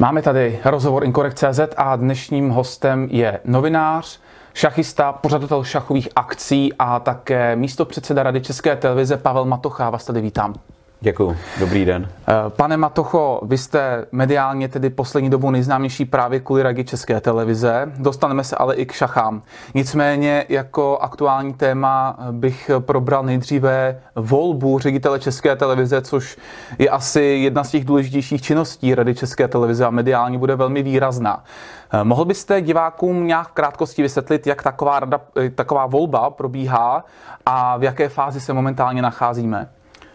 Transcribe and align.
Máme 0.00 0.22
tady 0.22 0.60
rozhovor 0.64 1.04
Inkorekt.cz 1.04 1.60
a 1.76 1.96
dnešním 1.96 2.50
hostem 2.50 3.08
je 3.10 3.40
novinář, 3.44 4.20
šachista, 4.54 5.12
pořadatel 5.12 5.64
šachových 5.64 6.08
akcí 6.16 6.72
a 6.78 7.00
také 7.00 7.56
místo 7.56 7.84
předseda 7.84 8.22
Rady 8.22 8.40
České 8.40 8.76
televize 8.76 9.16
Pavel 9.16 9.44
Matocha. 9.44 9.90
Vás 9.90 10.04
tady 10.04 10.20
vítám. 10.20 10.54
Děkuji, 11.02 11.36
dobrý 11.60 11.84
den. 11.84 12.08
Eh, 12.28 12.34
pane 12.48 12.76
Matocho, 12.76 13.40
vy 13.42 13.58
jste 13.58 14.06
mediálně 14.12 14.68
tedy 14.68 14.90
poslední 14.90 15.30
dobou 15.30 15.50
nejznámější 15.50 16.04
právě 16.04 16.40
kvůli 16.40 16.62
ragi 16.62 16.84
České 16.84 17.20
televize. 17.20 17.92
Dostaneme 17.96 18.44
se 18.44 18.56
ale 18.56 18.74
i 18.74 18.86
k 18.86 18.92
šachám. 18.92 19.42
Nicméně 19.74 20.44
jako 20.48 20.98
aktuální 20.98 21.54
téma 21.54 22.16
bych 22.30 22.70
probral 22.78 23.22
nejdříve 23.22 24.00
volbu 24.16 24.78
ředitele 24.78 25.20
České 25.20 25.56
televize, 25.56 26.02
což 26.02 26.36
je 26.78 26.88
asi 26.88 27.20
jedna 27.22 27.64
z 27.64 27.70
těch 27.70 27.84
důležitějších 27.84 28.42
činností 28.42 28.94
Rady 28.94 29.14
České 29.14 29.48
televize 29.48 29.84
a 29.84 29.90
mediálně 29.90 30.38
bude 30.38 30.56
velmi 30.56 30.82
výrazná. 30.82 31.44
Eh, 31.92 32.04
mohl 32.04 32.24
byste 32.24 32.60
divákům 32.60 33.26
nějak 33.26 33.48
v 33.48 33.52
krátkosti 33.52 34.02
vysvětlit, 34.02 34.46
jak 34.46 34.62
taková, 34.62 35.00
rada, 35.00 35.20
eh, 35.36 35.50
taková 35.50 35.86
volba 35.86 36.30
probíhá 36.30 37.04
a 37.46 37.76
v 37.76 37.82
jaké 37.82 38.08
fázi 38.08 38.40
se 38.40 38.52
momentálně 38.52 39.02
nacházíme? 39.02 39.68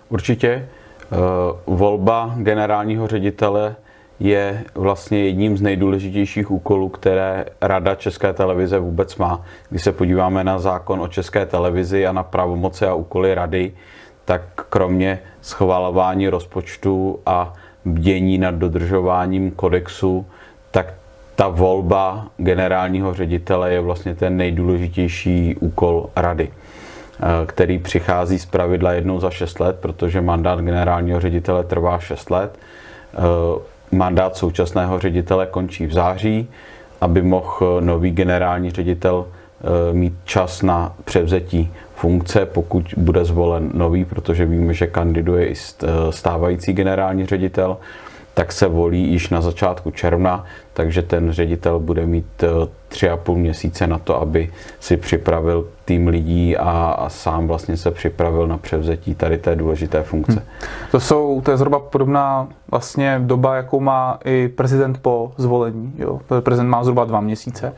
Určitě. 0.09 0.49
Eh, 0.49 1.15
volba 1.67 2.33
generálního 2.37 3.07
ředitele 3.07 3.75
je 4.19 4.63
vlastně 4.75 5.25
jedním 5.25 5.57
z 5.57 5.61
nejdůležitějších 5.61 6.51
úkolů, 6.51 6.89
které 6.89 7.45
Rada 7.61 7.95
České 7.95 8.33
televize 8.33 8.79
vůbec 8.79 9.15
má. 9.15 9.45
Když 9.69 9.83
se 9.83 9.91
podíváme 9.91 10.43
na 10.43 10.59
zákon 10.59 11.01
o 11.01 11.07
České 11.07 11.45
televizi 11.45 12.07
a 12.07 12.11
na 12.11 12.23
pravomoci 12.23 12.85
a 12.85 12.93
úkoly 12.93 13.35
Rady, 13.35 13.71
tak 14.25 14.41
kromě 14.69 15.19
schvalování 15.41 16.29
rozpočtu 16.29 17.19
a 17.25 17.53
bdění 17.85 18.37
nad 18.37 18.55
dodržováním 18.55 19.51
kodexu, 19.51 20.25
tak 20.71 20.93
ta 21.35 21.47
volba 21.47 22.27
generálního 22.37 23.13
ředitele 23.13 23.73
je 23.73 23.81
vlastně 23.81 24.15
ten 24.15 24.37
nejdůležitější 24.37 25.55
úkol 25.59 26.09
Rady. 26.15 26.51
Eh, 27.19 27.45
který 27.45 27.79
přichází 27.79 28.39
z 28.39 28.45
pravidla 28.45 28.93
jednou 28.93 29.19
za 29.19 29.29
6 29.29 29.59
let, 29.59 29.77
protože 29.79 30.21
mandát 30.21 30.59
generálního 30.59 31.19
ředitele 31.19 31.63
trvá 31.63 31.99
6 31.99 32.29
let. 32.29 32.59
Eh, 33.13 33.19
mandát 33.91 34.37
současného 34.37 34.99
ředitele 34.99 35.45
končí 35.45 35.85
v 35.85 35.93
září, 35.93 36.49
aby 37.01 37.21
mohl 37.21 37.81
nový 37.81 38.11
generální 38.11 38.71
ředitel 38.71 39.25
eh, 39.27 39.93
mít 39.93 40.13
čas 40.25 40.61
na 40.61 40.93
převzetí 41.05 41.73
funkce, 41.95 42.45
pokud 42.45 42.93
bude 42.97 43.25
zvolen 43.25 43.71
nový, 43.73 44.05
protože 44.05 44.45
víme, 44.45 44.73
že 44.73 44.87
kandiduje 44.87 45.47
i 45.47 45.55
stávající 46.09 46.73
generální 46.73 47.25
ředitel, 47.25 47.77
tak 48.33 48.51
se 48.51 48.67
volí 48.67 49.03
již 49.11 49.29
na 49.29 49.41
začátku 49.41 49.91
června, 49.91 50.45
takže 50.73 51.01
ten 51.01 51.31
ředitel 51.31 51.79
bude 51.79 52.05
mít 52.05 52.43
tři 52.95 53.09
a 53.09 53.17
půl 53.17 53.35
měsíce 53.35 53.87
na 53.87 53.97
to, 53.97 54.21
aby 54.21 54.51
si 54.79 54.97
připravil 54.97 55.67
tým 55.85 56.07
lidí 56.07 56.57
a, 56.57 56.95
a 56.99 57.09
sám 57.09 57.47
vlastně 57.47 57.77
se 57.77 57.91
připravil 57.91 58.47
na 58.47 58.57
převzetí 58.57 59.15
tady 59.15 59.37
té 59.37 59.55
důležité 59.55 60.03
funkce. 60.03 60.33
Hmm. 60.33 60.69
To 60.91 60.99
jsou, 60.99 61.41
to 61.41 61.51
je 61.51 61.57
zhruba 61.57 61.79
podobná 61.79 62.47
vlastně 62.71 63.21
doba, 63.23 63.55
jakou 63.55 63.79
má 63.79 64.19
i 64.25 64.47
prezident 64.47 64.97
po 65.01 65.31
zvolení. 65.37 65.93
Jo? 65.97 66.19
Prezident 66.39 66.69
má 66.69 66.83
zhruba 66.83 67.05
dva 67.05 67.21
měsíce. 67.21 67.73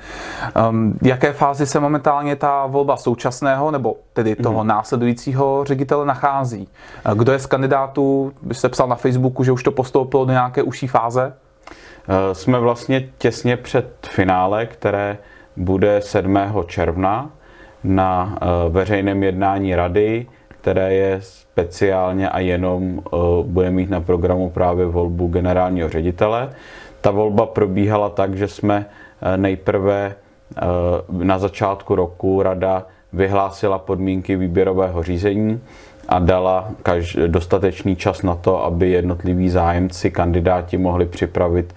Um, 0.70 0.98
jaké 1.02 1.34
fázi 1.34 1.66
se 1.66 1.80
momentálně 1.80 2.36
ta 2.36 2.66
volba 2.66 2.98
současného, 2.98 3.72
nebo 3.72 3.96
tedy 4.14 4.36
toho 4.36 4.60
hmm. 4.60 4.68
následujícího 4.68 5.64
ředitele 5.66 6.06
nachází? 6.06 6.68
Kdo 7.14 7.32
je 7.32 7.40
z 7.40 7.46
kandidátů, 7.46 8.32
byste 8.42 8.70
psal 8.70 8.88
na 8.88 8.96
Facebooku, 8.96 9.44
že 9.44 9.52
už 9.52 9.64
to 9.64 9.72
postoupilo 9.72 10.26
do 10.26 10.32
nějaké 10.32 10.64
užší 10.64 10.88
fáze? 10.88 11.34
Eh, 12.10 12.36
jsme 12.36 12.60
vlastně 12.60 13.10
těsně 13.18 13.58
před 13.58 14.08
finále, 14.10 14.66
které 14.66 15.18
bude 15.58 16.02
7. 16.02 16.40
června 16.68 17.30
na 17.84 18.38
eh, 18.42 18.46
veřejném 18.70 19.24
jednání 19.24 19.76
rady, 19.76 20.26
které 20.48 20.94
je 20.94 21.18
speciálně 21.22 22.30
a 22.30 22.40
jenom 22.40 23.00
eh, 23.00 23.18
bude 23.44 23.70
mít 23.70 23.90
na 23.90 24.02
programu 24.02 24.50
právě 24.50 24.86
volbu 24.86 25.28
generálního 25.28 25.90
ředitele. 25.90 26.50
Ta 27.02 27.12
volba 27.12 27.46
probíhala 27.46 28.10
tak, 28.10 28.36
že 28.36 28.48
jsme 28.48 28.86
nejprve 29.36 30.16
na 31.10 31.40
začátku 31.40 31.96
roku 31.96 32.42
rada 32.42 32.86
vyhlásila 33.14 33.80
podmínky 33.80 34.36
výběrového 34.36 35.04
řízení 35.04 35.62
a 36.10 36.20
dala 36.20 36.70
dostatečný 37.28 37.96
čas 37.96 38.22
na 38.24 38.36
to, 38.36 38.64
aby 38.64 38.90
jednotliví 38.90 39.50
zájemci, 39.50 40.12
kandidáti 40.12 40.78
mohli 40.78 41.06
připravit 41.06 41.74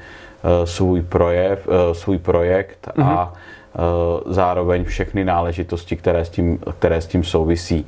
svůj, 0.64 1.02
projev, 1.02 1.68
eh, 1.68 1.94
svůj 1.94 2.18
projekt 2.18 2.88
mm-hmm. 2.88 3.04
a 3.04 3.32
eh, 3.34 3.80
zároveň 4.26 4.84
všechny 4.84 5.24
náležitosti, 5.24 5.96
které 5.96 6.24
s 6.24 6.28
tím, 6.28 6.58
které 6.78 7.00
s 7.00 7.06
tím 7.06 7.24
souvisí. 7.24 7.86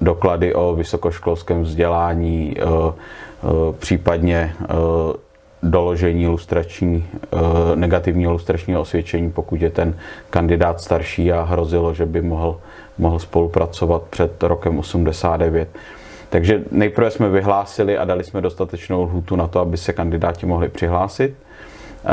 Doklady 0.00 0.54
o 0.54 0.74
vysokoškolském 0.74 1.62
vzdělání, 1.62 2.56
případně 3.78 4.54
doložení 5.62 6.26
lustrační, 6.26 7.06
negativního 7.74 8.32
lustračního 8.32 8.80
osvědčení, 8.80 9.30
pokud 9.30 9.62
je 9.62 9.70
ten 9.70 9.94
kandidát 10.30 10.80
starší 10.80 11.32
a 11.32 11.42
hrozilo, 11.42 11.94
že 11.94 12.06
by 12.06 12.22
mohl, 12.22 12.60
mohl 12.98 13.18
spolupracovat 13.18 14.02
před 14.02 14.42
rokem 14.42 14.78
89. 14.78 15.68
Takže 16.30 16.62
nejprve 16.70 17.10
jsme 17.10 17.28
vyhlásili 17.28 17.98
a 17.98 18.04
dali 18.04 18.24
jsme 18.24 18.40
dostatečnou 18.40 19.02
lhůtu 19.02 19.36
na 19.36 19.46
to, 19.46 19.60
aby 19.60 19.76
se 19.76 19.92
kandidáti 19.92 20.46
mohli 20.46 20.68
přihlásit. 20.68 21.34
Eh, 22.04 22.08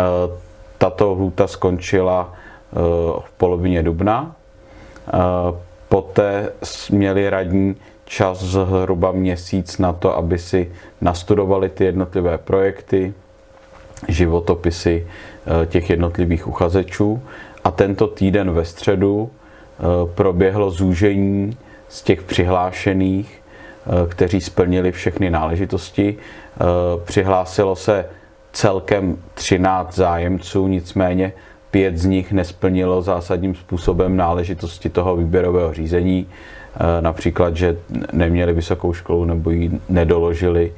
tato 0.78 1.12
lhůta 1.12 1.48
skončila 1.48 2.34
eh, 2.34 2.76
v 3.20 3.32
polovině 3.38 3.84
dubna. 3.84 4.36
Eh, 5.08 5.12
poté 5.90 6.52
měli 6.92 7.30
radní 7.30 7.76
čas 8.06 8.44
zhruba 8.44 9.12
měsíc 9.12 9.78
na 9.78 9.94
to, 9.94 10.18
aby 10.18 10.38
si 10.38 10.72
nastudovali 11.02 11.70
ty 11.70 11.86
jednotlivé 11.86 12.38
projekty, 12.38 13.14
životopisy 14.08 15.08
těch 15.66 15.90
jednotlivých 15.90 16.48
uchazečů. 16.48 17.22
A 17.64 17.72
tento 17.72 18.08
týden 18.08 18.52
ve 18.52 18.66
středu 18.66 19.32
proběhlo 20.16 20.72
zúžení 20.72 21.58
z 21.90 22.02
těch 22.02 22.24
přihlášených 22.24 23.42
kteří 24.10 24.42
splnili 24.42 24.92
všechny 24.92 25.30
náležitosti. 25.30 26.18
Eh, 26.18 26.64
přihlásilo 27.06 27.76
se 27.76 28.06
celkem 28.52 29.18
13 29.34 29.96
zájemců, 29.96 30.68
nicméně 30.68 31.34
pět 31.72 31.98
z 31.98 32.06
nich 32.06 32.32
nesplnilo 32.32 33.02
zásadním 33.02 33.56
způsobem 33.56 34.18
náležitosti 34.18 34.90
toho 34.90 35.16
výběrového 35.16 35.74
řízení, 35.74 36.28
eh, 36.28 37.02
například, 37.02 37.58
že 37.58 37.78
neměli 38.14 38.54
vysokou 38.54 38.94
školu 38.94 39.26
nebo 39.26 39.50
ji 39.50 39.72
nedoložili. 39.90 40.74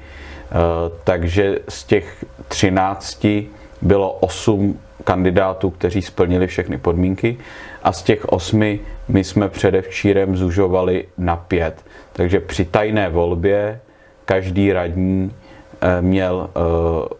Takže 1.03 1.59
z 1.69 1.83
těch 1.83 2.25
13 2.47 3.49
bylo 3.81 4.11
8 4.11 4.79
kandidátů, 5.03 5.69
kteří 5.69 6.01
splnili 6.01 6.47
všechny 6.47 6.77
podmínky 6.77 7.37
a 7.83 7.91
z 7.91 8.03
těch 8.03 8.25
osmi 8.25 8.79
my 9.07 9.23
jsme 9.23 9.49
předevčírem 9.49 10.37
zužovali 10.37 11.05
na 11.17 11.35
pět. 11.35 11.83
Takže 12.17 12.39
při 12.39 12.65
tajné 12.65 13.09
volbě 13.09 13.79
každý 14.25 14.73
radní 14.73 15.31
eh, 15.81 16.01
měl 16.01 16.49
eh, 16.49 17.15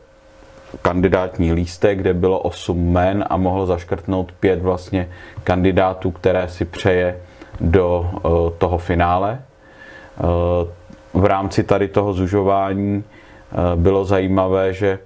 kandidátní 0.82 1.54
lístek, 1.54 1.98
kde 1.98 2.14
bylo 2.14 2.40
8 2.40 2.92
men 2.92 3.26
a 3.30 3.38
mohl 3.38 3.66
zaškrtnout 3.66 4.32
pět 4.32 4.62
vlastně 4.62 5.10
kandidátů, 5.44 6.12
které 6.12 6.50
si 6.50 6.66
přeje 6.66 7.18
do 7.62 8.10
eh, 8.16 8.20
toho 8.58 8.78
finále. 8.78 9.42
V 11.14 11.26
rámci 11.26 11.64
tady 11.64 11.88
toho 11.88 12.14
zužování 12.14 13.04
bylo 13.76 14.06
zajímavé, 14.06 14.74
že 14.74 15.00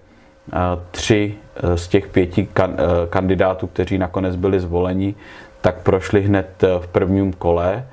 tři 0.92 1.36
z 1.76 1.88
těch 1.88 2.08
pěti 2.08 2.48
kandidátů, 3.10 3.68
kteří 3.68 3.98
nakonec 3.98 4.36
byli 4.36 4.60
zvoleni, 4.60 5.16
tak 5.62 5.76
prošli 5.84 6.22
hned 6.22 6.64
v 6.80 6.88
prvním 6.88 7.34
kole 7.34 7.86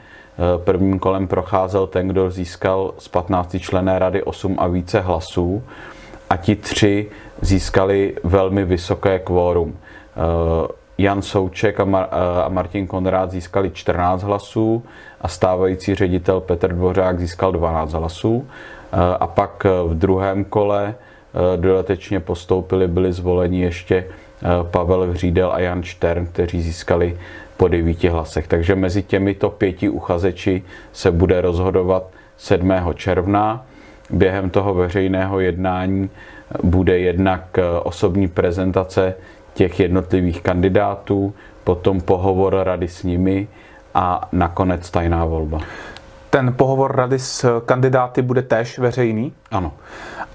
prvním 0.65 0.99
kolem 0.99 1.29
procházel 1.29 1.87
ten, 1.87 2.09
kdo 2.09 2.31
získal 2.31 2.95
z 2.99 3.09
15 3.09 3.57
člené 3.59 3.99
rady 3.99 4.23
8 4.23 4.57
a 4.59 4.67
více 4.67 5.01
hlasů 5.01 5.63
a 6.31 6.37
ti 6.37 6.57
tři 6.57 7.07
získali 7.41 8.15
velmi 8.25 8.65
vysoké 8.65 9.19
kvórum. 9.19 9.77
Eh, 9.77 10.69
Jan 10.99 11.23
Souček 11.23 11.81
a, 11.81 11.85
Mar- 11.85 12.09
eh, 12.11 12.43
a 12.43 12.49
Martin 12.49 12.87
Konrád 12.87 13.31
získali 13.31 13.71
14 13.71 14.23
hlasů 14.23 14.85
a 15.21 15.29
stávající 15.29 15.95
ředitel 15.95 16.41
Petr 16.41 16.73
Dvořák 16.73 17.21
získal 17.21 17.53
12 17.53 17.93
hlasů. 17.93 18.47
A 19.21 19.27
pak 19.27 19.67
v 19.87 19.95
druhém 19.95 20.45
kole 20.45 20.95
dodatečně 21.57 22.21
postoupili, 22.21 22.89
byli 22.89 23.13
zvoleni 23.13 23.61
ještě 23.61 24.05
Pavel 24.63 25.11
Hřídel 25.11 25.53
a 25.53 25.59
Jan 25.59 25.83
Štern, 25.83 26.27
kteří 26.27 26.63
získali 26.63 27.19
po 27.59 27.69
devíti 27.69 28.09
hlasech. 28.09 28.49
Takže 28.49 28.75
mezi 28.75 29.03
těmito 29.03 29.51
pěti 29.51 29.89
uchazeči 29.89 30.63
se 30.93 31.11
bude 31.11 31.41
rozhodovat 31.41 32.05
7. 32.37 32.73
června. 32.95 33.67
Během 34.11 34.51
toho 34.51 34.75
veřejného 34.75 35.41
jednání 35.41 36.11
bude 36.63 36.99
jednak 36.99 37.59
osobní 37.83 38.29
prezentace 38.29 39.15
těch 39.55 39.81
jednotlivých 39.81 40.43
kandidátů, 40.43 41.35
potom 41.65 42.01
pohovor 42.01 42.57
rady 42.63 42.89
s 42.89 43.03
nimi 43.03 43.49
a 43.95 44.29
nakonec 44.33 44.91
tajná 44.91 45.25
volba. 45.25 45.61
Ten 46.31 46.55
pohovor 46.57 46.97
rady 46.97 47.19
s 47.19 47.61
kandidáty 47.67 48.23
bude 48.23 48.43
též 48.43 48.79
veřejný? 48.79 49.33
Ano. 49.51 49.73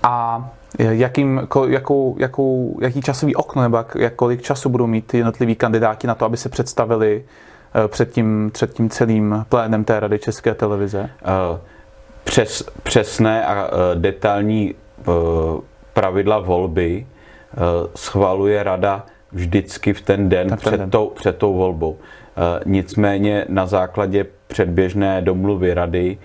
A 0.04 0.46
jakým, 0.80 1.48
jakou, 1.68 2.16
jakou, 2.20 2.78
jaký 2.81 3.02
časový 3.02 3.36
okno 3.36 3.62
nebo 3.62 3.78
jak, 3.78 3.96
jak, 4.00 4.14
kolik 4.14 4.42
času 4.42 4.70
budou 4.70 4.88
mít 4.88 5.14
jednotliví 5.14 5.56
kandidáti 5.56 6.08
na 6.08 6.16
to, 6.16 6.25
aby 6.25 6.38
se 6.38 6.50
představili 6.50 7.24
eh, 7.75 7.88
před 7.88 8.12
tím, 8.12 8.52
před 8.54 8.74
tím 8.74 8.90
celým 8.90 9.46
plénem 9.50 9.84
té 9.84 10.00
Rady 10.00 10.20
České 10.20 10.54
televize? 10.54 11.10
Eh, 11.22 11.60
přes, 12.24 12.70
přesné 12.84 13.46
a 13.46 13.68
eh, 13.68 13.96
detailní 13.96 14.75
pravidla 15.94 16.40
volby 16.40 17.08
schvaluje 17.96 18.64
Rada 18.64 19.06
vždycky 19.31 19.94
v 19.94 20.02
ten 20.02 20.30
den, 20.30 20.50
ten 20.50 20.58
před, 20.58 20.78
den. 20.78 20.90
Tou, 20.90 21.10
před 21.10 21.38
tou 21.38 21.54
volbou. 21.54 21.98
Nicméně 22.66 23.46
na 23.50 23.66
základě 23.66 24.26
předběžné 24.48 25.22
domluvy 25.22 25.74
Rady 25.74 26.18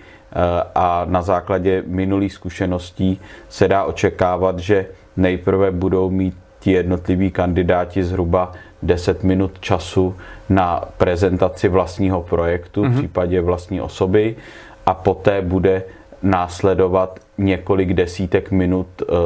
a 0.75 1.05
na 1.09 1.23
základě 1.23 1.83
minulých 1.87 2.33
zkušeností 2.33 3.21
se 3.49 3.69
dá 3.69 3.85
očekávat, 3.85 4.59
že 4.59 4.87
nejprve 5.17 5.71
budou 5.71 6.11
mít 6.11 6.35
ti 6.61 6.73
jednotliví 6.73 7.31
kandidáti 7.31 8.05
zhruba 8.05 8.53
10 8.83 9.25
minut 9.25 9.61
času 9.61 10.17
na 10.49 10.85
prezentaci 10.97 11.69
vlastního 11.69 12.23
projektu, 12.23 12.83
mm-hmm. 12.83 12.89
v 12.89 12.91
mhm. 12.91 12.99
případě 12.99 13.41
vlastní 13.41 13.81
osoby 13.81 14.37
a 14.87 14.95
poté 14.95 15.43
bude 15.43 15.83
následovat 16.23 17.21
několik 17.39 17.93
desítek 17.93 18.51
minut 18.51 18.87
uh, 19.03 19.17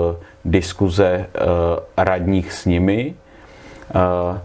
diskuze 0.45 1.27
uh, 1.35 1.45
radních 1.97 2.53
s 2.53 2.67
nimi. 2.67 3.15
Uh, 3.95 4.39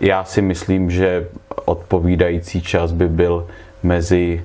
já 0.00 0.24
si 0.24 0.42
myslím, 0.42 0.90
že 0.90 1.28
odpovídající 1.64 2.62
čas 2.62 2.92
by 2.92 3.08
byl 3.08 3.46
mezi 3.82 4.44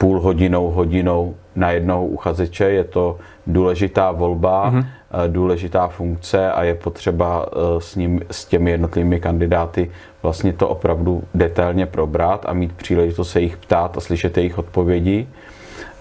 půl 0.00 0.20
hodinou, 0.20 0.70
hodinou 0.70 1.34
na 1.56 1.70
jednoho 1.70 2.06
uchazeče. 2.06 2.64
Je 2.64 2.84
to 2.84 3.18
důležitá 3.46 4.12
volba, 4.12 4.72
mm-hmm. 4.72 4.84
důležitá 5.26 5.88
funkce 5.88 6.52
a 6.52 6.62
je 6.62 6.74
potřeba 6.74 7.46
eh, 7.46 7.80
s, 7.80 7.96
ním, 7.96 8.20
s 8.30 8.44
těmi 8.44 8.70
jednotlivými 8.70 9.20
kandidáty 9.20 9.90
vlastně 10.22 10.52
to 10.52 10.68
opravdu 10.68 11.22
detailně 11.34 11.86
probrat 11.86 12.44
a 12.48 12.52
mít 12.52 12.72
příležitost 12.72 13.30
se 13.30 13.40
jich 13.40 13.56
ptát 13.56 13.96
a 13.96 14.00
slyšet 14.00 14.36
jejich 14.36 14.58
odpovědi. 14.58 15.28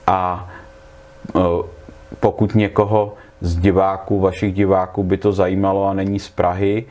A 0.08 0.50
eh, 1.36 1.40
pokud 2.20 2.56
někoho 2.56 3.14
z 3.42 3.56
diváků, 3.56 4.20
vašich 4.20 4.54
diváků 4.54 5.04
by 5.04 5.18
to 5.18 5.32
zajímalo 5.32 5.88
a 5.88 5.94
není 5.94 6.20
z 6.20 6.30
Prahy, 6.30 6.86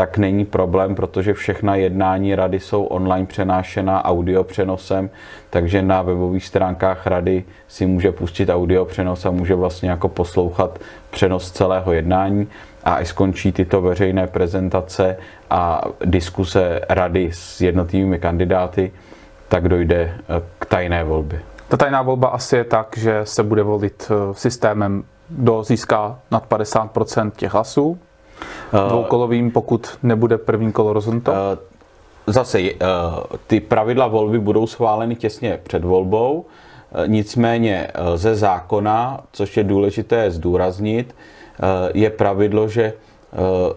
tak 0.00 0.18
není 0.18 0.44
problém, 0.44 0.94
protože 0.94 1.34
všechna 1.34 1.74
jednání 1.74 2.34
rady 2.34 2.60
jsou 2.60 2.84
online 2.84 3.26
přenášena 3.26 4.04
audio 4.04 4.44
přenosem, 4.44 5.10
takže 5.50 5.82
na 5.82 6.02
webových 6.02 6.44
stránkách 6.46 7.06
rady 7.06 7.44
si 7.68 7.86
může 7.86 8.12
pustit 8.12 8.48
audio 8.48 8.84
přenos 8.84 9.26
a 9.26 9.30
může 9.30 9.54
vlastně 9.54 9.90
jako 9.90 10.08
poslouchat 10.08 10.78
přenos 11.10 11.50
celého 11.50 11.92
jednání 11.92 12.48
a 12.84 12.94
až 12.94 13.08
skončí 13.08 13.52
tyto 13.52 13.80
veřejné 13.80 14.26
prezentace 14.26 15.16
a 15.50 15.82
diskuse 16.04 16.80
rady 16.88 17.30
s 17.32 17.60
jednotlivými 17.60 18.18
kandidáty, 18.18 18.92
tak 19.48 19.68
dojde 19.68 19.96
eh, 19.96 20.42
k 20.58 20.66
tajné 20.66 21.04
volbě. 21.04 21.40
Ta 21.68 21.76
tajná 21.76 22.02
volba 22.02 22.28
asi 22.28 22.56
je 22.56 22.64
tak, 22.64 22.96
že 22.96 23.20
se 23.24 23.42
bude 23.42 23.62
volit 23.62 24.10
eh, 24.10 24.34
systémem, 24.34 25.04
kdo 25.28 25.62
získá 25.62 26.18
nad 26.30 26.48
50% 26.48 27.30
těch 27.30 27.52
hlasů, 27.52 27.98
dvoukolovým, 28.88 29.50
pokud 29.50 29.98
nebude 30.02 30.38
první 30.38 30.72
kolo 30.72 30.92
rozhodnuto? 30.92 31.32
Eh, 31.32 31.58
zase, 32.26 32.60
eh, 32.60 32.74
ty 33.46 33.60
pravidla 33.60 34.06
volby 34.06 34.38
budou 34.38 34.66
schváleny 34.66 35.16
těsně 35.16 35.58
před 35.62 35.84
volbou, 35.84 36.46
nicméně 37.06 37.88
ze 38.14 38.34
zákona, 38.34 39.20
což 39.32 39.56
je 39.56 39.64
důležité 39.64 40.30
zdůraznit, 40.30 41.14
je 41.94 42.10
pravidlo, 42.10 42.68
že 42.68 42.92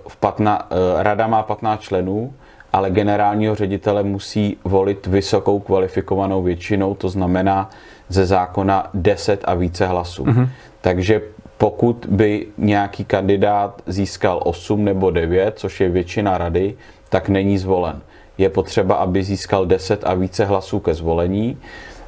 v 0.07 0.15
patna, 0.17 0.67
rada 0.97 1.27
má 1.27 1.43
15 1.43 1.81
členů, 1.81 2.33
ale 2.73 2.91
generálního 2.91 3.55
ředitele 3.55 4.03
musí 4.03 4.57
volit 4.63 5.07
vysokou 5.07 5.59
kvalifikovanou 5.59 6.43
většinou, 6.43 6.95
to 6.95 7.09
znamená 7.09 7.69
ze 8.09 8.25
zákona 8.25 8.89
10 8.93 9.43
a 9.45 9.53
více 9.53 9.87
hlasů. 9.87 10.23
Mm-hmm. 10.23 10.49
Takže 10.81 11.21
pokud 11.57 12.05
by 12.09 12.47
nějaký 12.57 13.05
kandidát 13.05 13.81
získal 13.87 14.39
8 14.43 14.85
nebo 14.85 15.11
9, 15.11 15.59
což 15.59 15.81
je 15.81 15.89
většina 15.89 16.37
rady, 16.37 16.75
tak 17.09 17.29
není 17.29 17.57
zvolen. 17.57 18.01
Je 18.37 18.49
potřeba, 18.49 18.95
aby 18.95 19.23
získal 19.23 19.65
10 19.65 20.03
a 20.03 20.13
více 20.13 20.45
hlasů 20.45 20.79
ke 20.79 20.93
zvolení. 20.93 21.57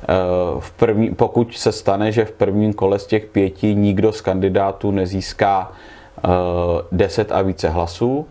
Eh, 0.04 0.08
v 0.60 0.72
první, 0.72 1.16
pokud 1.16 1.58
se 1.58 1.72
stane, 1.72 2.12
že 2.12 2.26
v 2.26 2.32
prvním 2.32 2.74
kole 2.74 3.00
z 3.00 3.06
těch 3.06 3.26
pěti 3.26 3.76
nikdo 3.76 4.12
z 4.12 4.22
kandidátů 4.22 4.92
nezíská 4.92 5.72
10 6.92 7.32
eh, 7.32 7.34
a 7.34 7.42
více 7.42 7.70
hlasů, 7.70 8.28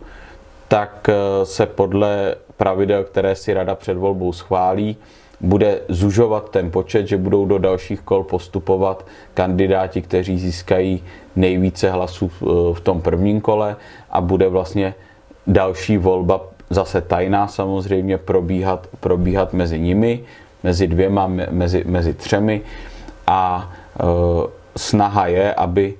tak 0.67 1.09
eh, 1.09 1.45
se 1.45 1.65
podle 1.65 2.35
pravidel, 2.57 3.03
které 3.03 3.35
si 3.35 3.53
rada 3.53 3.75
před 3.75 3.97
volbou 3.97 4.33
schválí, 4.33 4.97
bude 5.41 5.79
zužovat 5.89 6.49
ten 6.49 6.71
počet, 6.71 7.07
že 7.07 7.17
budou 7.17 7.45
do 7.45 7.57
dalších 7.57 8.01
kol 8.01 8.23
postupovat 8.23 9.05
kandidáti, 9.33 10.01
kteří 10.01 10.39
získají 10.39 11.03
nejvíce 11.35 11.91
hlasů 11.91 12.31
v 12.73 12.79
tom 12.83 13.01
prvním 13.01 13.41
kole 13.41 13.75
a 14.11 14.21
bude 14.21 14.47
vlastně 14.49 14.93
další 15.47 15.97
volba 15.97 16.41
zase 16.69 17.01
tajná 17.01 17.47
samozřejmě 17.47 18.17
probíhat, 18.17 18.87
probíhat 18.99 19.53
mezi 19.53 19.79
nimi, 19.79 20.19
mezi 20.63 20.87
dvěma, 20.87 21.27
mezi, 21.51 21.83
mezi 21.87 22.13
třemi 22.13 22.61
a 23.27 23.71
e, 23.99 24.03
snaha 24.77 25.27
je, 25.27 25.53
aby 25.53 25.93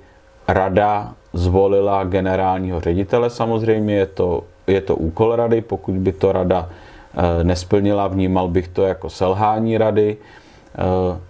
rada 0.48 1.14
zvolila 1.32 2.04
generálního 2.04 2.80
ředitele. 2.80 3.30
Samozřejmě 3.30 3.94
je 3.94 4.06
to, 4.06 4.42
je 4.66 4.80
to 4.80 4.96
úkol 4.96 5.36
rady, 5.36 5.60
pokud 5.60 5.94
by 5.94 6.12
to 6.12 6.32
rada 6.32 6.68
Eh, 6.68 6.85
nesplnila, 7.42 8.08
vnímal 8.08 8.48
bych 8.48 8.68
to 8.68 8.82
jako 8.82 9.10
selhání 9.10 9.78
rady, 9.78 10.16
eh, 10.16 10.82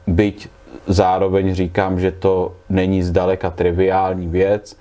byť 0.06 0.48
zároveň 0.86 1.54
říkám, 1.54 2.00
že 2.00 2.12
to 2.12 2.52
není 2.68 3.02
zdaleka 3.02 3.50
triviální 3.50 4.28
věc, 4.28 4.76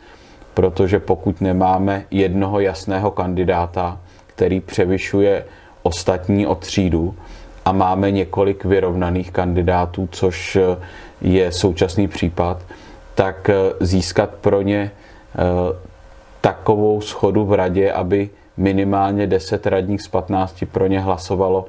protože 0.54 1.00
pokud 1.00 1.42
nemáme 1.42 2.06
jednoho 2.12 2.60
jasného 2.60 3.12
kandidáta, 3.12 4.00
který 4.28 4.60
převyšuje 4.60 5.46
ostatní 5.84 6.48
od 6.48 6.60
třídu 6.60 7.16
a 7.66 7.72
máme 7.72 8.12
několik 8.12 8.66
vyrovnaných 8.66 9.32
kandidátů, 9.32 10.10
což 10.12 10.58
je 11.22 11.52
současný 11.52 12.08
případ, 12.08 12.62
tak 13.16 13.50
eh, 13.50 13.56
získat 13.80 14.30
pro 14.30 14.62
ně 14.62 14.92
takovou 16.42 17.02
schodu 17.02 17.46
v 17.46 17.54
radě, 17.54 17.92
aby 17.92 18.30
minimálně 18.58 19.28
10 19.28 19.68
radních 19.68 20.02
z 20.02 20.08
15 20.08 20.64
pro 20.72 20.88
ně 20.88 21.00
hlasovalo, 21.00 21.66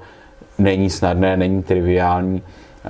není 0.59 0.90
snadné, 0.90 1.37
není 1.37 1.62
triviální. 1.62 2.43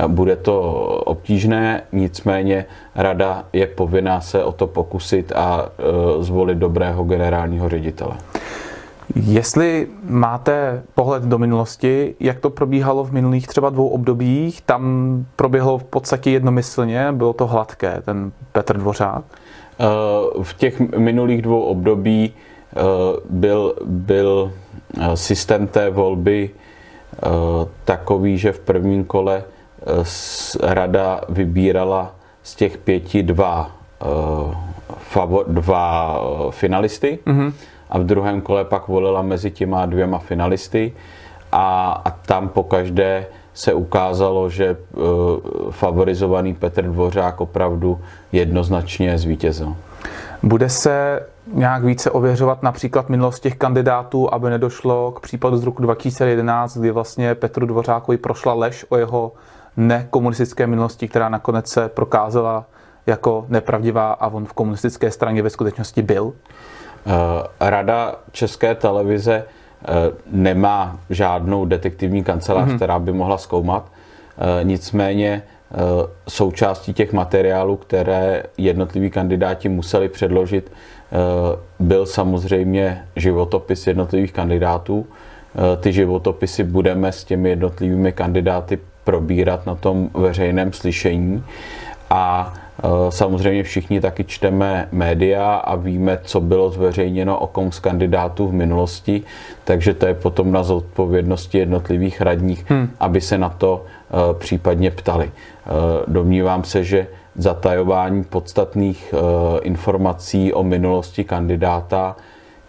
Bude 0.06 0.36
to 0.36 0.60
obtížné, 1.04 1.82
nicméně 1.92 2.64
rada 2.94 3.44
je 3.52 3.66
povinná 3.66 4.20
se 4.20 4.44
o 4.44 4.52
to 4.52 4.66
pokusit 4.66 5.32
a 5.32 5.68
e, 5.68 6.22
zvolit 6.22 6.58
dobrého 6.58 7.04
generálního 7.04 7.68
ředitele. 7.68 8.16
Jestli 9.14 9.88
máte 10.02 10.82
pohled 10.94 11.22
do 11.22 11.38
minulosti, 11.38 12.14
jak 12.20 12.40
to 12.40 12.50
probíhalo 12.50 13.04
v 13.04 13.12
minulých 13.12 13.46
třeba 13.46 13.70
dvou 13.70 13.88
obdobích, 13.88 14.60
tam 14.60 15.24
proběhlo 15.36 15.78
v 15.78 15.84
podstatě 15.84 16.30
jednomyslně, 16.30 17.12
bylo 17.12 17.32
to 17.32 17.46
hladké, 17.46 18.02
ten 18.04 18.32
Petr 18.52 18.76
Dvořák? 18.76 19.24
E, 19.24 19.84
v 20.42 20.54
těch 20.54 20.80
minulých 20.80 21.42
dvou 21.42 21.60
období 21.60 22.32
Eh, 22.32 22.55
byl, 23.30 23.74
byl 23.84 24.52
eh, 25.00 25.16
systém 25.16 25.66
té 25.66 25.90
volby 25.90 26.50
eh, 26.50 27.28
takový, 27.84 28.38
že 28.38 28.52
v 28.52 28.58
prvním 28.60 29.04
kole 29.04 29.44
rada 30.62 31.20
vybírala 31.28 32.14
z 32.42 32.54
těch 32.54 32.78
pěti 32.78 33.22
dva, 33.22 33.70
dva 35.46 36.20
finalisty 36.50 37.18
mm-hmm. 37.26 37.52
a 37.90 37.98
v 37.98 38.04
druhém 38.04 38.40
kole 38.40 38.64
pak 38.64 38.88
volila 38.88 39.22
mezi 39.22 39.50
těma 39.50 39.86
dvěma 39.86 40.18
finalisty 40.18 40.92
a, 41.52 41.92
a 42.04 42.10
tam 42.10 42.48
po 42.48 42.62
každé 42.62 43.26
se 43.54 43.74
ukázalo, 43.74 44.50
že 44.50 44.76
favorizovaný 45.70 46.54
Petr 46.54 46.82
Dvořák 46.82 47.40
opravdu 47.40 48.00
jednoznačně 48.32 49.18
zvítězil. 49.18 49.76
Bude 50.46 50.68
se 50.68 51.20
nějak 51.52 51.84
více 51.84 52.10
ověřovat 52.10 52.62
například 52.62 53.08
minulost 53.08 53.40
těch 53.40 53.56
kandidátů, 53.56 54.34
aby 54.34 54.50
nedošlo 54.50 55.12
k 55.12 55.20
případu 55.20 55.56
z 55.56 55.64
roku 55.64 55.82
2011, 55.82 56.76
kdy 56.76 56.90
vlastně 56.90 57.34
Petru 57.34 57.66
Dvořákovi 57.66 58.18
prošla 58.18 58.52
lež 58.52 58.86
o 58.88 58.96
jeho 58.96 59.32
nekomunistické 59.76 60.66
minulosti, 60.66 61.08
která 61.08 61.28
nakonec 61.28 61.68
se 61.68 61.88
prokázala 61.88 62.64
jako 63.06 63.46
nepravdivá 63.48 64.12
a 64.12 64.28
on 64.28 64.44
v 64.44 64.52
komunistické 64.52 65.10
straně 65.10 65.42
ve 65.42 65.50
skutečnosti 65.50 66.02
byl? 66.02 66.32
Rada 67.60 68.14
České 68.32 68.74
televize 68.74 69.44
nemá 70.30 70.98
žádnou 71.10 71.64
detektivní 71.64 72.24
kancelář, 72.24 72.68
mm-hmm. 72.68 72.76
která 72.76 72.98
by 72.98 73.12
mohla 73.12 73.38
zkoumat. 73.38 73.92
Nicméně 74.62 75.42
součástí 76.28 76.92
těch 76.92 77.12
materiálů, 77.12 77.76
které 77.76 78.42
jednotliví 78.58 79.10
kandidáti 79.10 79.68
museli 79.68 80.08
předložit, 80.08 80.72
byl 81.78 82.06
samozřejmě 82.06 83.04
životopis 83.16 83.86
jednotlivých 83.86 84.32
kandidátů. 84.32 85.06
Ty 85.80 85.92
životopisy 85.92 86.64
budeme 86.64 87.12
s 87.12 87.24
těmi 87.24 87.48
jednotlivými 87.48 88.12
kandidáty 88.12 88.78
probírat 89.04 89.66
na 89.66 89.74
tom 89.74 90.10
veřejném 90.14 90.72
slyšení 90.72 91.44
a 92.10 92.54
Samozřejmě 93.08 93.62
všichni 93.62 94.00
taky 94.00 94.24
čteme 94.24 94.88
média 94.92 95.54
a 95.54 95.74
víme, 95.76 96.18
co 96.22 96.40
bylo 96.40 96.70
zveřejněno 96.70 97.38
o 97.38 97.46
kom 97.46 97.72
z 97.72 97.78
kandidátů 97.78 98.48
v 98.48 98.52
minulosti, 98.52 99.22
takže 99.64 99.94
to 99.94 100.06
je 100.06 100.14
potom 100.14 100.52
na 100.52 100.62
zodpovědnosti 100.62 101.58
jednotlivých 101.58 102.20
radních, 102.20 102.70
hmm. 102.70 102.90
aby 103.00 103.20
se 103.20 103.38
na 103.38 103.48
to 103.48 103.84
případně 104.38 104.90
ptali. 104.90 105.30
Domnívám 106.06 106.64
se, 106.64 106.84
že 106.84 107.06
zatajování 107.36 108.24
podstatných 108.24 109.14
informací 109.62 110.52
o 110.52 110.62
minulosti 110.62 111.24
kandidáta 111.24 112.16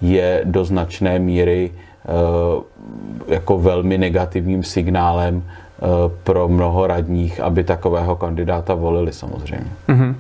je 0.01 0.41
do 0.44 0.65
značné 0.65 1.20
míry 1.20 1.72
jako 3.27 3.58
velmi 3.58 3.98
negativním 3.98 4.63
signálem 4.63 5.44
Eh, 5.77 6.12
pro 6.24 6.48
mnoho 6.48 6.88
radních, 6.88 7.39
aby 7.39 7.63
takového 7.63 8.15
kandidáta 8.15 8.74
volili 8.74 9.13
samozřejmě. 9.13 9.72
Mm-hmm. 9.89 10.15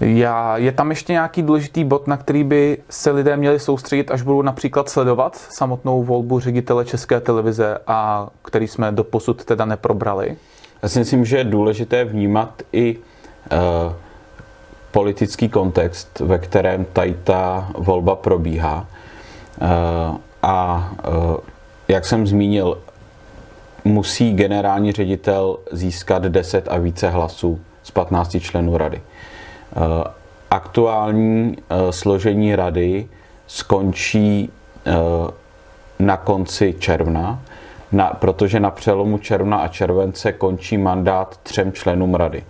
Já, 0.00 0.56
je 0.56 0.72
tam 0.72 0.90
ještě 0.90 1.12
nějaký 1.12 1.42
důležitý 1.42 1.84
bod, 1.84 2.06
na 2.06 2.16
který 2.16 2.44
by 2.44 2.78
se 2.90 3.10
lidé 3.10 3.36
měli 3.36 3.60
soustředit, 3.60 4.10
až 4.10 4.22
budou 4.22 4.42
například 4.42 4.88
sledovat 4.88 5.36
samotnou 5.36 6.04
volbu 6.04 6.40
ředitele 6.40 6.84
České 6.84 7.20
televize 7.20 7.78
a 7.86 8.28
který 8.42 8.68
jsme 8.68 8.92
do 8.92 9.04
posud 9.04 9.44
teda 9.44 9.64
neprobrali? 9.64 10.36
Já 10.82 10.88
si 10.88 10.98
myslím, 10.98 11.24
že 11.24 11.38
je 11.38 11.44
důležité 11.44 12.04
vnímat 12.04 12.62
i 12.72 12.96
uh, 12.96 13.92
politický 14.90 15.48
kontext, 15.48 16.20
ve 16.20 16.38
kterém 16.38 16.84
tady 16.84 17.16
ta 17.24 17.68
volba 17.78 18.16
probíhá. 18.16 18.86
Uh, 19.60 20.16
a 20.42 20.90
uh, 21.08 21.36
jak 21.88 22.04
jsem 22.04 22.26
zmínil, 22.26 22.78
musí 23.84 24.32
generální 24.32 24.92
ředitel 24.92 25.58
získat 25.72 26.22
10 26.22 26.68
a 26.68 26.78
více 26.78 27.10
hlasů 27.10 27.60
z 27.82 27.90
15 27.90 28.36
členů 28.40 28.76
rady. 28.76 29.00
Eh, 29.76 30.04
aktuální 30.50 31.56
eh, 31.58 31.92
složení 31.92 32.56
rady 32.56 33.08
skončí 33.46 34.50
eh, 34.86 34.92
na 35.98 36.16
konci 36.16 36.74
června, 36.78 37.40
na, 37.92 38.06
protože 38.06 38.60
na 38.60 38.70
přelomu 38.70 39.18
června 39.18 39.56
a 39.56 39.68
července 39.68 40.32
končí 40.32 40.78
mandát 40.78 41.36
třem 41.42 41.72
členům 41.72 42.14
rady. 42.14 42.44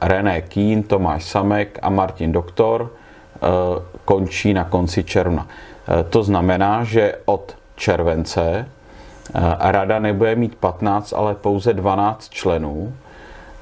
René 0.00 0.42
Kín, 0.42 0.82
Tomáš 0.82 1.24
Samek 1.24 1.78
a 1.82 1.90
Martin 1.90 2.32
Doktor 2.32 2.90
končí 4.04 4.54
na 4.54 4.64
konci 4.64 5.04
června. 5.04 5.46
To 6.10 6.22
znamená, 6.22 6.84
že 6.84 7.14
od 7.24 7.56
července 7.76 8.68
rada 9.58 9.98
nebude 9.98 10.36
mít 10.36 10.54
15, 10.54 11.12
ale 11.12 11.34
pouze 11.34 11.74
12 11.74 12.28
členů. 12.28 12.94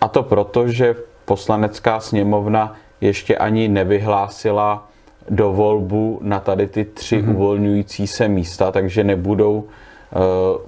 A 0.00 0.08
to 0.08 0.22
proto, 0.22 0.68
že 0.68 0.94
poslanecká 1.30 2.00
sněmovna 2.00 2.74
ještě 3.00 3.38
ani 3.38 3.68
nevyhlásila 3.68 4.88
do 5.30 5.52
volbu 5.52 6.18
na 6.22 6.40
tady 6.40 6.66
ty 6.66 6.84
tři 6.84 7.22
mm-hmm. 7.22 7.30
uvolňující 7.30 8.06
se 8.06 8.28
místa, 8.28 8.72
takže 8.72 9.04
nebudou 9.04 9.54
uh, 9.62 10.20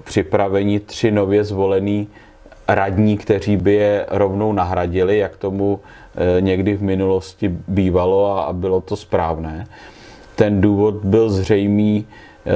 připraveni 0.05 0.81
tři 0.81 1.11
nově 1.11 1.45
zvolený 1.45 2.09
radní, 2.69 3.19
kteří 3.19 3.57
by 3.57 3.73
je 3.75 4.07
rovnou 4.11 4.53
nahradili, 4.53 5.19
jak 5.19 5.37
tomu 5.37 5.75
uh, 5.75 5.81
někdy 6.41 6.77
v 6.77 6.83
minulosti 6.83 7.49
bývalo 7.69 8.39
a, 8.39 8.43
a 8.43 8.53
bylo 8.53 8.81
to 8.81 8.97
správné. 8.97 9.67
Ten 10.35 10.61
důvod 10.61 10.95
byl 10.95 11.31
zřejmý 11.31 12.07
uh, 12.07 12.53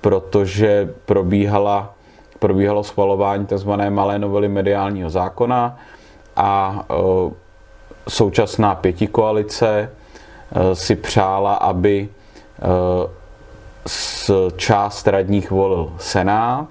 protože 0.00 0.94
probíhala, 1.06 1.94
probíhalo 2.38 2.84
schvalování 2.84 3.46
tzv. 3.46 3.70
malé 3.90 4.18
novely 4.18 4.48
mediálního 4.48 5.10
zákona 5.10 5.78
a 6.38 6.84
e, 6.90 7.47
současná 8.08 8.74
pětikoalice 8.74 9.90
e, 10.52 10.74
si 10.74 10.96
přála, 10.96 11.54
aby 11.54 12.08
e, 12.08 12.68
s 13.86 14.30
část 14.56 15.08
radních 15.08 15.50
volil 15.50 15.92
Senát, 15.98 16.66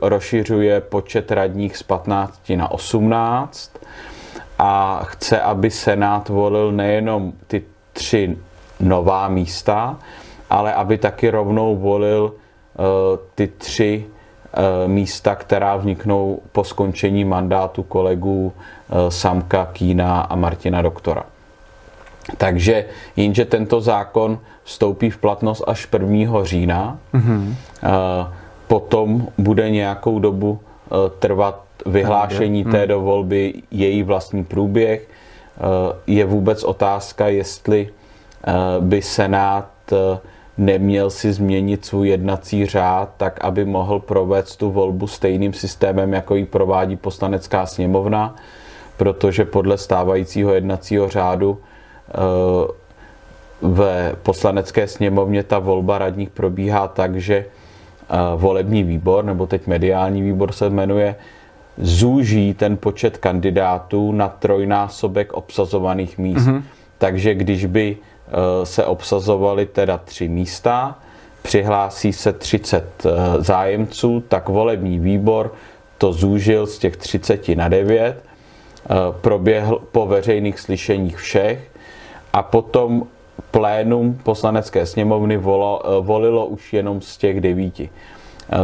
rozšířuje 0.00 0.80
počet 0.80 1.32
radních 1.32 1.76
z 1.76 1.82
15 1.82 2.40
na 2.56 2.70
18 2.70 3.72
a 4.58 5.00
chce, 5.04 5.40
aby 5.40 5.70
Senát 5.70 6.28
volil 6.28 6.72
nejenom 6.72 7.32
ty 7.46 7.64
tři 7.92 8.36
nová 8.80 9.28
místa, 9.28 9.98
ale 10.50 10.74
aby 10.74 10.98
taky 10.98 11.30
rovnou 11.30 11.76
volil 11.76 12.34
ty 13.34 13.46
tři 13.46 14.06
místa, 14.86 15.34
která 15.34 15.76
vzniknou 15.76 16.40
po 16.52 16.64
skončení 16.64 17.24
mandátu 17.24 17.82
kolegů 17.82 18.52
uh, 18.52 19.08
Samka, 19.08 19.68
Kína 19.72 20.20
a 20.20 20.36
Martina 20.36 20.82
Doktora. 20.82 21.24
Takže 22.36 22.84
jenže 23.16 23.44
tento 23.44 23.80
zákon 23.80 24.38
vstoupí 24.64 25.10
v 25.10 25.18
platnost 25.18 25.64
až 25.66 25.88
1. 25.92 26.44
října. 26.44 26.98
Mm-hmm. 27.14 27.54
Potom 28.66 29.28
bude 29.38 29.70
nějakou 29.70 30.18
dobu 30.18 30.60
trvat 31.18 31.60
vyhlášení 31.86 32.64
té 32.64 32.86
do 32.86 33.00
volby, 33.00 33.54
její 33.70 34.02
vlastní 34.02 34.44
průběh. 34.44 35.08
Je 36.06 36.24
vůbec 36.24 36.64
otázka, 36.64 37.28
jestli 37.28 37.88
by 38.80 39.02
Senát 39.02 39.70
neměl 40.58 41.10
si 41.10 41.32
změnit 41.32 41.84
svůj 41.84 42.08
jednací 42.08 42.66
řád 42.66 43.10
tak, 43.16 43.44
aby 43.44 43.64
mohl 43.64 43.98
provést 43.98 44.56
tu 44.56 44.70
volbu 44.70 45.06
stejným 45.06 45.52
systémem, 45.52 46.12
jako 46.12 46.34
ji 46.34 46.46
provádí 46.46 46.96
poslanecká 46.96 47.66
sněmovna, 47.66 48.34
protože 48.96 49.44
podle 49.44 49.78
stávajícího 49.78 50.54
jednacího 50.54 51.08
řádu 51.08 51.58
eh, 52.08 52.12
v 53.62 54.12
poslanecké 54.22 54.86
sněmovně 54.86 55.42
ta 55.42 55.58
volba 55.58 55.98
radních 55.98 56.30
probíhá 56.30 56.88
tak, 56.88 57.16
že 57.16 57.36
eh, 57.36 58.16
volební 58.36 58.84
výbor, 58.84 59.24
nebo 59.24 59.46
teď 59.46 59.66
mediální 59.66 60.22
výbor 60.22 60.52
se 60.52 60.70
jmenuje, 60.70 61.14
zúží 61.78 62.54
ten 62.54 62.76
počet 62.76 63.18
kandidátů 63.18 64.12
na 64.12 64.28
trojnásobek 64.28 65.32
obsazovaných 65.32 66.18
míst. 66.18 66.46
Mm-hmm. 66.46 66.62
Takže 66.98 67.34
když 67.34 67.66
by 67.66 67.96
se 68.64 68.84
obsazovaly 68.84 69.66
teda 69.66 69.98
tři 69.98 70.28
místa, 70.28 70.98
přihlásí 71.42 72.12
se 72.12 72.32
30 72.32 73.06
eh, 73.06 73.10
zájemců, 73.42 74.24
tak 74.28 74.48
volební 74.48 74.98
výbor 74.98 75.54
to 75.98 76.12
zúžil 76.12 76.66
z 76.66 76.78
těch 76.78 76.96
30 76.96 77.48
na 77.48 77.68
9, 77.68 78.16
eh, 78.16 78.94
proběhl 79.20 79.80
po 79.92 80.06
veřejných 80.06 80.60
slyšeních 80.60 81.16
všech 81.16 81.70
a 82.32 82.42
potom 82.42 83.06
plénum 83.50 84.20
poslanecké 84.22 84.86
sněmovny 84.86 85.36
volilo, 85.36 85.82
volilo 86.00 86.46
už 86.46 86.72
jenom 86.72 87.00
z 87.00 87.16
těch 87.16 87.40
devíti. 87.40 87.90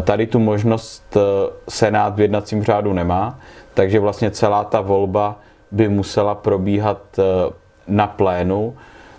Tady 0.03 0.27
tu 0.27 0.39
možnost 0.39 1.17
Senát 1.69 2.17
v 2.17 2.21
jednacím 2.21 2.65
řádu 2.65 2.93
nemá, 2.93 3.39
takže 3.75 4.01
vlastně 4.01 4.31
celá 4.31 4.65
ta 4.65 4.81
volba 4.81 5.39
by 5.71 5.89
musela 5.89 6.35
probíhat 6.35 6.99
na 7.89 8.07
plénu, 8.07 8.75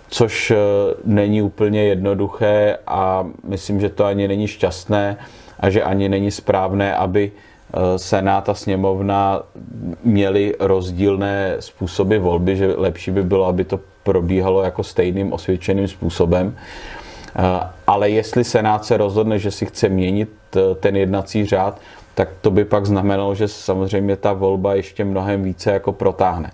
což 0.08 0.50
eh, 0.50 0.56
není 1.04 1.42
úplně 1.42 1.84
jednoduché 1.84 2.78
a 2.86 3.26
myslím, 3.44 3.80
že 3.80 3.88
to 3.88 4.04
ani 4.04 4.28
není 4.28 4.46
šťastné 4.46 5.16
a 5.60 5.70
že 5.70 5.82
ani 5.82 6.08
není 6.08 6.30
správné, 6.30 6.94
aby 6.94 7.32
eh, 7.32 7.98
Senát 7.98 8.48
a 8.48 8.54
sněmovna 8.54 9.42
měli 10.04 10.54
rozdílné 10.60 11.56
způsoby 11.60 12.16
volby, 12.16 12.56
že 12.56 12.74
lepší 12.76 13.10
by 13.10 13.22
bylo, 13.22 13.46
aby 13.46 13.64
to 13.64 13.80
probíhalo 14.02 14.62
jako 14.62 14.82
stejným 14.82 15.32
osvědčeným 15.32 15.88
způsobem. 15.88 16.56
Eh, 17.36 17.42
ale 17.86 18.10
jestli 18.10 18.44
Senát 18.44 18.84
se 18.84 18.96
rozhodne, 18.96 19.38
že 19.38 19.50
si 19.50 19.66
chce 19.66 19.88
měnit 19.88 20.28
ten 20.80 20.96
jednací 20.96 21.46
řád, 21.46 21.80
tak 22.14 22.28
to 22.40 22.50
by 22.50 22.64
pak 22.64 22.86
znamenalo, 22.86 23.34
že 23.34 23.48
samozřejmě 23.48 24.16
ta 24.16 24.32
volba 24.32 24.74
ještě 24.74 25.04
mnohem 25.04 25.42
více 25.42 25.70
jako 25.72 25.92
protáhne. 25.92 26.50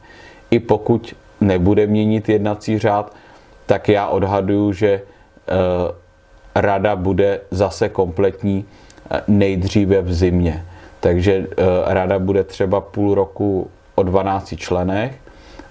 I 0.50 0.58
pokud 0.58 1.14
nebude 1.40 1.87
měnit 1.87 2.28
jednací 2.28 2.78
řád, 2.78 3.14
tak 3.66 3.88
já 3.88 4.06
odhaduju, 4.06 4.73
že 4.73 4.88
eh, 4.92 5.52
rada 6.54 6.97
bude 6.97 7.40
zase 7.50 7.88
kompletní 7.88 8.64
eh, 9.11 9.23
nejdříve 9.28 10.02
v 10.02 10.14
zimě. 10.14 10.64
Takže 11.00 11.47
eh, 11.50 11.64
rada 11.87 12.18
bude 12.18 12.44
třeba 12.44 12.80
půl 12.80 13.14
roku 13.14 13.71
o 13.94 14.02
12 14.02 14.54
členech 14.56 15.18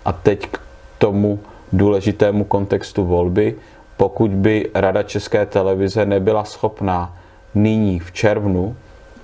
a 0.06 0.12
teď 0.12 0.48
k 0.48 0.62
tomu 0.98 1.40
důležitému 1.74 2.44
kontextu 2.44 3.06
volby, 3.06 3.56
pokud 3.98 4.32
by 4.32 4.70
Rada 4.74 5.04
České 5.04 5.46
televize 5.46 6.06
nebyla 6.06 6.44
schopná 6.44 7.18
nyní 7.56 8.00
v 8.00 8.12
červnu, 8.12 8.76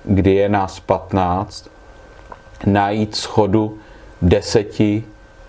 kdy 0.04 0.34
je 0.34 0.48
nás 0.48 0.80
15, 0.80 1.68
najít 2.66 3.16
schodu 3.16 3.78
deseti 4.22 5.04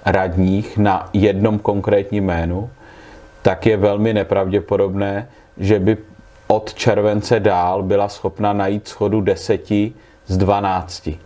radních 0.06 0.78
na 0.78 1.10
jednom 1.14 1.60
konkrétním 1.60 2.26
jménu, 2.26 2.70
tak 3.42 3.66
je 3.66 3.78
velmi 3.78 4.14
nepravděpodobné, 4.14 5.28
že 5.58 5.80
by 5.80 5.98
od 6.48 6.74
července 6.74 7.40
dál 7.40 7.84
byla 7.84 8.10
schopna 8.10 8.54
najít 8.54 8.88
schodu 8.88 9.22
deseti 9.22 9.94
z 10.28 10.38
dvanácti. 10.38 11.20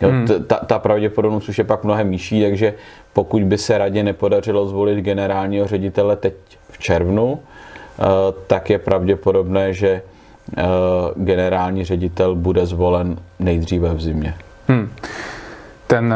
Jo, 0.00 0.08
hmm. 0.08 0.26
ta, 0.46 0.56
ta 0.56 0.78
pravděpodobnost 0.78 1.48
už 1.48 1.58
je 1.58 1.64
pak 1.64 1.84
mnohem 1.84 2.10
nižší, 2.10 2.42
takže 2.42 2.74
pokud 3.12 3.42
by 3.42 3.58
se 3.58 3.78
radě 3.78 4.02
nepodařilo 4.02 4.66
zvolit 4.66 5.00
generálního 5.00 5.66
ředitele 5.66 6.16
teď 6.16 6.34
v 6.70 6.78
červnu, 6.78 7.38
eh, 7.38 8.04
tak 8.46 8.70
je 8.70 8.78
pravděpodobné, 8.78 9.72
že 9.72 9.88
eh, 10.56 10.62
generální 11.16 11.84
ředitel 11.84 12.34
bude 12.34 12.66
zvolen 12.66 13.16
nejdříve 13.38 13.94
v 13.94 14.00
zimě. 14.00 14.34
Hmm 14.68 14.90
ten, 15.92 16.14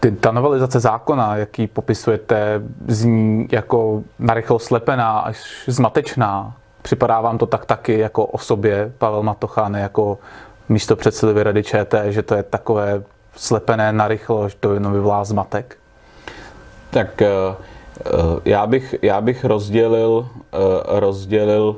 ty, 0.00 0.12
ta 0.12 0.32
novelizace 0.32 0.80
zákona, 0.80 1.36
jaký 1.36 1.66
popisujete, 1.66 2.62
zní 2.86 3.48
jako 3.52 4.02
narychlo 4.18 4.58
slepená 4.58 5.18
až 5.18 5.64
zmatečná. 5.66 6.56
Připadá 6.82 7.20
vám 7.20 7.38
to 7.38 7.46
tak 7.46 7.64
taky 7.64 7.98
jako 7.98 8.26
osobě 8.26 8.92
Pavel 8.98 9.22
Matocha, 9.22 9.68
ne 9.68 9.80
jako 9.80 10.18
místo 10.68 10.96
předsedovi 10.96 11.42
Rady 11.42 11.62
ČT, 11.62 12.12
že 12.12 12.22
to 12.22 12.34
je 12.34 12.42
takové 12.42 13.02
slepené 13.36 13.92
narychlo, 13.92 14.48
že 14.48 14.56
to 14.60 14.74
jenom 14.74 14.92
vyvolá 14.92 15.24
zmatek? 15.24 15.76
Tak 16.90 17.22
eh, 17.22 17.28
eh, 18.06 18.10
já 18.44 18.66
bych, 18.66 18.94
já 19.02 19.20
bych 19.20 19.44
rozdělil, 19.44 20.28
eh, 20.52 20.56
rozdělil 21.00 21.76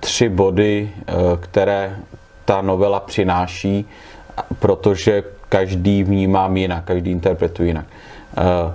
tři 0.00 0.28
body, 0.28 0.92
které 1.40 1.96
ta 2.44 2.62
novela 2.62 3.00
přináší, 3.00 3.88
protože 4.58 5.22
každý 5.50 6.02
vnímám 6.02 6.56
jinak, 6.56 6.84
každý 6.84 7.10
interpretuje 7.10 7.68
jinak. 7.68 7.86
Eh, 8.38 8.72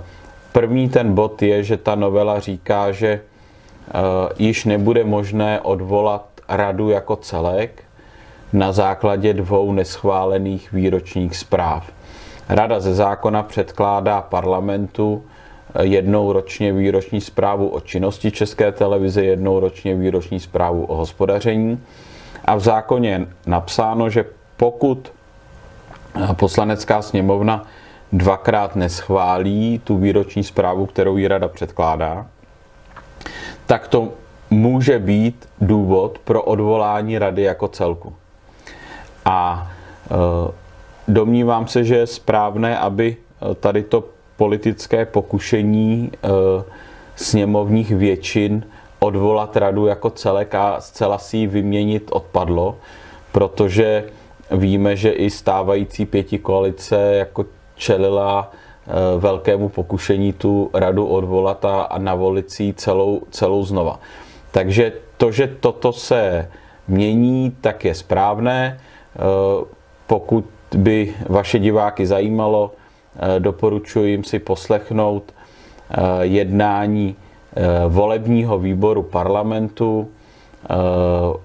první 0.52 0.88
ten 0.88 1.14
bod 1.14 1.42
je, 1.42 1.62
že 1.62 1.76
ta 1.76 1.94
novela 1.94 2.40
říká, 2.40 2.92
že 2.92 3.08
eh, 3.10 3.92
již 4.38 4.64
nebude 4.64 5.04
možné 5.04 5.60
odvolat 5.60 6.26
radu 6.48 6.90
jako 6.90 7.16
celek 7.16 7.82
na 8.52 8.72
základě 8.72 9.34
dvou 9.34 9.72
neschválených 9.72 10.72
výročních 10.72 11.36
zpráv. 11.36 11.90
Rada 12.48 12.80
ze 12.80 12.94
zákona 12.94 13.42
předkládá 13.42 14.22
parlamentu 14.22 15.22
eh, 15.74 15.84
jednou 15.84 16.32
ročně 16.32 16.72
výroční 16.72 17.20
zprávu 17.20 17.68
o 17.68 17.80
činnosti 17.80 18.30
České 18.30 18.72
televize, 18.72 19.24
jednou 19.24 19.60
ročně 19.60 19.94
výroční 19.94 20.40
zprávu 20.40 20.84
o 20.84 20.96
hospodaření. 20.96 21.80
A 22.44 22.54
v 22.54 22.60
zákoně 22.60 23.10
je 23.10 23.26
napsáno, 23.46 24.10
že 24.10 24.24
pokud 24.56 25.15
poslanecká 26.32 27.02
sněmovna 27.02 27.64
dvakrát 28.12 28.76
neschválí 28.76 29.80
tu 29.84 29.96
výroční 29.96 30.44
zprávu, 30.44 30.86
kterou 30.86 31.16
jí 31.16 31.28
rada 31.28 31.48
předkládá, 31.48 32.26
tak 33.66 33.88
to 33.88 34.08
může 34.50 34.98
být 34.98 35.48
důvod 35.60 36.18
pro 36.18 36.42
odvolání 36.42 37.18
rady 37.18 37.42
jako 37.42 37.68
celku. 37.68 38.14
A 39.24 39.70
e, 40.10 40.14
domnívám 41.08 41.66
se, 41.66 41.84
že 41.84 41.96
je 41.96 42.06
správné, 42.06 42.78
aby 42.78 43.16
e, 43.50 43.54
tady 43.54 43.82
to 43.82 44.04
politické 44.36 45.06
pokušení 45.06 46.10
e, 46.12 46.28
sněmovních 47.16 47.90
většin 47.90 48.66
odvolat 48.98 49.56
radu 49.56 49.86
jako 49.86 50.10
celek 50.10 50.54
a 50.54 50.80
zcela 50.80 51.18
si 51.18 51.36
ji 51.36 51.46
vyměnit 51.46 52.08
odpadlo, 52.12 52.76
protože 53.32 54.04
Víme, 54.50 54.96
že 54.96 55.10
i 55.10 55.30
stávající 55.30 56.06
pěti 56.06 56.38
koalice 56.38 57.14
jako 57.14 57.44
čelila 57.74 58.50
eh, 58.50 58.92
velkému 59.18 59.68
pokušení 59.68 60.32
tu 60.32 60.70
radu 60.74 61.06
odvolat 61.06 61.64
a, 61.64 61.88
navolit 61.98 62.50
si 62.50 62.74
celou, 62.76 63.22
celou 63.30 63.64
znova. 63.64 64.00
Takže 64.50 64.92
to, 65.16 65.32
že 65.32 65.46
toto 65.60 65.92
se 65.92 66.50
mění, 66.88 67.56
tak 67.60 67.84
je 67.84 67.94
správné. 67.94 68.78
Eh, 68.80 69.20
pokud 70.06 70.44
by 70.76 71.14
vaše 71.28 71.58
diváky 71.58 72.06
zajímalo, 72.06 72.72
eh, 73.16 73.40
doporučuji 73.40 74.10
jim 74.10 74.24
si 74.24 74.38
poslechnout 74.38 75.34
jednání 76.22 77.16
volebního 77.88 78.58
výboru 78.58 79.02
parlamentu 79.02 80.08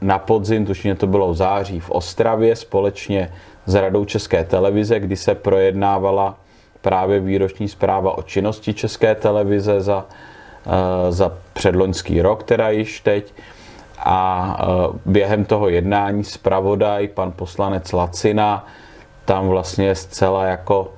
na 0.01 0.19
podzim, 0.19 0.65
tušně 0.65 0.95
to 0.95 1.07
bylo 1.07 1.29
v 1.29 1.35
září 1.35 1.79
v 1.79 1.89
Ostravě, 1.89 2.55
společně 2.55 3.31
s 3.65 3.75
Radou 3.75 4.05
České 4.05 4.43
televize, 4.43 4.99
kdy 4.99 5.15
se 5.15 5.35
projednávala 5.35 6.35
právě 6.81 7.19
výroční 7.19 7.67
zpráva 7.67 8.17
o 8.17 8.21
činnosti 8.21 8.73
České 8.73 9.15
televize 9.15 9.81
za, 9.81 10.05
eh, 10.65 11.11
za 11.11 11.33
předloňský 11.53 12.21
rok, 12.21 12.43
teda 12.43 12.69
již 12.69 12.99
teď. 12.99 13.33
A 13.99 14.57
eh, 14.59 14.97
během 15.05 15.45
toho 15.45 15.69
jednání 15.69 16.23
zpravodaj, 16.23 17.07
pan 17.07 17.31
poslanec 17.31 17.91
Lacina, 17.91 18.65
tam 19.25 19.47
vlastně 19.47 19.95
zcela 19.95 20.45
jako 20.45 20.93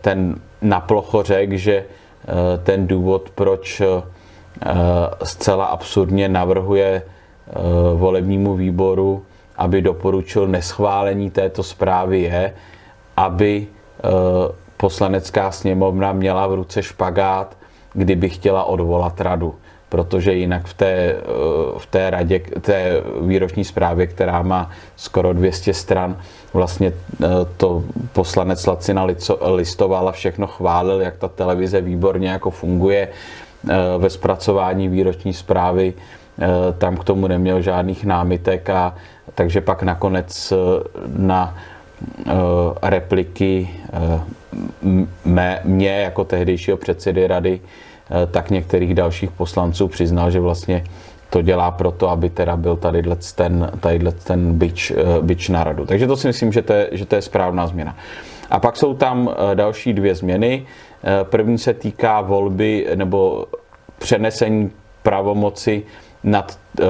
ten 0.00 0.40
naplocho 0.62 1.22
řekl, 1.22 1.56
že 1.56 1.84
ten 2.62 2.86
důvod, 2.86 3.30
proč 3.34 3.82
zcela 5.22 5.64
absurdně 5.64 6.28
navrhuje 6.28 7.02
Eh, 7.52 7.96
volebnímu 7.96 8.54
výboru, 8.56 9.24
aby 9.56 9.82
doporučil 9.82 10.48
neschválení 10.48 11.30
této 11.30 11.62
zprávy 11.62 12.20
je, 12.20 12.52
aby 13.16 13.66
eh, 13.66 14.08
poslanecká 14.76 15.50
sněmovna 15.52 16.12
měla 16.12 16.46
v 16.46 16.54
ruce 16.54 16.82
špagát, 16.82 17.56
kdyby 17.92 18.28
chtěla 18.28 18.64
odvolat 18.64 19.20
radu. 19.20 19.54
Protože 19.88 20.32
jinak 20.32 20.66
v 20.66 20.74
té, 20.74 20.86
eh, 20.86 21.22
v 21.78 21.86
té 21.86 22.10
radě, 22.10 22.38
té 22.60 23.02
výroční 23.20 23.64
zprávě, 23.64 24.06
která 24.06 24.42
má 24.42 24.70
skoro 24.96 25.32
200 25.32 25.74
stran, 25.74 26.16
vlastně 26.52 26.92
to 27.56 27.84
poslanec 28.12 28.66
Lacina 28.66 29.06
listoval 29.44 30.08
a 30.08 30.12
všechno 30.12 30.46
chválil, 30.46 31.00
jak 31.00 31.16
ta 31.16 31.28
televize 31.28 31.80
výborně 31.80 32.28
jako 32.28 32.50
funguje 32.50 33.08
ve 33.98 34.10
zpracování 34.10 34.88
výroční 34.88 35.32
zprávy 35.32 35.94
Eh, 36.38 36.72
tam 36.78 36.96
k 36.96 37.04
tomu 37.04 37.26
neměl 37.26 37.62
žádných 37.62 38.04
námitek 38.04 38.70
a 38.70 38.94
takže 39.34 39.60
pak 39.60 39.82
nakonec 39.82 40.52
eh, 40.52 40.56
na 41.16 41.56
eh, 42.26 42.32
repliky 42.82 43.68
mé, 45.24 45.60
mě 45.64 45.90
jako 45.90 46.24
tehdejšího 46.24 46.76
předsedy 46.76 47.26
rady, 47.26 47.60
tak 48.30 48.50
některých 48.50 48.94
dalších 48.94 49.30
poslanců 49.30 49.88
přiznal, 49.88 50.30
že 50.30 50.40
vlastně 50.40 50.84
to 51.30 51.42
dělá 51.42 51.70
proto, 51.70 52.08
aby 52.08 52.30
teda 52.30 52.56
byl 52.56 52.76
tady 52.76 53.02
ten, 53.34 53.70
tadyhle 53.80 54.12
ten 54.12 54.58
byč, 54.58 54.92
byč 55.20 55.48
na 55.48 55.64
radu. 55.64 55.86
Takže 55.86 56.06
to 56.06 56.16
si 56.16 56.26
myslím, 56.26 56.52
že 56.52 56.62
to, 56.62 56.72
je, 56.72 56.88
že 56.92 57.06
to 57.06 57.14
je 57.14 57.22
správná 57.22 57.66
změna. 57.66 57.96
A 58.50 58.60
pak 58.60 58.76
jsou 58.76 58.94
tam 58.94 59.30
další 59.54 59.92
dvě 59.92 60.14
změny. 60.14 60.66
První 61.22 61.58
se 61.58 61.74
týká 61.74 62.20
volby 62.20 62.86
nebo 62.94 63.46
přenesení 63.98 64.70
pravomoci 65.02 65.82
nad 66.24 66.58
uh, 66.80 66.86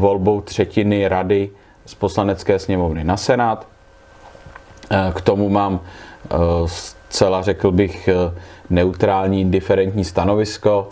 volbou 0.00 0.40
třetiny 0.40 1.08
rady 1.08 1.50
z 1.86 1.94
poslanecké 1.94 2.58
sněmovny 2.58 3.04
na 3.04 3.16
senát. 3.16 3.66
Uh, 4.90 5.12
k 5.12 5.20
tomu 5.20 5.48
mám 5.48 5.80
zcela, 6.66 7.42
řekl 7.42 7.70
bych, 7.70 8.08
neutrální, 8.70 9.40
indiferentní 9.40 10.04
stanovisko, 10.04 10.88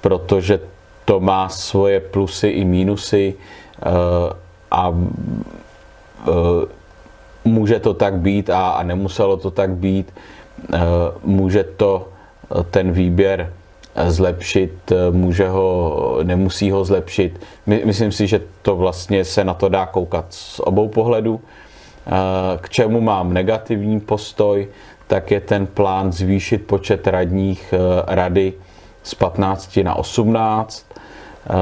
protože 0.00 0.60
to 1.04 1.20
má 1.20 1.48
svoje 1.48 2.00
plusy 2.00 2.48
i 2.48 2.64
mínusy 2.64 3.34
a 4.70 4.94
může 7.44 7.80
to 7.80 7.94
tak 7.94 8.14
být 8.14 8.50
a 8.50 8.82
nemuselo 8.82 9.36
to 9.36 9.50
tak 9.50 9.70
být. 9.70 10.12
Může 11.24 11.64
to 11.64 12.08
ten 12.70 12.92
výběr 12.92 13.52
zlepšit, 14.06 14.92
může 15.10 15.48
ho, 15.48 16.18
nemusí 16.22 16.70
ho 16.70 16.84
zlepšit. 16.84 17.40
My, 17.66 17.82
myslím 17.84 18.12
si, 18.12 18.26
že 18.26 18.40
to 18.62 18.76
vlastně 18.76 19.24
se 19.24 19.44
na 19.44 19.54
to 19.54 19.68
dá 19.68 19.86
koukat 19.86 20.26
z 20.28 20.60
obou 20.60 20.88
pohledů. 20.88 21.40
K 22.60 22.68
čemu 22.68 23.00
mám 23.00 23.32
negativní 23.32 24.00
postoj, 24.00 24.68
tak 25.06 25.30
je 25.30 25.40
ten 25.40 25.66
plán 25.66 26.12
zvýšit 26.12 26.66
počet 26.66 27.06
radních 27.06 27.74
eh, 27.76 28.02
rady 28.06 28.52
z 29.02 29.14
15 29.14 29.76
na 29.82 29.94
18. 29.94 30.86
Eh, 30.90 31.52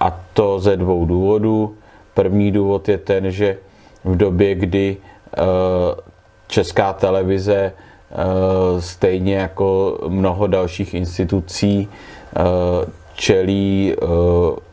a 0.00 0.20
to 0.32 0.60
ze 0.60 0.76
dvou 0.76 1.04
důvodů. 1.04 1.74
První 2.14 2.52
důvod 2.52 2.88
je 2.88 2.98
ten, 2.98 3.30
že 3.30 3.58
v 4.04 4.16
době, 4.16 4.54
kdy 4.54 4.96
eh, 4.96 5.40
česká 6.46 6.92
televize 6.92 7.72
stejně 8.78 9.34
jako 9.34 9.98
mnoho 10.08 10.46
dalších 10.46 10.94
institucí 10.94 11.88
čelí 13.14 13.94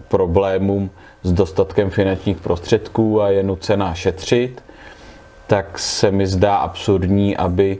problémům 0.07 0.89
s 1.23 1.31
dostatkem 1.33 1.89
finančních 1.89 2.37
prostředků 2.37 3.21
a 3.21 3.29
je 3.29 3.43
nucená 3.43 3.93
šetřit, 3.93 4.63
tak 5.47 5.79
se 5.79 6.11
mi 6.11 6.27
zdá 6.27 6.55
absurdní, 6.55 7.37
aby 7.37 7.77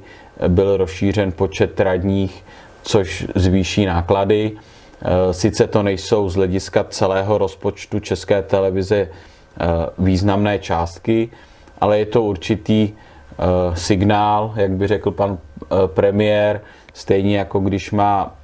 byl 0.48 0.78
rozšířen 0.78 1.32
počet 1.32 1.80
radních, 1.80 2.44
což 2.82 3.28
zvýší 3.36 3.86
náklady. 3.86 4.52
Eh, 5.02 5.34
sice 5.34 5.68
to 5.68 5.84
nejsou 5.84 6.30
z 6.30 6.36
hlediska 6.36 6.84
celého 6.90 7.38
rozpočtu 7.38 8.00
České 8.00 8.42
televize 8.42 8.96
eh, 8.98 9.10
významné 9.98 10.60
částky, 10.60 11.30
ale 11.82 12.00
je 12.00 12.06
to 12.06 12.24
určitý 12.24 12.90
eh, 12.90 13.09
signál, 13.74 14.54
jak 14.56 14.72
by 14.72 14.88
řekl 14.88 15.12
pan 15.12 15.38
premiér, 15.88 16.62
stejně 16.94 17.38
jako 17.38 17.60
když 17.60 17.92
má 17.92 18.36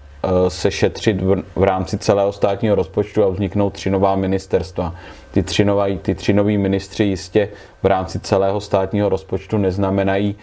se 0.47 0.71
šetřit 0.71 1.21
v 1.55 1.63
rámci 1.63 1.97
celého 1.97 2.31
státního 2.31 2.75
rozpočtu 2.75 3.23
a 3.23 3.29
vzniknou 3.29 3.69
tři 3.69 3.89
nová 3.89 4.15
ministerstva. 4.15 4.95
Ty 5.31 5.43
tři, 5.43 5.65
nová, 5.65 5.85
ty 6.01 6.15
tři 6.15 6.33
noví 6.33 6.57
ministři 6.57 7.03
jistě 7.03 7.49
v 7.83 7.85
rámci 7.85 8.19
celého 8.19 8.61
státního 8.61 9.09
rozpočtu 9.09 9.57
neznamenají 9.57 10.35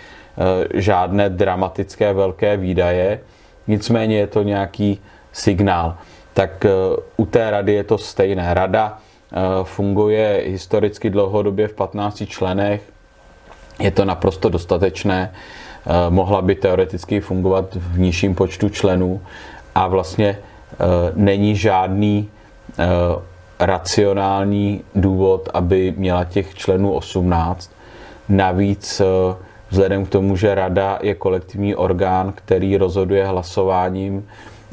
žádné 0.74 1.30
dramatické 1.30 2.12
velké 2.12 2.56
výdaje, 2.56 3.20
nicméně 3.66 4.18
je 4.18 4.26
to 4.26 4.42
nějaký 4.42 5.00
signál. 5.32 5.96
Tak 6.34 6.66
u 7.16 7.26
té 7.26 7.50
rady 7.50 7.72
je 7.72 7.84
to 7.84 7.98
stejné. 7.98 8.54
Rada 8.54 8.98
funguje 9.62 10.42
historicky 10.46 11.10
dlouhodobě 11.10 11.68
v 11.68 11.74
15 11.74 12.22
členech, 12.26 12.91
je 13.78 13.90
to 13.90 14.04
naprosto 14.04 14.48
dostatečné, 14.48 15.32
mohla 16.08 16.42
by 16.42 16.54
teoreticky 16.54 17.20
fungovat 17.20 17.74
v 17.74 17.98
nižším 17.98 18.34
počtu 18.34 18.68
členů 18.68 19.20
a 19.74 19.86
vlastně 19.88 20.38
eh, 20.38 20.76
není 21.14 21.56
žádný 21.56 22.28
eh, 22.78 22.84
racionální 23.60 24.84
důvod, 24.94 25.48
aby 25.54 25.94
měla 25.96 26.24
těch 26.24 26.54
členů 26.54 26.92
18. 26.92 27.70
Navíc 28.28 29.00
eh, 29.00 29.04
vzhledem 29.70 30.06
k 30.06 30.08
tomu, 30.08 30.36
že 30.36 30.54
rada 30.54 30.98
je 31.02 31.14
kolektivní 31.14 31.74
orgán, 31.74 32.32
který 32.32 32.76
rozhoduje 32.76 33.26
hlasováním 33.26 34.26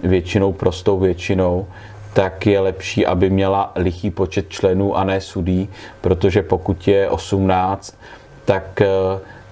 většinou 0.03 0.53
prostou 0.53 0.99
většinou, 0.99 1.67
tak 2.13 2.47
je 2.47 2.59
lepší, 2.59 3.05
aby 3.05 3.29
měla 3.29 3.71
lichý 3.75 4.11
počet 4.11 4.49
členů 4.49 4.97
a 4.97 5.03
ne 5.03 5.21
sudí, 5.21 5.69
protože 6.01 6.41
pokud 6.43 6.87
je 6.87 7.09
18, 7.09 7.97
tak 8.49 8.81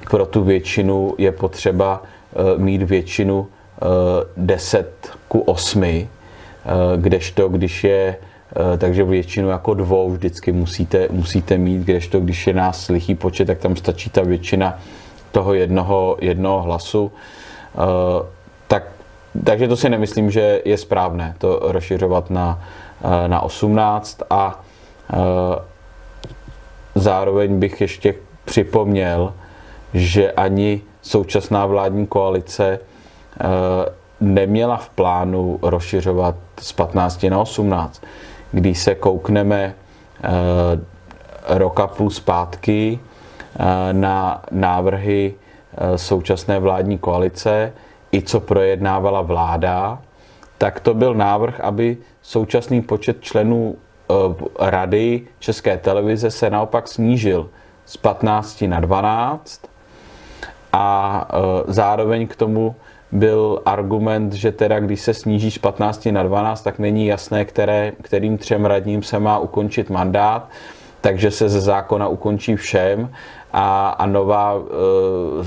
pro 0.09 0.25
tu 0.25 0.43
většinu 0.43 1.15
je 1.17 1.31
potřeba 1.31 2.01
mít 2.57 2.81
většinu 2.81 3.47
10 4.37 4.87
ku 5.27 5.39
8, 5.39 5.83
eh, 5.83 6.07
kdežto 6.97 7.49
když 7.49 7.83
je 7.83 8.17
eh, 8.17 8.77
takže 8.77 9.03
většinu 9.03 9.49
jako 9.49 9.73
dvou 9.73 10.11
vždycky 10.11 10.51
musíte, 10.51 11.07
musíte 11.11 11.57
mít, 11.57 11.81
kdežto 11.81 12.19
když 12.19 12.47
je 12.47 12.53
nás 12.53 12.87
lichý 12.89 13.15
počet, 13.15 13.45
tak 13.45 13.57
tam 13.57 13.75
stačí 13.75 14.09
ta 14.09 14.21
většina 14.21 14.79
toho 15.31 15.53
jednoho, 15.53 16.17
jednoho 16.21 16.61
hlasu. 16.61 17.11
Eh, 17.75 18.25
tak, 18.67 18.83
takže 19.43 19.67
to 19.67 19.75
si 19.75 19.89
nemyslím, 19.89 20.31
že 20.31 20.61
je 20.65 20.77
správné 20.77 21.35
to 21.37 21.59
rozšiřovat 21.61 22.29
na, 22.29 22.63
na 23.27 23.41
18 23.41 24.21
a 24.29 24.63
zároveň 26.95 27.59
bych 27.59 27.81
ještě 27.81 28.15
připomněl, 28.47 29.33
že 29.93 30.31
ani 30.31 30.81
současná 31.01 31.65
vládní 31.65 32.07
koalice 32.07 32.79
Eh, 33.39 33.93
neměla 34.21 34.77
v 34.77 34.89
plánu 34.89 35.59
rozšiřovat 35.61 36.35
z 36.59 36.71
15 36.71 37.29
na 37.29 37.39
18. 37.39 38.01
Když 38.51 38.79
se 38.79 38.95
koukneme 38.95 39.73
eh, 40.23 40.29
roka 41.47 41.87
půl 41.87 42.09
zpátky 42.09 42.99
eh, 42.99 43.93
na 43.93 44.41
návrhy 44.51 45.33
současné 45.95 46.59
vládní 46.59 46.97
koalice, 46.97 47.73
i 48.11 48.21
co 48.21 48.39
projednávala 48.39 49.21
vláda, 49.21 50.01
tak 50.57 50.79
to 50.79 50.93
byl 50.93 51.13
návrh, 51.13 51.59
aby 51.59 51.97
současný 52.21 52.81
počet 52.81 53.21
členů 53.21 53.75
Rady 54.59 55.21
České 55.39 55.77
televize 55.77 56.31
se 56.31 56.49
naopak 56.49 56.87
snížil 56.87 57.49
z 57.87 57.97
15 57.97 58.61
na 58.61 58.79
12 58.79 59.61
a 60.73 61.27
zároveň 61.67 62.27
k 62.27 62.35
tomu 62.35 62.75
byl 63.11 63.61
argument, 63.65 64.33
že 64.33 64.51
teda 64.51 64.79
když 64.79 65.01
se 65.01 65.13
sníží 65.13 65.51
z 65.51 65.57
15 65.57 66.05
na 66.05 66.23
12, 66.23 66.61
tak 66.61 66.79
není 66.79 67.07
jasné, 67.07 67.45
které, 67.45 67.91
kterým 68.01 68.37
třem 68.37 68.65
radním 68.65 69.03
se 69.03 69.19
má 69.19 69.39
ukončit 69.39 69.89
mandát, 69.89 70.49
takže 71.01 71.31
se 71.31 71.49
ze 71.49 71.61
zákona 71.61 72.07
ukončí 72.07 72.55
všem. 72.55 73.09
A, 73.53 73.89
a 73.89 74.05
nová 74.05 74.55
e, 74.55 74.61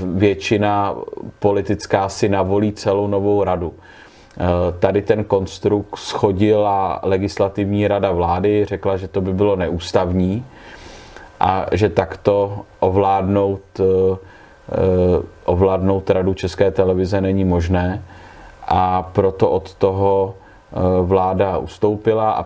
většina 0.05 0.95
politická 1.39 2.09
si 2.09 2.29
navolí 2.29 2.71
celou 2.73 3.07
novou 3.07 3.43
radu. 3.43 3.73
E, 3.73 4.79
tady 4.79 5.01
ten 5.01 5.23
konstrukt 5.23 5.95
schodila 5.95 6.99
legislativní 7.03 7.87
rada 7.87 8.11
vlády, 8.11 8.65
řekla, 8.65 8.97
že 8.97 9.07
to 9.07 9.21
by 9.21 9.33
bylo 9.33 9.55
neústavní 9.55 10.45
a 11.41 11.65
že 11.73 11.89
takto 11.89 12.69
ovládnout 12.79 13.61
e, 13.79 13.83
Eh, 14.71 15.23
ovládnout 15.45 16.09
radu 16.09 16.33
České 16.33 16.71
televize 16.71 17.21
není 17.21 17.45
možné 17.45 18.03
a 18.67 19.03
proto 19.03 19.49
od 19.49 19.73
toho 19.75 20.33
eh, 20.33 20.79
vláda 21.01 21.57
ustoupila 21.57 22.31
a 22.31 22.45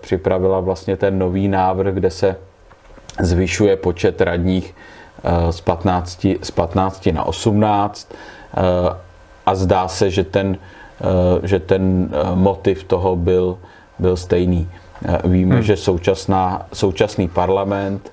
připravila 0.00 0.60
vlastně 0.60 0.96
ten 0.96 1.18
nový 1.18 1.48
návrh, 1.48 1.94
kde 1.94 2.10
se 2.10 2.36
zvyšuje 3.20 3.76
počet 3.76 4.20
radních 4.20 4.74
eh, 5.24 5.52
z 5.52 5.60
15, 5.60 6.26
z 6.42 6.50
15 6.50 7.08
na 7.12 7.24
18 7.24 8.12
a 9.46 9.54
zdá 9.54 9.88
se, 9.88 10.10
že 10.10 10.24
ten, 10.24 10.58
že 11.42 11.58
ten 11.58 12.10
motiv 12.34 12.84
toho 12.84 13.16
byl, 13.16 13.58
byl 13.98 14.16
stejný. 14.16 14.68
Víme, 15.24 15.54
hmm. 15.54 15.62
že 15.62 15.76
současná, 15.76 16.66
současný 16.72 17.28
parlament 17.28 18.10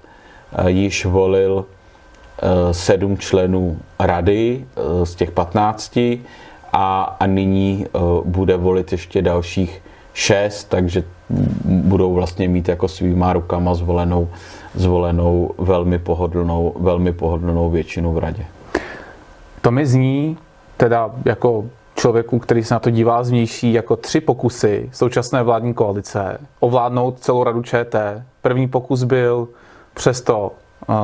již 0.65 1.05
volil 1.05 1.65
Eh, 2.41 2.73
sedm 2.73 3.17
členů 3.17 3.77
rady 3.99 4.65
eh, 4.77 5.05
z 5.05 5.15
těch 5.15 5.31
15 5.31 5.97
a, 6.73 7.17
a 7.19 7.25
nyní 7.25 7.85
eh, 7.85 7.99
bude 8.25 8.57
volit 8.57 8.91
ještě 8.91 9.21
dalších 9.21 9.81
šest, 10.13 10.63
takže 10.63 11.03
budou 11.65 12.13
vlastně 12.13 12.47
mít 12.47 12.69
jako 12.69 12.87
svýma 12.87 13.33
rukama 13.33 13.73
zvolenou, 13.73 14.29
zvolenou 14.75 15.51
velmi 15.57 15.99
pohodlnou, 15.99 16.73
velmi 16.79 17.13
pohodlnou 17.13 17.69
většinu 17.69 18.13
v 18.13 18.17
radě. 18.17 18.45
To 19.61 19.71
mi 19.71 19.85
zní, 19.85 20.37
teda 20.77 21.11
jako 21.25 21.65
člověku, 21.95 22.39
který 22.39 22.63
se 22.63 22.73
na 22.73 22.79
to 22.79 22.89
dívá 22.89 23.23
zvnější, 23.23 23.73
jako 23.73 23.95
tři 23.95 24.21
pokusy 24.21 24.89
současné 24.93 25.43
vládní 25.43 25.73
koalice 25.73 26.37
ovládnout 26.59 27.19
celou 27.19 27.43
radu 27.43 27.61
ČT. 27.63 28.23
První 28.41 28.67
pokus 28.67 29.03
byl 29.03 29.47
přesto 29.97 30.51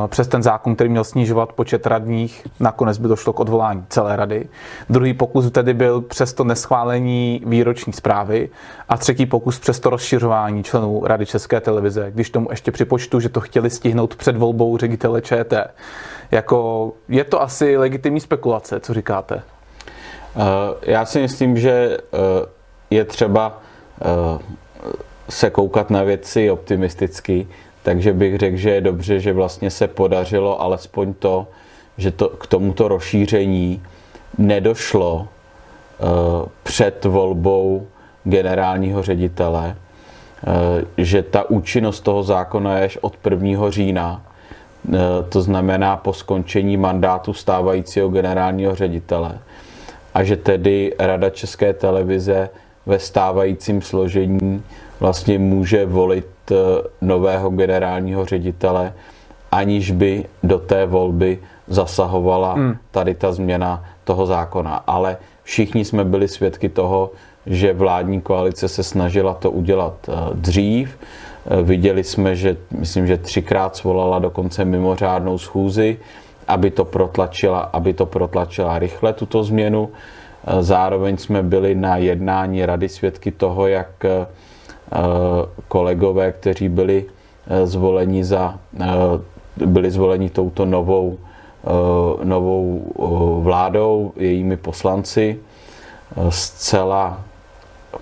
přes 0.07 0.27
ten 0.27 0.43
zákon, 0.43 0.75
který 0.75 0.89
měl 0.89 1.03
snižovat 1.03 1.53
počet 1.53 1.87
radních, 1.87 2.47
nakonec 2.59 2.97
by 2.97 3.07
došlo 3.07 3.33
k 3.33 3.39
odvolání 3.39 3.85
celé 3.89 4.15
rady. 4.15 4.47
Druhý 4.89 5.13
pokus 5.13 5.51
tedy 5.51 5.73
byl 5.73 6.01
přes 6.01 6.33
to 6.33 6.43
neschválení 6.43 7.41
výroční 7.45 7.93
zprávy 7.93 8.49
a 8.89 8.97
třetí 8.97 9.25
pokus 9.25 9.59
přes 9.59 9.79
to 9.79 9.89
rozšiřování 9.89 10.63
členů 10.63 11.01
Rady 11.05 11.25
České 11.25 11.61
televize, 11.61 12.11
když 12.11 12.29
tomu 12.29 12.47
ještě 12.51 12.71
připočtu, 12.71 13.19
že 13.19 13.29
to 13.29 13.41
chtěli 13.41 13.69
stihnout 13.69 14.15
před 14.15 14.37
volbou 14.37 14.77
ředitele 14.77 15.21
ČT. 15.21 15.73
Jako, 16.31 16.91
je 17.09 17.23
to 17.23 17.41
asi 17.41 17.77
legitimní 17.77 18.19
spekulace, 18.19 18.79
co 18.79 18.93
říkáte? 18.93 19.35
Eh, 19.35 20.91
já 20.91 21.05
si 21.05 21.19
myslím, 21.21 21.57
že 21.57 21.97
eh, 21.97 21.97
je 22.89 23.05
třeba 23.05 23.61
eh, 24.01 24.05
se 25.29 25.49
koukat 25.49 25.89
na 25.89 26.03
věci 26.03 26.51
optimisticky 26.51 27.47
takže 27.83 28.13
bych 28.13 28.37
řekl, 28.37 28.57
že 28.57 28.69
je 28.69 28.81
dobře, 28.81 29.19
že 29.19 29.33
vlastně 29.33 29.69
se 29.69 29.87
podařilo 29.87 30.61
alespoň 30.61 31.13
to, 31.13 31.47
že 31.97 32.11
to, 32.11 32.29
k 32.29 32.47
tomuto 32.47 32.87
rozšíření 32.87 33.81
nedošlo 34.37 35.15
uh, 35.15 36.47
před 36.63 37.05
volbou 37.05 37.87
generálního 38.23 39.03
ředitele, 39.03 39.75
uh, 40.47 40.53
že 40.97 41.23
ta 41.23 41.49
účinnost 41.49 42.01
toho 42.01 42.23
zákona 42.23 42.77
je 42.77 42.85
až 42.85 42.97
od 43.01 43.13
1. 43.29 43.69
října, 43.69 44.21
uh, 44.87 44.95
to 45.29 45.41
znamená 45.41 45.97
po 45.97 46.13
skončení 46.13 46.77
mandátu 46.77 47.33
stávajícího 47.33 48.09
generálního 48.09 48.75
ředitele 48.75 49.39
a 50.13 50.23
že 50.23 50.37
tedy 50.37 50.93
Rada 50.99 51.29
České 51.29 51.73
televize 51.73 52.49
ve 52.85 52.99
stávajícím 52.99 53.81
složení 53.81 54.63
vlastně 54.99 55.39
může 55.39 55.85
volit 55.85 56.32
nového 57.01 57.49
generálního 57.49 58.25
ředitele, 58.25 58.93
aniž 59.51 59.91
by 59.91 60.25
do 60.43 60.59
té 60.59 60.85
volby 60.85 61.39
zasahovala 61.67 62.53
hmm. 62.53 62.77
tady 62.91 63.15
ta 63.15 63.31
změna 63.31 63.83
toho 64.03 64.25
zákona. 64.25 64.83
Ale 64.87 65.17
všichni 65.43 65.85
jsme 65.85 66.05
byli 66.05 66.27
svědky 66.27 66.69
toho, 66.69 67.11
že 67.45 67.73
vládní 67.73 68.21
koalice 68.21 68.67
se 68.67 68.83
snažila 68.83 69.33
to 69.33 69.51
udělat 69.51 69.93
eh, 70.09 70.13
dřív. 70.33 70.97
Eh, 71.45 71.63
viděli 71.63 72.03
jsme, 72.03 72.35
že 72.35 72.57
myslím, 72.71 73.07
že 73.07 73.17
třikrát 73.17 73.75
svolala 73.75 74.19
dokonce 74.19 74.65
mimořádnou 74.65 75.37
schůzi, 75.37 75.97
aby 76.47 76.71
to 76.71 76.85
protlačila, 76.85 77.59
aby 77.59 77.93
to 77.93 78.05
protlačila 78.05 78.79
rychle 78.79 79.13
tuto 79.13 79.43
změnu. 79.43 79.89
Eh, 79.89 80.63
zároveň 80.63 81.17
jsme 81.17 81.43
byli 81.43 81.75
na 81.75 81.97
jednání 81.97 82.65
rady 82.65 82.89
svědky 82.89 83.31
toho, 83.31 83.67
jak 83.67 84.05
kolegové, 85.67 86.31
kteří 86.31 86.69
byli 86.69 87.05
zvoleni 87.63 88.23
za, 88.23 88.59
byli 89.65 89.91
zvoleni 89.91 90.29
touto 90.29 90.65
novou, 90.65 91.17
novou 92.23 92.91
vládou, 93.43 94.13
jejími 94.15 94.57
poslanci, 94.57 95.39
zcela 96.29 97.21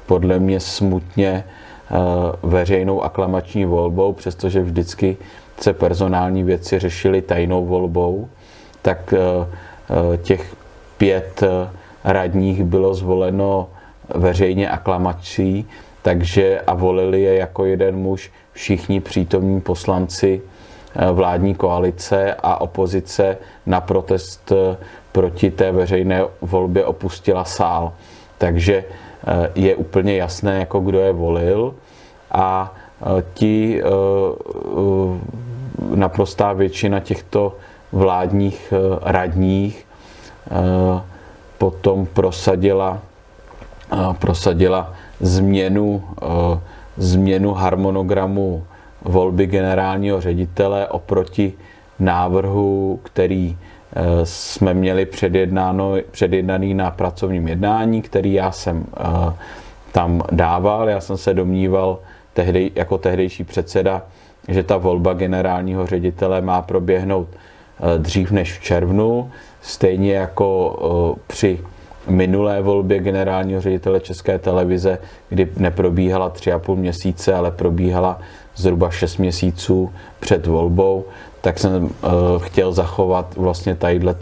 podle 0.06 0.40
mě 0.40 0.60
smutně 0.60 1.44
eh, 1.44 1.96
veřejnou 2.44 3.04
aklamační 3.04 3.66
volbou, 3.66 4.14
přestože 4.14 4.62
vždycky 4.62 5.18
se 5.62 5.74
personální 5.74 6.44
věci 6.44 6.80
řešily 6.80 7.22
tajnou 7.22 7.66
volbou, 7.66 8.30
tak 8.82 9.14
eh, 9.14 9.20
eh, 10.14 10.18
těch 10.18 10.56
pět 10.98 11.44
radních 12.04 12.64
bylo 12.64 12.94
zvoleno 12.94 13.70
veřejně 14.16 14.70
aklamací, 14.70 15.68
takže 16.02 16.62
a 16.68 16.74
volili 16.74 17.22
je 17.22 17.36
jako 17.36 17.66
jeden 17.66 17.96
muž 17.96 18.32
všichni 18.54 19.00
přítomní 19.00 19.62
poslanci 19.62 20.42
vládní 21.14 21.56
koalice 21.56 22.36
a 22.44 22.62
opozice 22.62 23.38
na 23.66 23.82
protest 23.82 24.52
proti 25.12 25.52
té 25.52 25.72
veřejné 25.72 26.24
volbě 26.42 26.86
opustila 26.86 27.46
sál. 27.46 27.94
Takže 28.38 28.84
Eh, 29.28 29.50
je 29.56 29.76
úplně 29.76 30.18
jasné, 30.18 30.60
jako 30.60 30.80
kdo 30.80 31.00
je 31.00 31.14
volil 31.14 31.74
a 32.32 32.74
eh, 33.02 33.24
ti 33.34 33.82
eh, 33.82 33.86
naprostá 35.96 36.54
většina 36.54 37.00
těchto 37.00 37.56
vládních 37.92 38.74
radních 39.02 39.88
potom 41.58 42.06
prosadila, 42.06 43.00
prosadila 44.20 44.94
změnu, 45.22 46.04
změnu 46.98 47.54
harmonogramu 47.54 48.64
volby 49.02 49.48
generálního 49.48 50.22
ředitele 50.22 50.88
oproti 50.88 51.54
návrhu, 52.00 53.00
který 53.04 53.58
jsme 54.24 54.74
měli 54.74 55.06
předjednáno, 55.06 55.94
předjednaný 56.12 56.74
na 56.74 56.92
pracovním 56.92 57.48
jednání, 57.48 58.02
který 58.02 58.34
já 58.34 58.52
jsem 58.52 58.86
eh, 58.98 59.34
tam 59.92 60.22
dával. 60.32 60.90
Já 60.90 61.02
jsem 61.02 61.18
se 61.18 61.34
domníval 61.34 62.00
tehdy, 62.34 62.72
jako 62.76 62.98
tehdejší 62.98 63.44
předseda, 63.44 64.02
že 64.48 64.64
ta 64.64 64.78
volba 64.78 65.14
generálního 65.14 65.88
ředitele 65.88 66.42
má 66.42 66.62
proběhnout 66.62 67.28
eh, 67.30 68.00
dřív 68.00 68.32
než 68.32 68.60
v 68.60 68.64
červnu, 68.64 69.32
stejně 69.62 70.14
jako 70.14 70.80
eh, 71.18 71.22
při 71.28 71.60
minulé 72.08 72.62
volbě 72.62 73.00
generálního 73.00 73.62
ředitele 73.62 74.00
České 74.00 74.40
televize, 74.40 74.98
kdy 75.30 75.50
neprobíhala 75.58 76.30
tři 76.30 76.52
a 76.52 76.60
půl 76.60 76.76
měsíce, 76.76 77.34
ale 77.34 77.52
probíhala 77.52 78.20
zhruba 78.56 78.92
6 78.92 79.18
měsíců 79.18 79.94
před 80.20 80.48
volbou, 80.48 81.06
tak 81.42 81.60
jsem 81.60 81.84
uh, 81.84 81.90
chtěl 82.38 82.74
zachovat 82.74 83.36
vlastně 83.38 83.76
tadyhle 83.76 84.16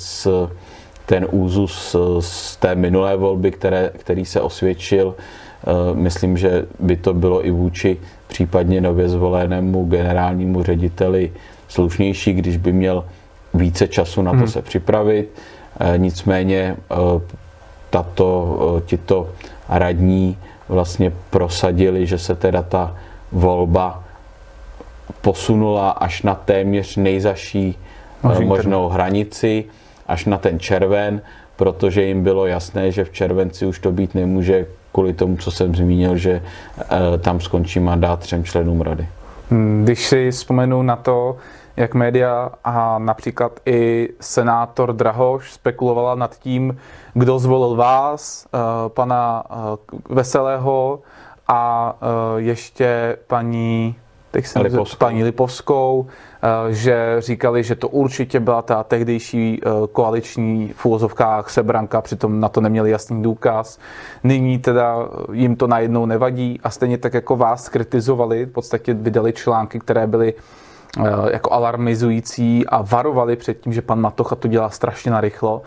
ten 1.06 1.28
úzus 1.32 1.96
z 2.20 2.56
té 2.56 2.76
minulé 2.76 3.18
volby, 3.18 3.52
které, 3.52 3.92
který 3.98 4.26
se 4.26 4.42
osvědčil. 4.42 5.08
Uh, 5.68 5.98
myslím, 5.98 6.38
že 6.38 6.66
by 6.80 6.96
to 6.96 7.14
bylo 7.14 7.46
i 7.46 7.52
vůči 7.52 7.98
případně 8.28 8.82
nově 8.82 9.10
zvolenému 9.10 9.86
generálnímu 9.86 10.64
řediteli 10.64 11.32
slušnější, 11.68 12.34
když 12.34 12.58
by 12.58 12.74
měl 12.74 13.06
více 13.54 13.88
času 13.88 14.22
na 14.22 14.32
to 14.32 14.38
hmm. 14.38 14.48
se 14.48 14.62
připravit. 14.62 15.30
Nicméně 15.98 16.76
tato, 17.90 18.82
tito 18.86 19.30
radní 19.70 20.38
vlastně 20.70 21.12
prosadili, 21.30 22.08
že 22.08 22.18
se 22.18 22.36
teda 22.36 22.62
ta 22.62 22.96
volba 23.32 24.04
posunula 25.22 25.92
až 25.92 26.22
na 26.22 26.36
téměř 26.36 26.96
nejzaší 26.98 27.78
Možný 28.24 28.46
možnou 28.46 28.88
ten. 28.88 28.94
hranici, 28.94 29.66
až 30.08 30.26
na 30.26 30.38
ten 30.38 30.60
červen, 30.60 31.22
protože 31.56 32.04
jim 32.04 32.24
bylo 32.24 32.46
jasné, 32.46 32.92
že 32.92 33.04
v 33.04 33.12
červenci 33.12 33.66
už 33.66 33.80
to 33.80 33.92
být 33.92 34.16
nemůže 34.16 34.66
kvůli 34.92 35.14
tomu, 35.14 35.38
co 35.38 35.52
jsem 35.52 35.76
zmínil, 35.76 36.18
že 36.18 36.32
e, 36.32 37.18
tam 37.18 37.40
skončí 37.40 37.80
mandát 37.80 38.20
třem 38.20 38.44
členům 38.44 38.82
rady. 38.82 39.08
Hmm, 39.50 39.82
když 39.84 40.06
si 40.06 40.32
vzpomenu 40.32 40.82
na 40.82 40.96
to, 40.96 41.38
jak 41.78 41.94
média 41.94 42.52
a 42.64 43.00
například 43.00 43.60
i 43.66 44.10
senátor 44.20 44.94
Drahoš 44.94 45.54
spekulovala 45.54 46.16
nad 46.16 46.40
tím, 46.40 46.78
kdo 47.14 47.40
zvolil 47.40 47.76
vás, 47.76 48.46
e, 48.46 48.90
pana 48.90 49.44
e, 49.50 49.54
Veselého 50.14 51.00
a 51.48 51.96
ještě 52.38 53.18
paní 53.28 53.96
teď 54.32 54.46
jsem 54.46 54.62
Lipovskou. 54.62 54.98
paní 54.98 55.24
Lipovskou, 55.24 56.08
eh, 56.08 56.74
že 56.74 57.16
říkali, 57.20 57.64
že 57.64 57.76
to 57.76 57.88
určitě 57.88 58.40
byla 58.40 58.62
ta 58.62 58.84
tehdejší 58.84 59.62
eh, 59.62 59.70
koaliční 59.92 60.74
v 60.76 60.86
úvozovkách 60.86 61.50
sebranka, 61.50 62.02
přitom 62.02 62.40
na 62.40 62.50
to 62.50 62.62
neměli 62.62 62.92
jasný 62.92 63.24
důkaz. 63.24 63.80
Nyní 64.24 64.60
teda 64.60 64.98
jim 65.32 65.56
to 65.56 65.68
najednou 65.68 66.06
nevadí 66.06 66.60
a 66.64 66.70
stejně 66.70 66.98
tak 66.98 67.14
jako 67.14 67.36
vás 67.36 67.70
kritizovali, 67.70 68.46
v 68.46 68.52
podstatě 68.52 68.94
vydali 68.94 69.34
články, 69.34 69.80
které 69.80 70.08
byly 70.08 70.34
eh, 70.38 70.42
jako 71.32 71.54
alarmizující 71.54 72.68
a 72.68 72.82
varovali 72.82 73.36
před 73.36 73.62
tím, 73.62 73.74
že 73.74 73.82
pan 73.82 74.02
Matocha 74.02 74.36
to 74.36 74.48
dělá 74.48 74.70
strašně 74.70 75.12
narychlo. 75.12 75.62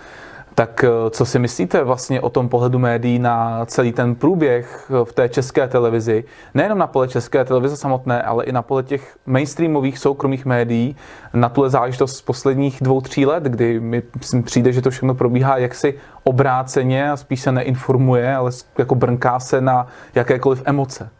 Tak 0.55 0.85
eh, 0.85 1.11
co 1.11 1.27
si 1.27 1.39
myslíte 1.39 1.85
vlastně 1.85 2.21
o 2.21 2.31
tom 2.31 2.49
pohledu 2.49 2.79
médií 2.79 3.19
na 3.19 3.67
celý 3.67 3.93
ten 3.93 4.15
průběh 4.15 4.91
eh, 4.91 5.05
v 5.05 5.13
té 5.13 5.29
české 5.29 5.69
televizi? 5.69 6.25
Nejenom 6.55 6.79
na 6.79 6.87
pole 6.87 7.09
české 7.09 7.45
televize 7.45 7.77
samotné, 7.77 8.23
ale 8.23 8.45
i 8.45 8.53
na 8.53 8.63
pole 8.63 8.83
těch 8.83 9.17
mainstreamových 9.27 9.99
soukromých 9.99 10.45
médií, 10.47 10.97
na 11.35 11.49
tuhle 11.49 11.71
záležitost 11.71 12.17
z 12.17 12.23
posledních 12.23 12.79
dvou, 12.81 13.01
tří 13.01 13.27
let, 13.27 13.45
kdy 13.45 13.81
mi 13.81 14.03
přijde, 14.45 14.73
že 14.73 14.83
to 14.83 14.91
všechno 14.91 15.15
probíhá 15.15 15.59
jaksi 15.59 15.95
obráceně 16.25 17.11
a 17.11 17.17
spíš 17.17 17.41
se 17.41 17.53
neinformuje, 17.53 18.37
ale 18.37 18.51
jako 18.79 18.95
brnká 18.95 19.41
se 19.41 19.61
na 19.61 19.87
jakékoliv 20.15 20.63
emoce. 20.65 21.11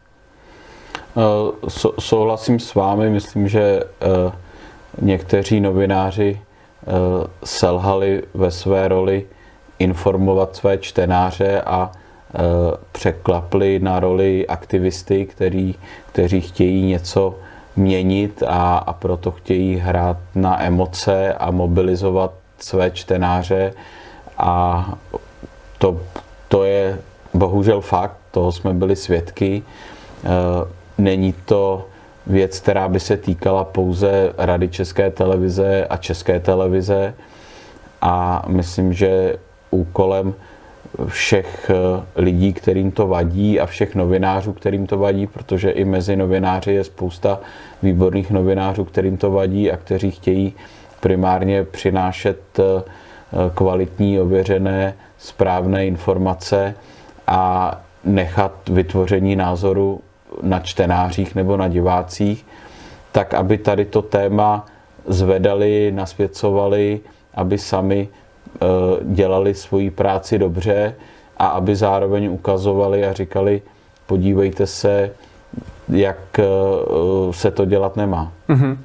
Uh, 1.15 1.69
souhlasím 1.99 2.61
s 2.61 2.75
vámi, 2.75 3.11
myslím, 3.11 3.49
že 3.49 3.81
uh, 3.85 4.33
někteří 5.01 5.61
novináři 5.61 6.41
Eh, 6.87 7.27
selhali 7.45 8.23
ve 8.35 8.51
své 8.51 8.89
roli 8.89 9.27
informovat 9.79 10.57
své 10.57 10.79
čtenáře 10.79 11.61
a 11.61 11.93
eh, 11.93 12.39
překlapli 12.93 13.79
na 13.79 14.01
roli 14.01 14.47
aktivisty, 14.47 15.27
který, 15.27 15.75
kteří 16.13 16.41
chtějí 16.41 16.87
něco 16.87 17.35
měnit 17.77 18.43
a, 18.47 18.77
a 18.77 18.93
proto 18.93 19.31
chtějí 19.31 19.77
hrát 19.77 20.17
na 20.35 20.63
emoce 20.63 21.35
a 21.35 21.51
mobilizovat 21.51 22.33
své 22.59 22.91
čtenáře 22.91 23.75
a 24.39 24.89
to, 25.79 26.01
to 26.49 26.65
je 26.65 26.99
bohužel 27.35 27.81
fakt, 27.81 28.17
toho 28.31 28.53
jsme 28.53 28.75
byli 28.75 28.97
svědky. 28.97 29.63
Není 31.03 31.35
to 31.45 31.87
věc, 32.27 32.61
která 32.61 32.89
by 32.89 33.01
se 33.01 33.17
týkala 33.17 33.65
pouze 33.65 34.33
Rady 34.39 34.69
České 34.69 35.11
televize 35.11 35.87
a 35.91 35.97
České 35.97 36.41
televize. 36.41 37.15
A 38.01 38.45
myslím, 38.49 38.93
že 38.93 39.37
úkolem 39.71 40.35
všech 41.07 41.71
eh, 41.71 42.03
lidí, 42.17 42.53
kterým 42.53 42.91
to 42.91 43.07
vadí 43.07 43.61
a 43.61 43.67
všech 43.67 43.95
novinářů, 43.95 44.53
kterým 44.53 44.87
to 44.87 44.99
vadí, 44.99 45.27
protože 45.27 45.71
i 45.71 45.85
mezi 45.85 46.17
novináři 46.17 46.73
je 46.73 46.85
spousta 46.85 47.41
výborných 47.83 48.31
novinářů, 48.31 48.85
kterým 48.85 49.17
to 49.17 49.31
vadí 49.31 49.71
a 49.71 49.77
kteří 49.77 50.11
chtějí 50.11 50.55
primárně 51.01 51.65
přinášet 51.65 52.41
eh, 52.59 52.83
kvalitní, 53.55 54.21
ověřené, 54.21 54.95
správné 55.19 55.87
informace 55.87 56.75
a 57.27 57.81
nechat 58.05 58.69
vytvoření 58.69 59.37
názoru 59.37 60.01
na 60.43 60.61
čtenářích 60.61 61.35
nebo 61.35 61.57
na 61.57 61.69
divácích, 61.69 62.47
tak 63.13 63.35
aby 63.35 63.59
tady 63.59 63.85
to 63.85 64.03
téma 64.03 64.67
zvedali, 65.07 65.93
nasvěcovali, 65.95 67.01
aby 67.35 67.59
sami 67.59 68.09
e, 68.09 68.67
dělali 69.05 69.55
svoji 69.55 69.91
práci 69.91 70.39
dobře 70.39 70.95
a 71.37 71.47
aby 71.47 71.77
zároveň 71.77 72.29
ukazovali 72.31 73.07
a 73.07 73.13
říkali, 73.13 73.63
podívejte 74.07 74.67
se, 74.67 75.11
jak 75.89 76.39
e, 76.39 76.43
se 77.31 77.51
to 77.51 77.65
dělat 77.65 77.97
nemá. 77.97 78.33
Mm-hmm. 78.49 78.77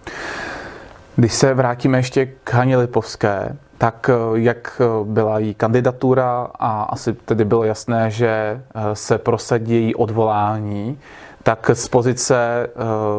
Když 1.15 1.33
se 1.33 1.53
vrátíme 1.53 1.97
ještě 1.97 2.25
k 2.43 2.53
Haně 2.53 2.77
Lipovské, 2.77 3.55
tak 3.77 4.09
jak 4.33 4.81
byla 5.03 5.39
její 5.39 5.53
kandidatura 5.53 6.47
a 6.59 6.83
asi 6.83 7.13
tedy 7.13 7.45
bylo 7.45 7.63
jasné, 7.63 8.11
že 8.11 8.61
se 8.93 9.17
prosadí 9.17 9.73
její 9.73 9.95
odvolání, 9.95 10.99
tak 11.47 11.71
z 11.73 11.87
pozice 11.87 12.67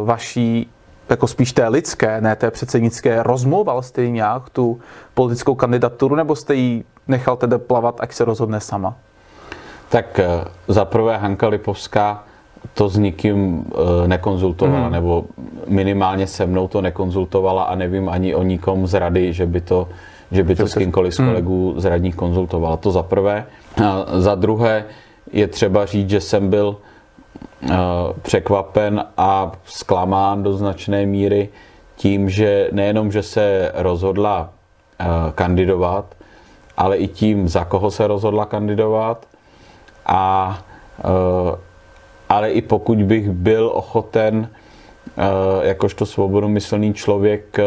vaší 0.04 0.70
jako 1.08 1.26
spíš 1.26 1.52
té 1.52 1.68
lidské, 1.68 2.20
ne 2.20 2.36
té 2.36 2.50
předsednické, 2.50 3.22
rozmlouval 3.22 3.82
jste 3.82 4.02
jí 4.02 4.12
nějak 4.12 4.50
tu 4.50 4.80
politickou 5.14 5.54
kandidaturu, 5.54 6.14
nebo 6.14 6.36
jste 6.36 6.54
jí 6.54 6.84
nechal 7.08 7.36
tedy 7.36 7.58
plavat, 7.58 8.00
ať 8.00 8.12
se 8.12 8.24
rozhodne 8.24 8.60
sama? 8.60 8.96
Tak 9.88 10.18
eh, 10.18 10.44
za 10.68 10.84
prvé 10.84 11.16
Hanka 11.16 11.48
Lipovská 11.48 12.24
to 12.74 12.88
s 12.88 12.98
nikým 12.98 13.64
eh, 13.64 14.08
nekonzultovala, 14.08 14.86
mm. 14.86 14.92
nebo 14.92 15.24
minimálně 15.66 16.26
se 16.26 16.46
mnou 16.46 16.68
to 16.68 16.80
nekonzultovala 16.80 17.62
a 17.62 17.74
nevím 17.74 18.08
ani 18.08 18.34
o 18.34 18.42
nikom 18.42 18.86
z 18.86 18.94
rady, 18.94 19.32
že 19.32 19.46
by 19.46 19.60
to, 19.60 19.88
že 20.30 20.44
by 20.44 20.54
to 20.54 20.68
s 20.68 20.74
kýmkoliv 20.74 21.14
z 21.14 21.16
kolegů 21.16 21.74
z 21.76 21.84
radních 21.84 22.16
konzultovala. 22.16 22.76
To 22.76 22.90
za 22.90 23.02
prvé. 23.02 23.46
A 23.84 24.04
za 24.20 24.34
druhé 24.34 24.84
je 25.32 25.48
třeba 25.48 25.86
říct, 25.86 26.10
že 26.10 26.20
jsem 26.20 26.50
byl 26.50 26.76
Eh, 26.76 26.97
překvapen 28.22 29.04
a 29.16 29.52
zklamán 29.64 30.42
do 30.42 30.52
značné 30.52 31.06
míry 31.06 31.48
tím, 31.96 32.30
že 32.30 32.68
nejenom, 32.72 33.12
že 33.12 33.22
se 33.22 33.72
rozhodla 33.74 34.50
eh, 35.00 35.04
kandidovat, 35.34 36.14
ale 36.76 36.96
i 36.96 37.08
tím, 37.08 37.48
za 37.48 37.64
koho 37.64 37.90
se 37.90 38.06
rozhodla 38.06 38.46
kandidovat. 38.46 39.26
A, 40.06 40.58
eh, 40.98 41.58
ale 42.28 42.50
i 42.50 42.62
pokud 42.62 43.02
bych 43.02 43.30
byl 43.30 43.70
ochoten, 43.74 44.48
jakožto 45.62 46.06
svobodomyslný 46.06 46.94
člověk, 46.94 47.58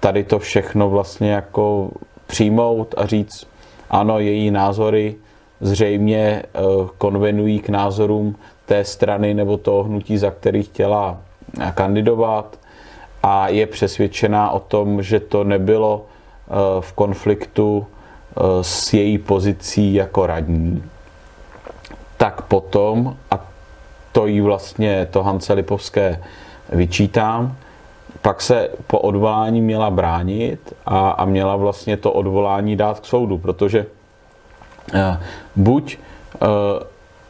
tady 0.00 0.24
to 0.24 0.38
všechno 0.38 0.90
vlastně 0.90 1.32
jako 1.32 1.90
přijmout 2.26 2.94
a 2.96 3.06
říct, 3.06 3.46
ano, 3.90 4.18
její 4.18 4.50
názory 4.50 5.14
zřejmě 5.60 6.42
konvenují 6.98 7.58
k 7.58 7.68
názorům 7.68 8.36
té 8.68 8.84
strany 8.84 9.34
nebo 9.34 9.56
toho 9.56 9.82
hnutí, 9.82 10.18
za 10.18 10.30
který 10.30 10.62
chtěla 10.62 11.16
kandidovat 11.74 12.58
a 13.22 13.48
je 13.48 13.66
přesvědčená 13.66 14.50
o 14.50 14.60
tom, 14.60 15.02
že 15.02 15.20
to 15.20 15.44
nebylo 15.44 16.04
eh, 16.04 16.52
v 16.80 16.92
konfliktu 16.92 17.86
eh, 17.86 18.40
s 18.62 18.92
její 18.92 19.18
pozicí 19.18 19.94
jako 19.94 20.26
radní, 20.26 20.84
tak 22.16 22.42
potom, 22.42 23.16
a 23.30 23.40
to 24.12 24.26
jí 24.26 24.40
vlastně 24.40 25.06
to 25.10 25.22
Hance 25.22 25.52
Lipovské 25.52 26.22
vyčítám, 26.72 27.56
pak 28.22 28.40
se 28.40 28.70
po 28.86 28.98
odvolání 28.98 29.60
měla 29.60 29.90
bránit 29.90 30.74
a, 30.86 31.10
a 31.10 31.24
měla 31.24 31.56
vlastně 31.56 31.96
to 31.96 32.12
odvolání 32.12 32.76
dát 32.76 33.00
k 33.00 33.04
soudu, 33.04 33.38
protože 33.38 33.86
uh, 34.94 35.00
buď 35.56 35.98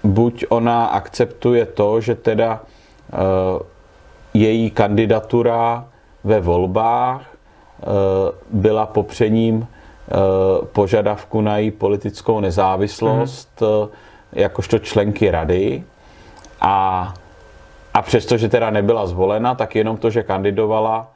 buď 0.03 0.45
ona 0.49 0.87
akceptuje 0.87 1.67
to, 1.67 2.01
že 2.01 2.15
teda 2.15 2.61
eh, 3.13 3.17
její 4.35 4.71
kandidatura 4.71 5.89
ve 6.25 6.41
volbách 6.41 7.23
eh, 7.23 7.85
byla 8.51 8.87
popřením 8.87 9.67
eh, 9.67 10.15
požadavku 10.73 11.41
na 11.41 11.59
její 11.59 11.71
politickou 11.71 12.41
nezávislost 12.41 13.61
mm. 13.61 13.89
jakožto 14.33 14.79
členky 14.79 15.31
rady 15.31 15.85
a, 16.61 17.15
a 17.95 18.03
přestože 18.03 18.49
teda 18.49 18.71
nebyla 18.71 19.07
zvolena, 19.07 19.55
tak 19.55 19.77
jenom 19.77 19.97
to, 19.97 20.11
že 20.11 20.23
kandidovala, 20.23 21.11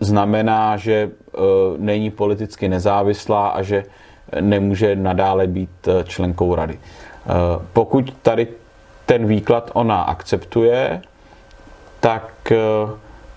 znamená, 0.00 0.76
že 0.76 1.10
není 1.78 2.10
politicky 2.10 2.68
nezávislá 2.68 3.48
a 3.48 3.62
že 3.62 3.84
nemůže 4.40 4.96
nadále 4.96 5.46
být 5.46 5.88
členkou 6.04 6.54
rady. 6.54 6.78
Eh, 7.26 7.32
pokud 7.72 8.14
tady 8.22 8.48
ten 9.06 9.26
výklad 9.26 9.70
ona 9.74 10.02
akceptuje, 10.02 11.02
tak 12.00 12.52
eh, 12.52 12.56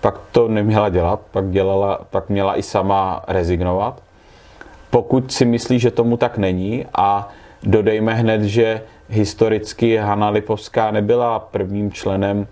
pak 0.00 0.20
to 0.32 0.48
neměla 0.48 0.88
dělat, 0.88 1.20
pak, 1.30 1.50
dělala, 1.50 2.00
pak 2.10 2.28
měla 2.28 2.58
i 2.58 2.62
sama 2.62 3.24
rezignovat. 3.28 4.02
Pokud 4.90 5.32
si 5.32 5.44
myslí, 5.44 5.78
že 5.78 5.90
tomu 5.90 6.16
tak 6.16 6.38
není 6.38 6.86
a 6.94 7.28
dodejme 7.62 8.14
hned, 8.14 8.42
že 8.42 8.82
historicky 9.08 9.96
Hanna 9.96 10.28
Lipovská 10.28 10.90
nebyla 10.90 11.38
prvním 11.38 11.92
členem 11.92 12.46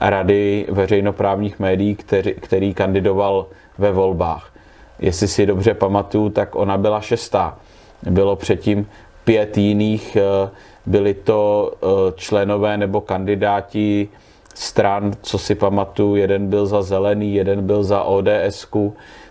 Rady 0.00 0.66
veřejnoprávních 0.70 1.58
médií, 1.58 1.96
který, 1.96 2.34
který 2.34 2.74
kandidoval 2.74 3.46
ve 3.78 3.92
volbách. 3.92 4.52
Jestli 4.98 5.28
si 5.28 5.46
dobře 5.46 5.74
pamatuju, 5.74 6.28
tak 6.28 6.54
ona 6.54 6.78
byla 6.78 7.00
šestá. 7.00 7.58
Bylo 8.02 8.36
předtím 8.36 8.88
pět 9.30 9.58
jiných 9.58 10.16
uh, 10.16 10.50
byli 10.86 11.14
to 11.14 11.72
eh, 11.72 11.86
členové 12.16 12.76
nebo 12.76 13.00
kandidáti 13.00 14.08
stran, 14.54 15.12
co 15.22 15.38
si 15.38 15.54
pamatuju, 15.54 16.16
jeden 16.16 16.46
byl 16.46 16.66
za 16.66 16.82
zelený, 16.82 17.34
jeden 17.34 17.66
byl 17.66 17.84
za 17.84 18.02
ods 18.02 18.66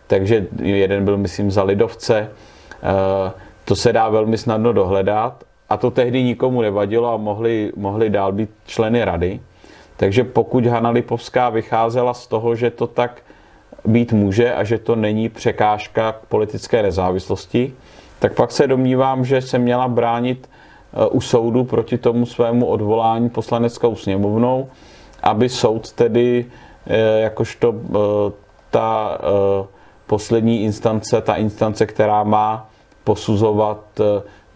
takže 0.08 0.48
jeden 0.64 1.06
byl, 1.06 1.18
myslím, 1.18 1.52
za 1.52 1.64
lidovce. 1.64 2.32
Eh, 2.84 3.32
to 3.66 3.76
se 3.76 3.94
dá 3.94 4.10
velmi 4.10 4.38
snadno 4.38 4.74
dohledat 4.74 5.44
a 5.70 5.78
to 5.78 5.92
tehdy 5.92 6.24
nikomu 6.24 6.62
nevadilo 6.62 7.14
a 7.14 7.18
mohli, 7.18 7.72
mohli 7.76 8.10
dál 8.10 8.32
být 8.32 8.50
členy 8.66 9.06
rady. 9.06 9.40
Takže 9.98 10.24
pokud 10.24 10.66
Hanna 10.66 10.90
Lipovská 10.90 11.50
vycházela 11.50 12.14
z 12.14 12.28
toho, 12.28 12.56
že 12.56 12.72
to 12.72 12.88
tak 12.88 13.22
být 13.86 14.14
může 14.14 14.54
a 14.54 14.64
že 14.64 14.78
to 14.78 14.96
není 14.96 15.30
překážka 15.30 16.12
k 16.12 16.26
politické 16.26 16.84
nezávislosti, 16.84 17.74
tak 18.20 18.34
pak 18.34 18.52
se 18.52 18.68
domnívám, 18.68 19.26
že 19.26 19.42
se 19.42 19.58
měla 19.58 19.88
bránit 19.88 20.50
Eh, 20.94 21.08
u 21.08 21.22
soudu 21.22 21.64
proti 21.64 21.98
tomu 21.98 22.26
svému 22.26 22.66
odvolání 22.66 23.30
poslaneckou 23.30 23.96
sněmovnou, 23.96 24.68
aby 25.24 25.50
soud 25.50 25.92
tedy 25.92 26.46
eh, 26.88 27.20
jakožto 27.20 27.76
eh, 27.76 28.32
ta 28.72 29.18
poslední 30.08 30.64
instance, 30.64 31.22
ta 31.22 31.36
instance, 31.36 31.86
která 31.86 32.24
má 32.24 32.70
posuzovat, 33.04 34.02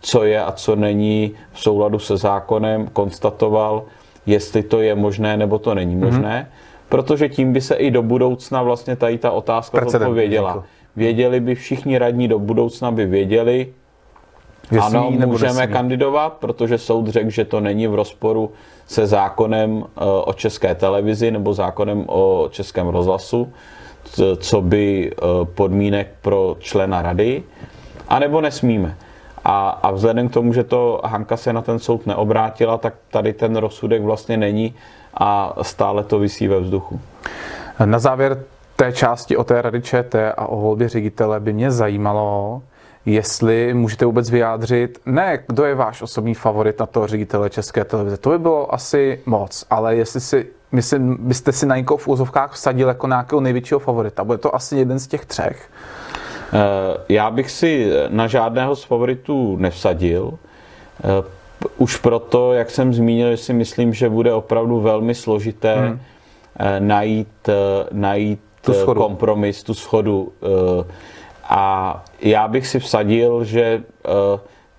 co 0.01 0.23
je 0.23 0.43
a 0.43 0.51
co 0.51 0.75
není 0.75 1.31
v 1.51 1.59
souladu 1.59 1.99
se 1.99 2.17
zákonem, 2.17 2.87
konstatoval, 2.87 3.83
jestli 4.25 4.63
to 4.63 4.81
je 4.81 4.95
možné 4.95 5.37
nebo 5.37 5.59
to 5.59 5.73
není 5.75 5.95
mhm. 5.95 6.05
možné, 6.05 6.47
mm-hmm. 6.49 6.87
protože 6.89 7.29
tím 7.29 7.53
by 7.53 7.61
se 7.61 7.75
i 7.75 7.91
do 7.91 8.01
budoucna 8.01 8.61
vlastně 8.61 8.95
tady 8.95 9.17
ta 9.17 9.31
otázka 9.31 9.85
odpověděla. 9.85 10.63
Věděli 10.95 11.39
by 11.39 11.55
všichni 11.55 11.97
radní 11.97 12.27
do 12.27 12.39
budoucna 12.39 12.91
by 12.91 13.05
věděli, 13.05 13.73
že 14.71 14.79
ano, 14.79 15.07
smí, 15.07 15.25
můžeme 15.25 15.53
nesmí. 15.53 15.73
kandidovat, 15.73 16.33
protože 16.33 16.77
soud 16.77 17.07
řekl, 17.07 17.29
že 17.29 17.45
to 17.45 17.59
není 17.59 17.87
v 17.87 17.95
rozporu 17.95 18.51
se 18.87 19.07
zákonem 19.07 19.83
eh, 19.83 19.99
o 20.25 20.33
české 20.33 20.75
televizi 20.75 21.31
nebo 21.31 21.53
zákonem 21.53 22.03
o 22.07 22.47
českém 22.51 22.87
rozhlasu, 22.87 23.53
co 24.37 24.61
by 24.61 25.11
eh, 25.11 25.25
podmínek 25.45 26.07
pro 26.21 26.55
člena 26.59 27.01
rady, 27.01 27.43
anebo 28.07 28.41
nesmíme. 28.41 28.97
A, 29.45 29.69
a 29.69 29.91
vzhledem 29.91 30.29
k 30.29 30.33
tomu, 30.33 30.53
že 30.53 30.63
to 30.63 31.01
Hanka 31.03 31.37
se 31.37 31.53
na 31.53 31.61
ten 31.61 31.79
soud 31.79 32.05
neobrátila, 32.05 32.77
tak 32.77 32.93
tady 33.09 33.33
ten 33.33 33.55
rozsudek 33.55 34.01
vlastně 34.01 34.37
není 34.37 34.75
a 35.13 35.55
stále 35.61 36.03
to 36.03 36.19
vysí 36.19 36.47
ve 36.47 36.59
vzduchu. 36.59 36.99
Na 37.85 37.99
závěr 37.99 38.43
té 38.83 38.91
části 38.91 39.37
o 39.37 39.43
té 39.43 39.61
rady 39.61 39.81
ČT 39.81 40.33
a 40.37 40.45
o 40.47 40.59
volbě 40.59 40.89
ředitele 40.89 41.39
by 41.39 41.53
mě 41.53 41.71
zajímalo, 41.71 42.61
jestli 43.05 43.73
můžete 43.73 44.05
vůbec 44.05 44.29
vyjádřit, 44.29 44.99
ne 45.05 45.39
kdo 45.47 45.65
je 45.65 45.75
váš 45.75 46.01
osobní 46.01 46.33
favorit 46.33 46.79
na 46.79 46.85
toho 46.85 47.07
ředitele 47.07 47.49
České 47.49 47.85
televize, 47.85 48.17
to 48.17 48.29
by 48.29 48.39
bylo 48.39 48.73
asi 48.73 49.19
moc, 49.25 49.65
ale 49.69 49.95
jestli 49.95 50.21
si, 50.21 50.47
myslím, 50.71 51.17
byste 51.19 51.51
si 51.51 51.65
na 51.65 51.77
někoho 51.77 51.97
v 51.97 52.07
úzovkách 52.07 52.51
vsadil 52.51 52.87
jako 52.87 53.07
nějakého 53.07 53.41
největšího 53.41 53.79
favorita, 53.79 54.23
bude 54.23 54.37
to 54.37 54.55
asi 54.55 54.77
jeden 54.77 54.99
z 54.99 55.07
těch 55.07 55.25
třech. 55.25 55.69
Eh, 56.53 56.97
já 57.09 57.31
bych 57.31 57.51
si 57.51 57.91
na 58.09 58.27
žádného 58.27 58.75
z 58.75 58.83
favoritů 58.83 59.57
nevsadil. 59.57 60.33
Eh, 61.03 61.23
už 61.77 61.97
proto, 61.97 62.53
jak 62.53 62.69
jsem 62.69 62.93
zmínil, 62.93 63.31
že 63.31 63.37
si 63.37 63.53
myslím, 63.53 63.93
že 63.93 64.09
bude 64.09 64.33
opravdu 64.33 64.79
velmi 64.79 65.15
složité 65.15 65.75
hmm. 65.75 65.99
najít, 66.79 67.49
najít 67.91 68.39
tu 68.65 68.73
kompromis, 68.93 69.63
tu 69.63 69.73
schodu 69.73 70.31
a 71.43 72.03
já 72.21 72.47
bych 72.47 72.67
si 72.67 72.79
vsadil, 72.79 73.43
že 73.43 73.83
eh, 74.05 74.09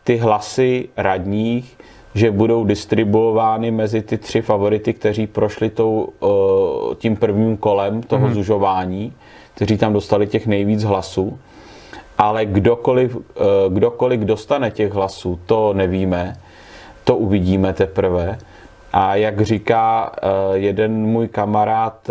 ty 0.04 0.16
hlasy 0.16 0.88
radních, 0.96 1.78
že 2.14 2.30
budou 2.30 2.64
distribuovány 2.64 3.70
mezi 3.70 4.02
ty 4.02 4.18
tři 4.18 4.42
favority, 4.42 4.92
kteří 4.92 5.26
prošli 5.26 5.70
tou, 5.70 6.08
eh, 6.22 6.94
tím 6.94 7.16
prvním 7.16 7.56
kolem 7.56 8.02
toho 8.02 8.26
mm-hmm. 8.26 8.32
zužování, 8.32 9.12
kteří 9.54 9.76
tam 9.76 9.92
dostali 9.92 10.26
těch 10.26 10.46
nejvíc 10.46 10.84
hlasů. 10.84 11.38
Ale 12.18 12.46
kdokoliv, 12.46 13.16
eh, 13.16 13.40
kdokoliv 13.68 14.20
dostane 14.20 14.70
těch 14.70 14.92
hlasů, 14.92 15.40
to 15.46 15.72
nevíme, 15.72 16.36
to 17.04 17.16
uvidíme 17.16 17.72
teprve. 17.72 18.38
A 18.92 19.14
jak 19.14 19.40
říká 19.40 20.12
jeden 20.52 20.92
můj 20.92 21.28
kamarád, 21.28 22.10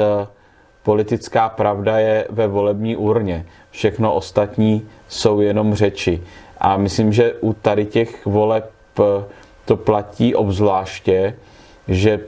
politická 0.83 1.49
pravda 1.49 1.99
je 1.99 2.27
ve 2.29 2.47
volební 2.47 2.95
urně. 2.95 3.45
Všechno 3.71 4.15
ostatní 4.15 4.87
jsou 5.07 5.41
jenom 5.41 5.73
řeči. 5.73 6.21
A 6.57 6.77
myslím, 6.77 7.13
že 7.13 7.33
u 7.33 7.53
tady 7.53 7.85
těch 7.85 8.25
voleb 8.25 8.71
to 9.65 9.77
platí 9.77 10.35
obzvláště, 10.35 11.35
že 11.87 12.19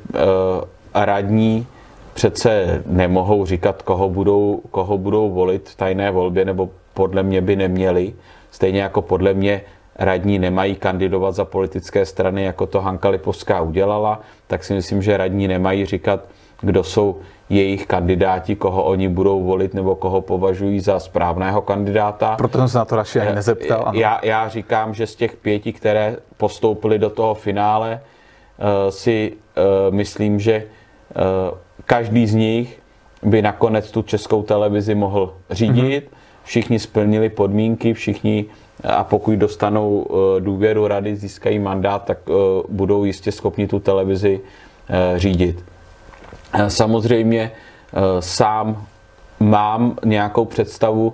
radní 0.93 1.67
přece 2.13 2.83
nemohou 2.85 3.45
říkat, 3.45 3.81
koho 3.81 4.09
budou, 4.09 4.61
koho 4.71 4.97
budou 4.97 5.31
volit 5.31 5.69
v 5.69 5.75
tajné 5.75 6.11
volbě, 6.11 6.45
nebo 6.45 6.69
podle 6.93 7.23
mě 7.23 7.41
by 7.41 7.55
neměli. 7.55 8.13
Stejně 8.51 8.81
jako 8.81 9.01
podle 9.01 9.33
mě 9.33 9.61
radní 9.95 10.39
nemají 10.39 10.75
kandidovat 10.75 11.31
za 11.31 11.45
politické 11.45 12.05
strany, 12.05 12.43
jako 12.43 12.65
to 12.65 12.81
Hanka 12.81 13.09
Lipovská 13.09 13.61
udělala, 13.61 14.21
tak 14.47 14.63
si 14.63 14.73
myslím, 14.73 15.01
že 15.01 15.17
radní 15.17 15.47
nemají 15.47 15.85
říkat, 15.85 16.25
kdo 16.65 16.83
jsou 16.83 17.15
jejich 17.49 17.85
kandidáti, 17.85 18.55
koho 18.55 18.83
oni 18.83 19.07
budou 19.07 19.43
volit 19.43 19.73
nebo 19.73 19.95
koho 19.95 20.21
považují 20.21 20.79
za 20.79 20.99
správného 20.99 21.61
kandidáta. 21.61 22.35
Proto 22.35 22.57
jsem 22.57 22.69
se 22.69 22.77
na 22.77 22.85
to 22.85 22.95
radši 22.95 23.19
ani 23.19 23.35
nezeptal. 23.35 23.83
Ano. 23.85 23.99
Já, 23.99 24.19
já 24.23 24.49
říkám, 24.49 24.93
že 24.93 25.07
z 25.07 25.15
těch 25.15 25.35
pěti, 25.35 25.73
které 25.73 26.17
postoupili 26.37 26.99
do 26.99 27.09
toho 27.09 27.33
finále, 27.33 28.01
uh, 28.01 28.89
si 28.89 29.33
uh, 29.33 29.95
myslím, 29.95 30.39
že 30.39 30.63
každý 31.85 32.27
z 32.27 32.33
nich 32.33 32.81
by 33.23 33.41
nakonec 33.41 33.91
tu 33.91 34.01
českou 34.01 34.43
televizi 34.43 34.95
mohl 34.95 35.33
řídit. 35.49 36.05
Mm-hmm. 36.05 36.17
Všichni 36.43 36.79
splnili 36.79 37.29
podmínky, 37.29 37.93
všichni 37.93 38.45
a 38.83 39.03
pokud 39.03 39.33
dostanou 39.33 40.07
důvěru 40.39 40.87
rady, 40.87 41.15
získají 41.15 41.59
mandát, 41.59 42.05
tak 42.05 42.17
budou 42.69 43.03
jistě 43.03 43.31
schopni 43.31 43.67
tu 43.67 43.79
televizi 43.79 44.39
řídit. 45.15 45.63
Samozřejmě 46.67 47.51
sám 48.19 48.85
mám 49.39 49.97
nějakou 50.05 50.45
představu, 50.45 51.13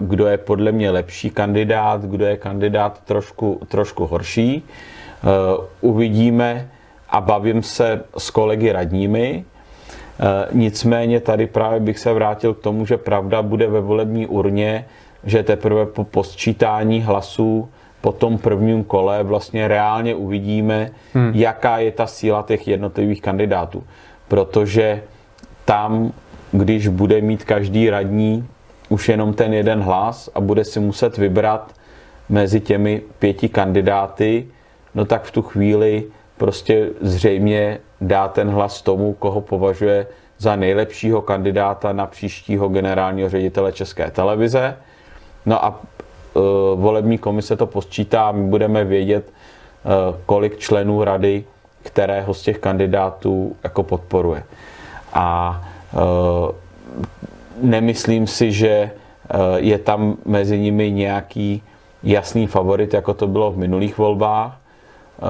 kdo 0.00 0.26
je 0.26 0.38
podle 0.38 0.72
mě 0.72 0.90
lepší 0.90 1.30
kandidát, 1.30 2.04
kdo 2.04 2.24
je 2.24 2.36
kandidát 2.36 3.00
trošku, 3.04 3.60
trošku 3.68 4.06
horší. 4.06 4.62
Uvidíme 5.80 6.68
a 7.10 7.20
bavím 7.20 7.62
se 7.62 8.04
s 8.18 8.30
kolegy 8.30 8.72
radními. 8.72 9.44
Nicméně 10.52 11.20
tady 11.20 11.46
právě 11.46 11.80
bych 11.80 11.98
se 11.98 12.12
vrátil 12.12 12.54
k 12.54 12.60
tomu, 12.60 12.86
že 12.86 12.96
pravda 12.96 13.42
bude 13.42 13.66
ve 13.66 13.80
volební 13.80 14.26
urně, 14.26 14.84
že 15.24 15.42
teprve 15.42 15.86
po 15.86 16.04
posčítání 16.04 17.02
hlasů 17.02 17.68
po 18.00 18.12
tom 18.12 18.38
prvním 18.38 18.84
kole 18.84 19.22
vlastně 19.22 19.68
reálně 19.68 20.14
uvidíme, 20.14 20.90
hmm. 21.14 21.32
jaká 21.34 21.78
je 21.78 21.92
ta 21.92 22.06
síla 22.06 22.44
těch 22.48 22.68
jednotlivých 22.68 23.22
kandidátů 23.22 23.84
protože 24.28 25.02
tam, 25.64 26.12
když 26.52 26.88
bude 26.88 27.20
mít 27.20 27.44
každý 27.44 27.90
radní 27.90 28.48
už 28.88 29.08
jenom 29.08 29.34
ten 29.34 29.54
jeden 29.54 29.80
hlas 29.80 30.30
a 30.34 30.40
bude 30.40 30.64
si 30.64 30.80
muset 30.80 31.18
vybrat 31.18 31.74
mezi 32.28 32.60
těmi 32.60 33.02
pěti 33.18 33.48
kandidáty, 33.48 34.46
no 34.94 35.04
tak 35.04 35.22
v 35.22 35.30
tu 35.30 35.42
chvíli 35.42 36.04
prostě 36.36 36.88
zřejmě 37.00 37.78
dá 38.00 38.28
ten 38.28 38.50
hlas 38.50 38.82
tomu, 38.82 39.12
koho 39.12 39.40
považuje 39.40 40.06
za 40.38 40.56
nejlepšího 40.56 41.22
kandidáta 41.22 41.92
na 41.92 42.06
příštího 42.06 42.68
generálního 42.68 43.28
ředitele 43.28 43.72
České 43.72 44.10
televize. 44.10 44.76
No 45.46 45.64
a 45.64 45.80
e, 45.80 46.40
volební 46.76 47.18
komise 47.18 47.56
to 47.56 47.66
posčítá 47.66 48.32
my 48.32 48.42
budeme 48.48 48.84
vědět, 48.84 49.28
e, 49.28 49.32
kolik 50.26 50.58
členů 50.58 51.04
rady 51.04 51.44
kterého 51.88 52.34
z 52.34 52.42
těch 52.42 52.58
kandidátů 52.58 53.56
jako 53.64 53.82
podporuje. 53.82 54.42
A 55.12 55.60
e, 55.92 55.96
nemyslím 57.62 58.26
si, 58.26 58.52
že 58.52 58.68
e, 58.68 58.90
je 59.56 59.78
tam 59.78 60.16
mezi 60.24 60.58
nimi 60.58 60.92
nějaký 60.92 61.62
jasný 62.02 62.46
favorit, 62.46 62.94
jako 62.94 63.14
to 63.14 63.26
bylo 63.26 63.50
v 63.50 63.58
minulých 63.58 63.98
volbách, 63.98 64.52
e, 64.52 65.22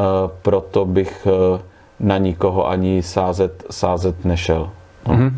proto 0.43 0.85
bych 0.85 1.27
na 2.01 2.19
nikoho 2.19 2.69
ani 2.69 3.03
sázet, 3.03 3.65
sázet 3.71 4.25
nešel. 4.25 4.71
No. 5.07 5.15
Mm-hmm. 5.15 5.33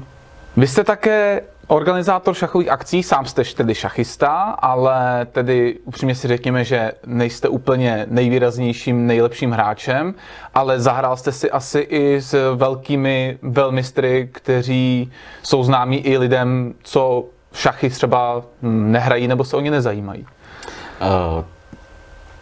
Vy 0.57 0.67
jste 0.67 0.85
také 0.85 1.43
organizátor 1.71 2.35
šachových 2.35 2.69
akcí, 2.69 3.03
sám 3.03 3.27
jste 3.27 3.45
tedy 3.45 3.75
šachista, 3.75 4.33
ale 4.59 5.27
tedy 5.33 5.79
upřímně 5.85 6.15
si 6.15 6.29
řekněme, 6.29 6.65
že 6.65 6.93
nejste 7.07 7.49
úplně 7.49 8.07
nejvýraznějším, 8.11 9.07
nejlepším 9.07 9.51
hráčem, 9.51 10.15
ale 10.55 10.81
zahrál 10.81 11.17
jste 11.17 11.33
si 11.33 11.51
asi 11.51 11.79
i 11.79 12.21
s 12.21 12.55
velkými 12.55 13.39
velmistry, 13.43 14.29
kteří 14.33 15.13
jsou 15.43 15.65
známí 15.65 15.97
i 15.97 16.19
lidem, 16.19 16.75
co 16.83 17.25
šachy 17.53 17.91
třeba 17.91 18.43
nehrají 18.63 19.29
nebo 19.29 19.45
se 19.45 19.57
o 19.57 19.61
ně 19.61 19.71
nezajímají. 19.71 20.27
Uh, 21.01 21.45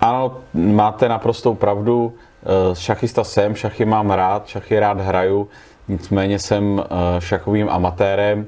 ano, 0.01 0.37
máte 0.55 1.09
naprostou 1.09 1.55
pravdu. 1.55 2.05
Uh, 2.69 2.75
šachista 2.75 3.25
jsem, 3.25 3.55
šachy 3.55 3.85
mám 3.85 4.11
rád, 4.11 4.47
šachy 4.47 4.79
rád 4.79 5.01
hraju, 5.01 5.49
nicméně 5.89 6.39
jsem 6.39 6.65
uh, 6.65 6.85
šachovým 7.19 7.69
amatérem. 7.69 8.47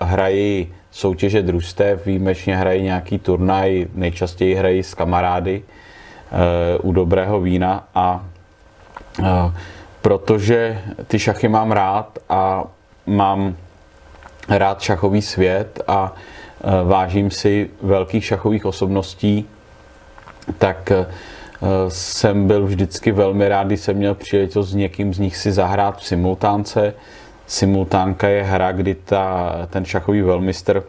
Hrají 0.00 0.74
soutěže 0.90 1.42
družstev, 1.42 2.06
výjimečně 2.06 2.56
hrají 2.56 2.82
nějaký 2.82 3.18
turnaj, 3.18 3.86
nejčastěji 3.94 4.54
hrají 4.54 4.82
s 4.82 4.94
kamarády 4.94 5.62
eh, 5.62 6.78
u 6.78 6.92
dobrého 6.92 7.40
vína 7.40 7.88
a 7.94 8.24
eh, 9.22 9.24
protože 10.02 10.80
ty 11.06 11.18
šachy 11.18 11.48
mám 11.48 11.72
rád 11.72 12.18
a 12.28 12.64
mám 13.06 13.56
rád 14.48 14.80
šachový 14.80 15.22
svět 15.22 15.80
a 15.88 16.12
vážím 16.84 17.30
si 17.30 17.70
velkých 17.82 18.24
šachových 18.24 18.66
osobností, 18.66 19.48
tak 20.58 20.92
jsem 21.88 22.46
byl 22.46 22.66
vždycky 22.66 23.12
velmi 23.12 23.48
rád, 23.48 23.66
když 23.66 23.80
jsem 23.80 23.96
měl 23.96 24.14
příležitost 24.14 24.68
s 24.68 24.74
někým 24.74 25.14
z 25.14 25.18
nich 25.18 25.36
si 25.36 25.52
zahrát 25.52 25.98
v 25.98 26.06
simultánce, 26.06 26.94
simultánka 27.46 28.28
je 28.28 28.42
hra, 28.42 28.72
kdy 28.72 28.94
ta, 28.94 29.52
ten 29.70 29.84
šachový 29.84 30.22
velmistr 30.22 30.82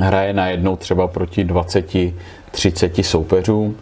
hraje 0.00 0.32
najednou 0.32 0.76
třeba 0.76 1.06
proti 1.06 1.44
20-30 1.44 3.02
soupeřům 3.02 3.76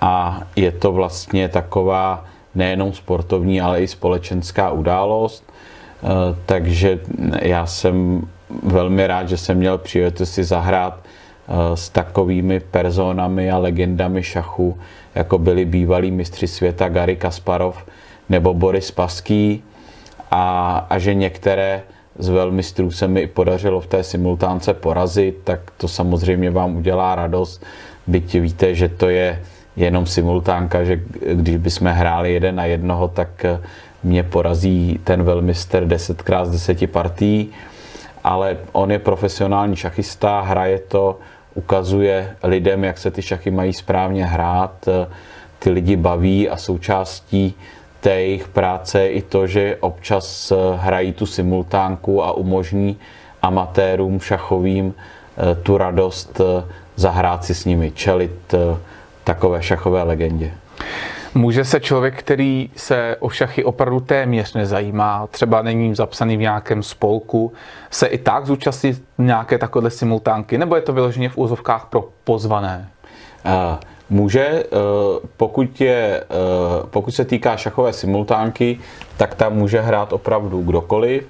a 0.00 0.42
je 0.56 0.72
to 0.72 0.92
vlastně 0.92 1.48
taková 1.48 2.24
nejenom 2.54 2.92
sportovní, 2.92 3.60
ale 3.60 3.82
i 3.82 3.88
společenská 3.88 4.70
událost. 4.70 5.44
Eh, 6.02 6.36
takže 6.46 6.98
já 7.42 7.66
jsem 7.66 8.26
velmi 8.62 9.06
rád, 9.06 9.28
že 9.28 9.36
jsem 9.36 9.56
měl 9.56 9.78
příležitost 9.78 10.30
si 10.30 10.44
zahrát 10.44 10.98
eh, 11.02 11.76
s 11.76 11.88
takovými 11.88 12.60
personami 12.60 13.50
a 13.50 13.58
legendami 13.58 14.22
šachu, 14.22 14.78
jako 15.14 15.38
byli 15.38 15.64
bývalí 15.64 16.10
mistři 16.10 16.46
světa 16.46 16.88
Gary 16.88 17.16
Kasparov 17.16 17.84
nebo 18.28 18.54
Boris 18.54 18.90
Paský, 18.90 19.62
a, 20.34 20.86
a 20.90 20.98
že 20.98 21.14
některé 21.14 21.82
z 22.18 22.28
velmistrů 22.28 22.90
se 22.90 23.08
mi 23.08 23.26
podařilo 23.26 23.80
v 23.80 23.86
té 23.86 24.02
simultánce 24.02 24.74
porazit, 24.74 25.38
tak 25.44 25.60
to 25.76 25.88
samozřejmě 25.88 26.50
vám 26.50 26.76
udělá 26.76 27.14
radost. 27.14 27.64
Byť 28.06 28.34
víte, 28.34 28.74
že 28.74 28.88
to 28.88 29.08
je 29.08 29.42
jenom 29.76 30.06
simultánka, 30.06 30.84
že 30.84 31.00
když 31.34 31.56
bychom 31.56 31.88
hráli 31.88 32.32
jeden 32.32 32.54
na 32.54 32.64
jednoho, 32.64 33.08
tak 33.08 33.46
mě 34.02 34.22
porazí 34.22 35.00
ten 35.04 35.22
velmistr 35.22 35.86
10x 35.86 36.50
10 36.50 36.90
partí, 36.90 37.50
ale 38.24 38.56
on 38.72 38.90
je 38.90 38.98
profesionální 38.98 39.76
šachista, 39.76 40.40
hraje 40.40 40.78
to, 40.78 41.18
ukazuje 41.54 42.36
lidem, 42.42 42.84
jak 42.84 42.98
se 42.98 43.10
ty 43.10 43.22
šachy 43.22 43.50
mají 43.50 43.72
správně 43.72 44.26
hrát, 44.26 44.88
ty 45.58 45.70
lidi 45.70 45.96
baví 45.96 46.48
a 46.48 46.56
součástí 46.56 47.54
té 48.04 48.20
jejich 48.20 48.48
práce 48.48 49.00
je 49.00 49.10
i 49.10 49.22
to, 49.22 49.46
že 49.46 49.76
občas 49.80 50.52
eh, 50.52 50.56
hrají 50.76 51.12
tu 51.12 51.26
simultánku 51.26 52.24
a 52.24 52.32
umožní 52.32 52.98
amatérům 53.42 54.20
šachovým 54.20 54.94
eh, 54.94 55.54
tu 55.54 55.78
radost 55.78 56.40
eh, 56.40 56.64
zahrát 56.96 57.44
si 57.44 57.54
s 57.54 57.64
nimi, 57.64 57.90
čelit 57.90 58.54
takové 59.24 59.62
šachové 59.62 60.02
legendě. 60.02 60.52
Může 61.34 61.64
se 61.64 61.80
člověk, 61.80 62.18
který 62.18 62.70
se 62.76 63.16
o 63.20 63.28
šachy 63.28 63.64
opravdu 63.64 64.00
téměř 64.00 64.54
nezajímá, 64.54 65.26
třeba 65.30 65.62
není 65.62 65.94
zapsaný 65.94 66.36
v 66.36 66.40
nějakém 66.40 66.82
spolku, 66.82 67.52
se 67.90 68.06
i 68.06 68.18
tak 68.18 68.46
zúčastnit 68.46 69.02
nějaké 69.18 69.58
takové 69.58 69.90
simultánky, 69.90 70.58
nebo 70.58 70.76
je 70.76 70.82
to 70.82 70.92
vyloženě 70.92 71.28
v 71.28 71.38
úzovkách 71.38 71.86
pro 71.86 72.08
pozvané? 72.24 72.88
Uh, 73.44 73.78
Může, 74.10 74.46
eh, 74.46 74.66
pokud, 75.36 75.80
je, 75.80 76.20
eh, 76.22 76.86
pokud 76.90 77.10
se 77.10 77.24
týká 77.24 77.56
šachové 77.56 77.92
simultánky, 77.92 78.78
tak 79.16 79.34
tam 79.34 79.52
může 79.52 79.80
hrát 79.80 80.12
opravdu 80.12 80.62
kdokoliv, 80.62 81.26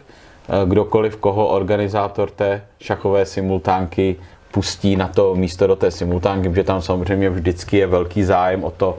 eh, 0.48 0.66
kdokoliv, 0.66 1.16
koho 1.16 1.48
organizátor 1.48 2.30
té 2.30 2.62
šachové 2.80 3.26
simultánky 3.26 4.16
pustí 4.52 4.96
na 4.96 5.08
to 5.08 5.34
místo 5.34 5.66
do 5.66 5.76
té 5.76 5.90
simultánky, 5.90 6.48
protože 6.48 6.64
tam 6.64 6.82
samozřejmě 6.82 7.30
vždycky 7.30 7.76
je 7.76 7.86
velký 7.86 8.22
zájem 8.22 8.64
o 8.64 8.70
to 8.70 8.98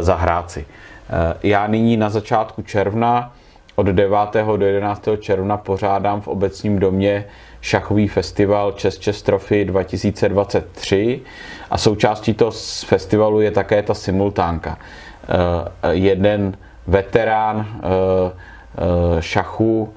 zahrát 0.00 0.50
si. 0.50 0.66
Já 1.42 1.66
nyní 1.66 1.96
na 1.96 2.10
začátku 2.10 2.62
června 2.62 3.32
od 3.74 3.86
9. 3.86 4.56
do 4.56 4.66
11. 4.66 5.16
června 5.16 5.56
pořádám 5.56 6.20
v 6.20 6.28
obecním 6.28 6.78
domě 6.78 7.24
šachový 7.60 8.08
festival 8.08 8.72
Čes 8.72 8.98
Čes 8.98 9.22
Trophy 9.22 9.64
2023 9.64 11.20
a 11.70 11.78
součástí 11.78 12.34
toho 12.34 12.50
festivalu 12.86 13.40
je 13.40 13.50
také 13.50 13.82
ta 13.82 13.94
simultánka. 13.94 14.78
Eh, 14.78 15.94
jeden 15.94 16.56
veterán 16.86 17.66
eh, 17.66 18.32
eh, 18.78 19.22
šachu, 19.22 19.92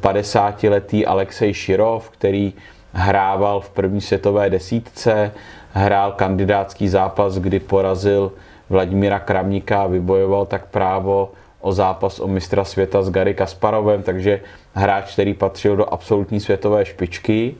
50-letý 0.00 1.06
Alexej 1.06 1.54
Širov, 1.54 2.10
který 2.10 2.52
hrával 2.92 3.60
v 3.60 3.70
první 3.70 4.00
světové 4.00 4.50
desítce, 4.50 5.32
hrál 5.72 6.12
kandidátský 6.12 6.88
zápas, 6.88 7.38
kdy 7.38 7.60
porazil 7.60 8.32
Vladimíra 8.70 9.18
Kramníka 9.18 9.82
a 9.82 9.86
vybojoval 9.86 10.46
tak 10.46 10.66
právo 10.66 11.32
o 11.60 11.72
zápas 11.72 12.20
o 12.20 12.26
mistra 12.26 12.64
světa 12.64 13.02
s 13.02 13.10
Gary 13.10 13.34
Kasparovem, 13.34 14.02
takže 14.02 14.40
hráč, 14.74 15.12
který 15.12 15.34
patřil 15.34 15.76
do 15.76 15.92
absolutní 15.92 16.40
světové 16.40 16.84
špičky 16.84 17.54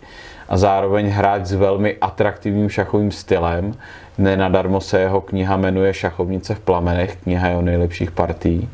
a 0.48 0.56
zároveň 0.56 1.08
hráč 1.08 1.46
s 1.46 1.52
velmi 1.52 1.96
atraktivním 2.00 2.68
šachovým 2.68 3.10
stylem. 3.10 3.74
Nenadarmo 4.18 4.80
se 4.80 5.00
jeho 5.00 5.20
kniha 5.20 5.56
jmenuje 5.56 5.94
Šachovnice 5.94 6.54
v 6.54 6.60
plamenech, 6.60 7.16
kniha 7.16 7.48
jeho 7.48 7.62
nejlepších 7.62 8.10
partií. 8.10 8.68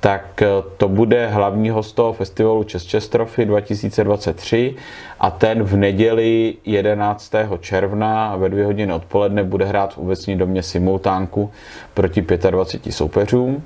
Tak 0.00 0.42
eh, 0.42 0.46
to 0.76 0.88
bude 0.88 1.26
hlavní 1.26 1.70
host 1.70 1.92
toho 1.92 2.12
festivalu 2.12 2.64
Čes 2.64 3.08
Trophy 3.08 3.44
2023 3.44 4.74
a 5.20 5.30
ten 5.30 5.62
v 5.62 5.76
neděli 5.76 6.54
11. 6.64 7.32
června 7.60 8.36
ve 8.36 8.48
dvě 8.48 8.64
hodiny 8.64 8.92
odpoledne 8.92 9.44
bude 9.44 9.64
hrát 9.64 9.94
v 9.94 9.98
obecní 9.98 10.36
domě 10.36 10.62
simultánku 10.62 11.50
proti 11.94 12.20
25 12.50 12.92
soupeřům 12.92 13.62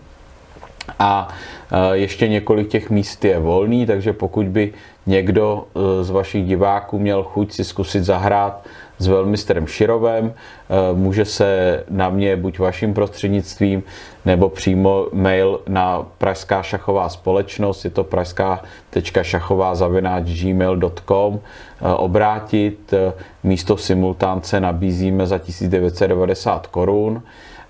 a 0.99 1.29
e, 1.73 1.97
ještě 1.97 2.29
několik 2.29 2.69
těch 2.69 2.91
míst 2.91 3.25
je 3.25 3.39
volný, 3.39 3.87
takže 3.87 4.13
pokud 4.13 4.47
by 4.47 4.73
někdo 5.07 5.65
e, 5.65 6.05
z 6.05 6.11
vašich 6.11 6.45
diváků 6.45 6.99
měl 6.99 7.23
chuť 7.23 7.53
si 7.53 7.65
zkusit 7.65 8.05
zahrát 8.05 8.67
s 8.99 9.07
velmistrem 9.07 9.67
Širovem, 9.67 10.33
e, 10.33 10.95
může 10.95 11.25
se 11.25 11.85
na 11.91 12.09
mě 12.09 12.37
buď 12.37 12.59
vaším 12.59 12.95
prostřednictvím 12.95 13.83
nebo 14.25 14.49
přímo 14.49 15.07
mail 15.13 15.61
na 15.69 16.07
Pražská 16.19 16.63
šachová 16.63 17.09
společnost, 17.09 17.85
je 17.85 17.91
to 17.91 18.05
pražská.šachová 18.05 19.75
zavináč 19.75 20.25
gmail.com 20.43 21.41
obrátit. 21.97 22.95
Místo 23.43 23.77
simultánce 23.77 24.61
nabízíme 24.61 25.27
za 25.27 25.39
1990 25.39 26.67
korun 26.67 27.23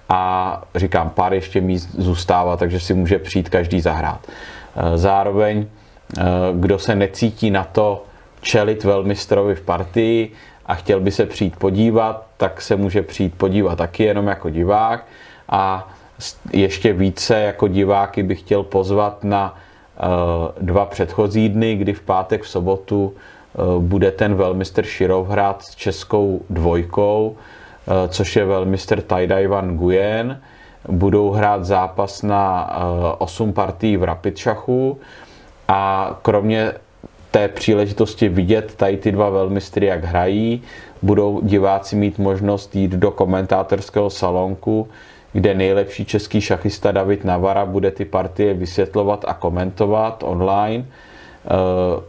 a 0.09 0.63
říkám, 0.75 1.11
pár 1.11 1.35
ještě 1.35 1.61
míst 1.61 1.89
zůstává, 1.99 2.57
takže 2.57 2.81
si 2.81 2.95
může 2.95 3.19
přijít 3.19 3.49
každý 3.49 3.81
zahrát. 3.81 4.27
Zároveň, 4.95 5.67
kdo 6.55 6.79
se 6.79 6.95
necítí 6.95 7.51
na 7.51 7.65
to 7.65 8.05
čelit 8.41 8.85
velmistrovi 8.85 9.55
v 9.55 9.61
partii 9.61 10.33
a 10.67 10.75
chtěl 10.75 11.01
by 11.01 11.11
se 11.11 11.27
přijít 11.27 11.57
podívat, 11.57 12.27
tak 12.37 12.61
se 12.61 12.77
může 12.77 13.03
přijít 13.03 13.35
podívat 13.35 13.77
taky 13.77 14.05
jenom 14.05 14.27
jako 14.27 14.51
divák 14.51 15.07
a 15.49 15.89
ještě 16.53 16.93
více 16.93 17.41
jako 17.41 17.69
diváky 17.69 18.23
bych 18.23 18.41
chtěl 18.41 18.63
pozvat 18.63 19.25
na 19.25 19.55
e, 19.57 20.63
dva 20.65 20.87
předchozí 20.87 21.49
dny, 21.49 21.77
kdy 21.77 21.93
v 21.93 22.01
pátek, 22.01 22.43
v 22.43 22.49
sobotu 22.49 23.15
bude 23.79 24.11
ten 24.11 24.35
velmistr 24.35 24.83
Širov 24.83 25.29
hrát 25.29 25.63
s 25.63 25.75
českou 25.75 26.41
dvojkou, 26.51 27.37
Eh, 27.89 28.09
což 28.09 28.37
je 28.37 28.45
velmistr 28.45 29.01
Taidai 29.01 29.47
Van 29.47 29.71
Nguyen. 29.71 30.41
Budou 30.89 31.31
hrát 31.31 31.65
zápas 31.65 32.23
na 32.23 32.71
8 33.19 33.49
eh, 33.49 33.53
partí 33.53 33.97
v 33.97 34.05
rapid 34.05 34.37
šachu 34.37 34.99
a 35.69 36.19
kromě 36.23 36.73
té 37.31 37.49
příležitosti 37.49 38.29
vidět 38.29 38.75
tady 38.77 38.97
ty 38.97 39.13
dva 39.13 39.31
velmistry, 39.31 39.87
jak 39.87 40.05
hrají, 40.05 40.63
budou 41.03 41.41
diváci 41.43 41.97
mít 41.97 42.19
možnost 42.19 42.77
jít 42.77 42.91
do 42.91 43.11
komentátorského 43.11 44.11
salonku, 44.11 44.89
kde 45.33 45.55
nejlepší 45.55 46.05
český 46.05 46.41
šachista 46.41 46.93
David 46.93 47.25
Navara 47.25 47.67
bude 47.67 47.91
ty 47.91 48.05
partie 48.05 48.55
vysvětlovat 48.55 49.25
a 49.29 49.35
komentovat 49.35 50.23
online. 50.27 50.85
Eh, 50.85 51.51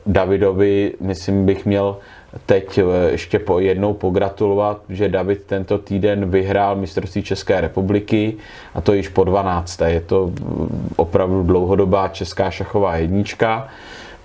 Davidovi, 0.06 0.94
myslím, 1.00 1.46
bych 1.46 1.66
měl 1.66 1.98
teď 2.46 2.78
eh, 2.78 3.12
ještě 3.12 3.40
po 3.40 3.60
jednou 3.60 3.94
pogratulovat, 3.94 4.82
že 4.90 5.10
David 5.10 5.44
tento 5.44 5.78
týden 5.78 6.30
vyhrál 6.30 6.76
mistrovství 6.76 7.24
České 7.24 7.62
republiky 7.62 8.34
a 8.76 8.82
to 8.82 8.94
již 8.94 9.08
po 9.08 9.24
12. 9.24 9.82
Je 9.86 10.02
to 10.02 10.28
mm, 10.28 10.94
opravdu 10.96 11.44
dlouhodobá 11.44 12.08
česká 12.08 12.52
šachová 12.52 12.96
jednička. 12.96 13.68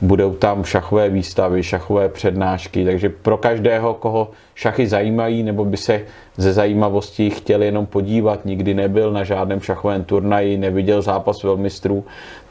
Budou 0.01 0.35
tam 0.35 0.65
šachové 0.65 1.09
výstavy, 1.09 1.63
šachové 1.63 2.09
přednášky, 2.09 2.85
takže 2.85 3.09
pro 3.09 3.37
každého, 3.37 3.95
koho 3.95 4.31
šachy 4.55 4.87
zajímají 4.87 5.43
nebo 5.43 5.65
by 5.65 5.77
se 5.77 6.01
ze 6.37 6.53
zajímavostí 6.53 7.31
chtěl 7.31 7.63
jenom 7.63 7.87
podívat, 7.87 8.45
nikdy 8.45 8.75
nebyl 8.75 9.13
na 9.13 9.25
žádném 9.25 9.61
šachovém 9.61 10.05
turnaji, 10.05 10.59
neviděl 10.59 11.03
zápas 11.03 11.43
velmistrů, 11.43 12.05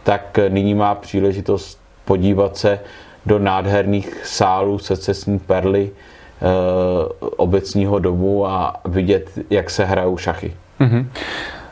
tak 0.04 0.40
nyní 0.50 0.74
má 0.74 0.96
příležitost 0.96 1.80
podívat 2.06 2.58
se 2.58 2.80
do 3.26 3.40
nádherných 3.40 4.26
sálů 4.26 4.80
secesní 4.80 5.40
perly 5.40 5.92
e, 5.92 6.48
obecního 7.20 8.00
domu 8.00 8.48
a 8.48 8.82
vidět, 8.86 9.30
jak 9.50 9.70
se 9.70 9.86
hrajou 9.86 10.18
šachy. 10.18 10.54
Mm-hmm. 10.80 11.06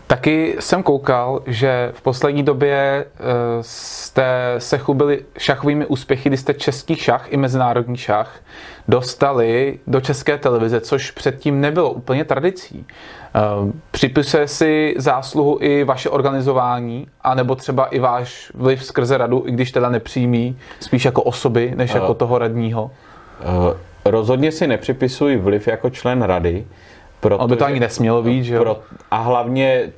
Taky 0.10 0.55
jsem 0.60 0.84
koukal, 0.84 1.41
že 1.45 1.91
v 1.93 2.01
poslední 2.01 2.43
době 2.43 3.05
eh, 3.05 3.24
jste 3.62 4.55
se 4.57 4.78
chlubili 4.78 5.26
šachovými 5.38 5.86
úspěchy, 5.86 6.30
kdy 6.30 6.38
jste 6.38 6.53
český 6.53 6.95
šach 6.95 7.34
i 7.34 7.38
mezinárodní 7.38 7.97
šach 7.97 8.39
dostali 8.88 9.80
do 9.88 10.01
české 10.01 10.38
televize, 10.38 10.82
což 10.82 11.12
předtím 11.12 11.62
nebylo 11.62 11.91
úplně 11.91 12.26
tradicí. 12.26 12.86
Eh, 13.36 13.39
připisuje 13.91 14.47
si 14.47 14.95
zásluhu 14.97 15.57
i 15.62 15.84
vaše 15.84 16.10
organizování, 16.10 17.07
anebo 17.22 17.55
třeba 17.55 17.86
i 17.86 17.99
váš 17.99 18.51
vliv 18.55 18.86
skrze 18.86 19.18
radu, 19.18 19.43
i 19.47 19.51
když 19.51 19.72
teda 19.72 19.89
nepřímý, 19.89 20.57
spíš 20.80 21.05
jako 21.05 21.24
osoby, 21.24 21.74
než 21.76 21.93
jako 21.93 22.14
toho 22.14 22.38
radního? 22.38 22.91
Rozhodně 24.05 24.51
si 24.51 24.68
nepřipisuji 24.68 25.38
vliv 25.38 25.68
jako 25.68 25.89
člen 25.89 26.22
rady, 26.22 26.66
Protože, 27.20 27.48
by 27.48 27.56
to 27.56 27.66
ani 27.66 27.80
nesmělo 27.80 28.24
být, 28.24 28.44
že 28.44 28.56
jo? 28.56 28.78
A 29.12 29.18
hlavně 29.18 29.92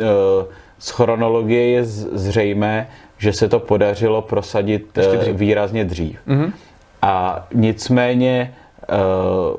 uh, 0.00 0.04
z 0.78 0.90
chronologie 0.90 1.70
je 1.70 1.84
zřejmé, 1.84 2.88
že 3.18 3.32
se 3.32 3.48
to 3.48 3.60
podařilo 3.60 4.22
prosadit 4.22 4.98
uh, 4.98 5.16
dřív. 5.16 5.36
výrazně 5.36 5.84
dřív. 5.84 6.18
Mm-hmm. 6.28 6.52
A 7.02 7.46
nicméně 7.54 8.54
uh, 8.90 9.56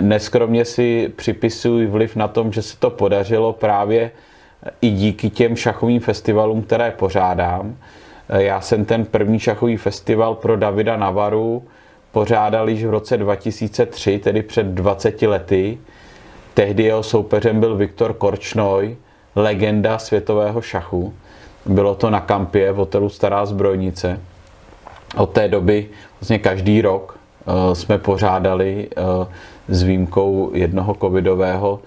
neskromně 0.00 0.64
si 0.64 1.12
připisuji 1.16 1.86
vliv 1.86 2.16
na 2.16 2.28
tom, 2.28 2.52
že 2.52 2.62
se 2.62 2.76
to 2.78 2.90
podařilo 2.90 3.52
právě 3.52 4.10
i 4.80 4.90
díky 4.90 5.30
těm 5.30 5.56
šachovým 5.56 6.00
festivalům, 6.00 6.62
které 6.62 6.90
pořádám. 6.90 7.76
Já 8.28 8.60
jsem 8.60 8.84
ten 8.84 9.04
první 9.04 9.38
šachový 9.38 9.76
festival 9.76 10.34
pro 10.34 10.56
Davida 10.56 10.96
Navaru 10.96 11.62
pořádal 12.12 12.68
již 12.68 12.84
v 12.84 12.90
roce 12.90 13.16
2003, 13.16 14.18
tedy 14.18 14.42
před 14.42 14.66
20 14.66 15.22
lety. 15.22 15.78
Tehdy 16.54 16.82
jeho 16.82 17.02
soupeřem 17.02 17.60
byl 17.60 17.76
Viktor 17.76 18.14
Korčnoj, 18.14 18.96
legenda 19.36 19.98
světového 19.98 20.62
šachu. 20.62 21.14
Bylo 21.66 21.94
to 21.94 22.10
na 22.10 22.20
kampě 22.20 22.72
v 22.72 22.76
hotelu 22.76 23.08
Stará 23.08 23.46
zbrojnice. 23.46 24.20
Od 25.16 25.30
té 25.30 25.48
doby 25.48 25.88
vlastně 26.20 26.38
každý 26.38 26.82
rok 26.82 27.18
uh, 27.46 27.74
jsme 27.74 27.98
pořádali 27.98 28.88
uh, 28.96 29.02
s 29.68 29.82
výjimkou 29.82 30.50
jednoho 30.54 30.94
covidového 30.94 31.72
uh, 31.72 31.80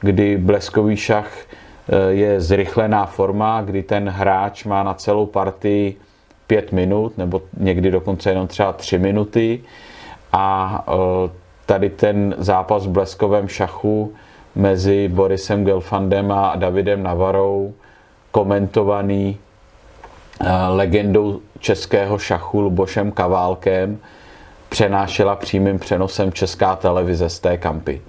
kdy 0.00 0.36
bleskový 0.38 0.96
šach 0.96 1.30
eh, 1.38 2.12
je 2.12 2.40
zrychlená 2.40 3.06
forma, 3.06 3.62
kdy 3.62 3.82
ten 3.82 4.08
hráč 4.08 4.64
má 4.64 4.82
na 4.82 4.94
celou 4.94 5.26
partii 5.26 5.96
pět 6.46 6.72
minut, 6.72 7.18
nebo 7.18 7.42
někdy 7.56 7.90
dokonce 7.90 8.30
jenom 8.30 8.46
třeba 8.46 8.72
tři 8.72 8.98
minuty. 8.98 9.60
A 10.38 10.84
tady 11.66 11.90
ten 11.90 12.34
zápas 12.38 12.86
v 12.86 12.90
bleskovém 12.90 13.48
šachu 13.48 14.14
mezi 14.54 15.08
Borisem 15.08 15.64
Gelfandem 15.64 16.32
a 16.32 16.56
Davidem 16.56 17.02
Navarou, 17.02 17.74
komentovaný 18.30 19.38
eh, 20.40 20.48
legendou 20.68 21.40
českého 21.58 22.18
šachu 22.18 22.60
Lubošem 22.60 23.12
Kaválkem, 23.12 23.98
přenášela 24.68 25.36
přímým 25.36 25.78
přenosem 25.78 26.32
česká 26.32 26.76
televize 26.76 27.28
z 27.28 27.40
té 27.40 27.56
kampy. 27.56 28.02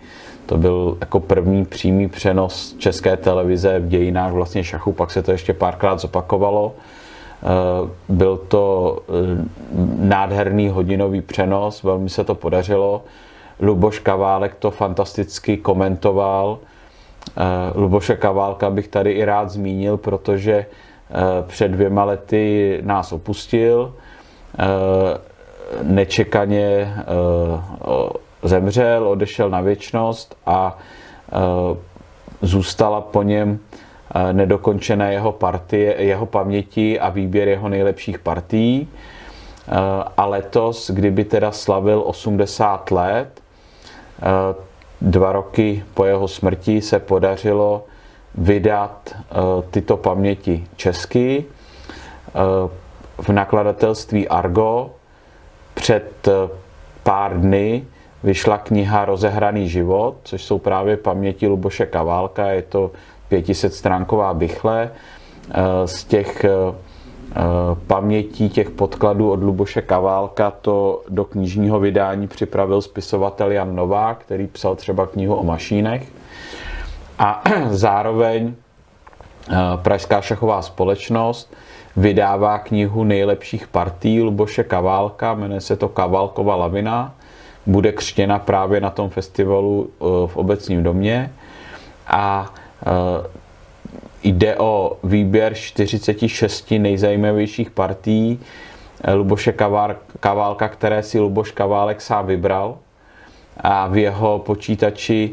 To 0.45 0.57
byl 0.57 0.97
jako 0.99 1.19
první 1.19 1.65
přímý 1.65 2.07
přenos 2.09 2.75
české 2.77 3.17
televize 3.17 3.79
v 3.79 3.87
dějinách 3.87 4.31
vlastně 4.31 4.63
šachu, 4.63 4.93
pak 4.93 5.11
se 5.11 5.23
to 5.23 5.31
ještě 5.31 5.53
párkrát 5.53 5.99
zopakovalo. 5.99 6.75
Eh, 7.43 7.89
byl 8.09 8.37
to 8.37 8.97
eh, 9.09 9.45
nádherný 9.97 10.69
hodinový 10.69 11.21
přenos, 11.21 11.83
velmi 11.83 12.09
se 12.09 12.23
to 12.23 12.35
podařilo. 12.35 13.03
Luboš 13.59 13.99
Kaválek 13.99 14.55
to 14.55 14.71
fantasticky 14.71 15.57
komentoval. 15.57 16.59
Eh, 17.37 17.41
Luboše 17.75 18.15
Kaválka 18.15 18.69
bych 18.69 18.87
tady 18.87 19.11
i 19.11 19.25
rád 19.25 19.49
zmínil, 19.49 19.97
protože 19.97 20.65
před 21.47 21.67
dvěma 21.67 22.03
lety 22.03 22.79
nás 22.83 23.11
opustil. 23.11 23.93
Nečekaně 25.83 26.93
zemřel, 28.43 29.07
odešel 29.07 29.49
na 29.49 29.61
věčnost 29.61 30.35
a 30.45 30.77
zůstala 32.41 33.01
po 33.01 33.23
něm 33.23 33.59
nedokončené 34.31 35.13
jeho, 35.13 35.31
partie, 35.31 35.95
jeho 36.03 36.25
paměti 36.25 36.99
a 36.99 37.09
výběr 37.09 37.47
jeho 37.47 37.69
nejlepších 37.69 38.19
partií. 38.19 38.87
E, 38.87 38.87
a 40.17 40.25
letos, 40.25 40.91
kdyby 40.91 41.23
teda 41.23 41.51
slavil 41.51 42.03
80 42.05 42.91
let, 42.91 43.41
dva 45.01 45.31
roky 45.31 45.83
po 45.93 46.05
jeho 46.05 46.27
smrti 46.27 46.81
se 46.81 46.99
podařilo 46.99 47.85
vydat 48.35 49.15
tyto 49.71 49.97
paměti 49.97 50.67
česky 50.75 51.45
v 53.21 53.29
nakladatelství 53.29 54.27
Argo 54.27 54.89
před 55.73 56.29
pár 57.03 57.39
dny 57.39 57.85
vyšla 58.23 58.57
kniha 58.57 59.05
Rozehraný 59.05 59.69
život, 59.69 60.15
což 60.23 60.43
jsou 60.43 60.59
právě 60.59 60.97
paměti 60.97 61.47
Luboše 61.47 61.85
Kaválka, 61.85 62.47
je 62.47 62.61
to 62.61 62.91
500 63.29 63.73
stránková 63.73 64.33
bychle. 64.33 64.91
Eh, 65.51 65.87
z 65.87 66.03
těch 66.03 66.43
eh, 66.43 66.49
eh, 67.31 67.35
pamětí 67.87 68.49
těch 68.49 68.69
podkladů 68.69 69.31
od 69.31 69.43
Luboše 69.43 69.81
Kaválka 69.81 70.51
to 70.51 71.03
do 71.09 71.25
knižního 71.25 71.79
vydání 71.79 72.27
připravil 72.27 72.81
spisovatel 72.81 73.51
Jan 73.51 73.75
Novák, 73.75 74.17
který 74.17 74.47
psal 74.47 74.75
třeba 74.75 75.07
knihu 75.07 75.35
o 75.35 75.43
mašínech. 75.43 76.07
A 77.19 77.43
zároveň 77.69 78.53
Pražská 79.75 80.21
šachová 80.21 80.61
společnost 80.61 81.53
vydává 81.97 82.59
knihu 82.59 83.03
nejlepších 83.03 83.67
partí 83.67 84.21
Luboše 84.21 84.63
Kaválka, 84.63 85.33
jmenuje 85.33 85.61
se 85.61 85.75
to 85.75 85.89
Kaválkova 85.89 86.55
lavina 86.55 87.15
bude 87.65 87.91
křtěna 87.91 88.39
právě 88.39 88.81
na 88.81 88.89
tom 88.89 89.09
festivalu 89.09 89.89
v 90.27 90.37
obecním 90.37 90.83
domě 90.83 91.31
a 92.07 92.53
jde 94.23 94.55
o 94.57 94.97
výběr 95.03 95.53
46 95.53 96.71
nejzajímavějších 96.71 97.71
partí 97.71 98.39
eh, 99.03 99.13
Luboše 99.13 99.53
Kaválka, 100.19 100.69
které 100.69 101.03
si 101.03 101.19
Luboš 101.19 101.51
Kaválek 101.51 102.01
sám 102.01 102.27
vybral 102.27 102.77
a 103.57 103.87
v 103.87 103.97
jeho 103.97 104.39
počítači 104.39 105.31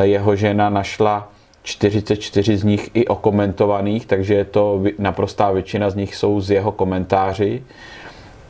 jeho 0.00 0.36
žena 0.36 0.70
našla 0.70 1.28
44 1.62 2.56
z 2.56 2.64
nich 2.64 2.90
i 2.94 3.06
okomentovaných, 3.06 4.06
takže 4.06 4.34
je 4.34 4.44
to 4.44 4.82
naprostá 4.98 5.50
většina 5.50 5.90
z 5.90 5.94
nich 5.94 6.16
jsou 6.16 6.40
z 6.40 6.50
jeho 6.50 6.72
komentáři 6.72 7.62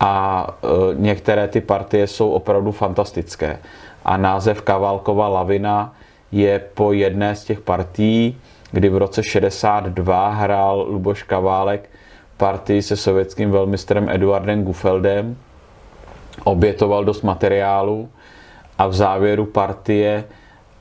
a 0.00 0.46
některé 0.94 1.48
ty 1.48 1.60
partie 1.60 2.06
jsou 2.06 2.30
opravdu 2.30 2.72
fantastické. 2.72 3.58
A 4.04 4.16
název 4.16 4.62
Kavalkova 4.62 5.28
lavina 5.28 5.94
je 6.32 6.58
po 6.74 6.92
jedné 6.92 7.36
z 7.36 7.44
těch 7.44 7.60
partií, 7.60 8.38
kdy 8.72 8.88
v 8.88 8.96
roce 8.96 9.22
62 9.22 10.28
hrál 10.28 10.86
Luboš 10.88 11.22
Kaválek 11.22 11.90
partii 12.36 12.82
se 12.82 12.96
sovětským 12.96 13.50
velmistrem 13.50 14.08
Eduardem 14.08 14.64
Gufeldem, 14.64 15.36
obětoval 16.44 17.04
dost 17.04 17.22
materiálu 17.22 18.08
a 18.78 18.86
v 18.86 18.94
závěru 18.94 19.46
partie 19.46 20.24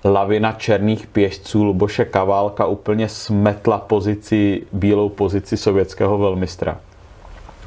lavina 0.04 0.52
černých 0.52 1.08
pěšců 1.08 1.64
Luboše 1.64 2.06
Kaválka 2.06 2.66
úplně 2.66 3.10
smetla 3.10 3.78
pozici, 3.78 4.62
bílou 4.72 5.10
pozici 5.10 5.58
sovětského 5.58 6.18
velmistra. 6.18 6.78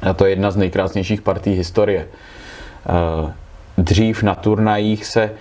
A 0.01 0.13
to 0.13 0.25
je 0.25 0.31
jedna 0.31 0.51
z 0.51 0.57
nejkrásnějších 0.57 1.21
partí 1.21 1.51
historie. 1.51 2.07
Eh, 2.07 3.33
dřív 3.77 4.23
na 4.23 4.35
turnajích 4.35 5.05
se 5.05 5.31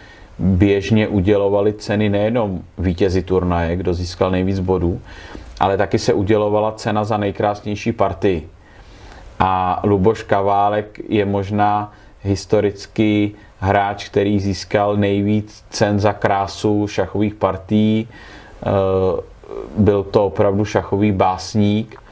běžně 0.42 1.08
udělovaly 1.08 1.72
ceny 1.72 2.08
nejenom 2.08 2.60
vítězi 2.78 3.22
turnaje, 3.22 3.76
kdo 3.76 3.94
získal 3.94 4.30
nejvíc 4.30 4.60
bodů, 4.60 5.00
ale 5.60 5.76
taky 5.76 5.98
se 5.98 6.12
udělovala 6.12 6.72
cena 6.72 7.04
za 7.04 7.16
nejkrásnější 7.16 7.92
partii. 7.92 8.48
A 9.38 9.80
Luboš 9.84 10.22
Kaválek 10.22 11.00
je 11.08 11.24
možná 11.24 11.92
historický 12.22 13.34
hráč, 13.58 14.08
který 14.08 14.40
získal 14.40 14.96
nejvíc 14.96 15.64
cen 15.70 16.00
za 16.00 16.12
krásu 16.12 16.86
šachových 16.86 17.34
partií. 17.34 18.08
Eh, 18.08 18.66
byl 19.78 20.02
to 20.02 20.26
opravdu 20.26 20.64
šachový 20.64 21.12
básník 21.12 22.02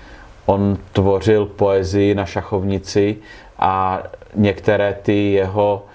On 0.51 0.79
tvořil 0.93 1.47
poezii 1.47 2.15
na 2.15 2.27
šachovnici 2.27 3.17
a 3.59 4.03
některé 4.35 4.99
ty 5.03 5.33
jeho 5.33 5.85
eh, 5.87 5.90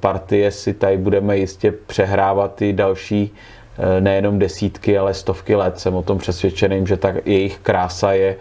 partie 0.00 0.50
si 0.50 0.74
tady 0.74 0.96
budeme 0.96 1.38
jistě 1.38 1.72
přehrávat 1.72 2.62
i 2.62 2.72
další 2.72 3.34
eh, 3.78 4.00
nejenom 4.00 4.38
desítky, 4.38 4.98
ale 4.98 5.14
stovky 5.14 5.54
let. 5.54 5.80
Jsem 5.80 5.94
o 5.94 6.02
tom 6.02 6.18
přesvědčený, 6.18 6.86
že 6.86 6.96
tak 6.96 7.26
jejich 7.26 7.58
krása 7.58 8.12
je 8.12 8.36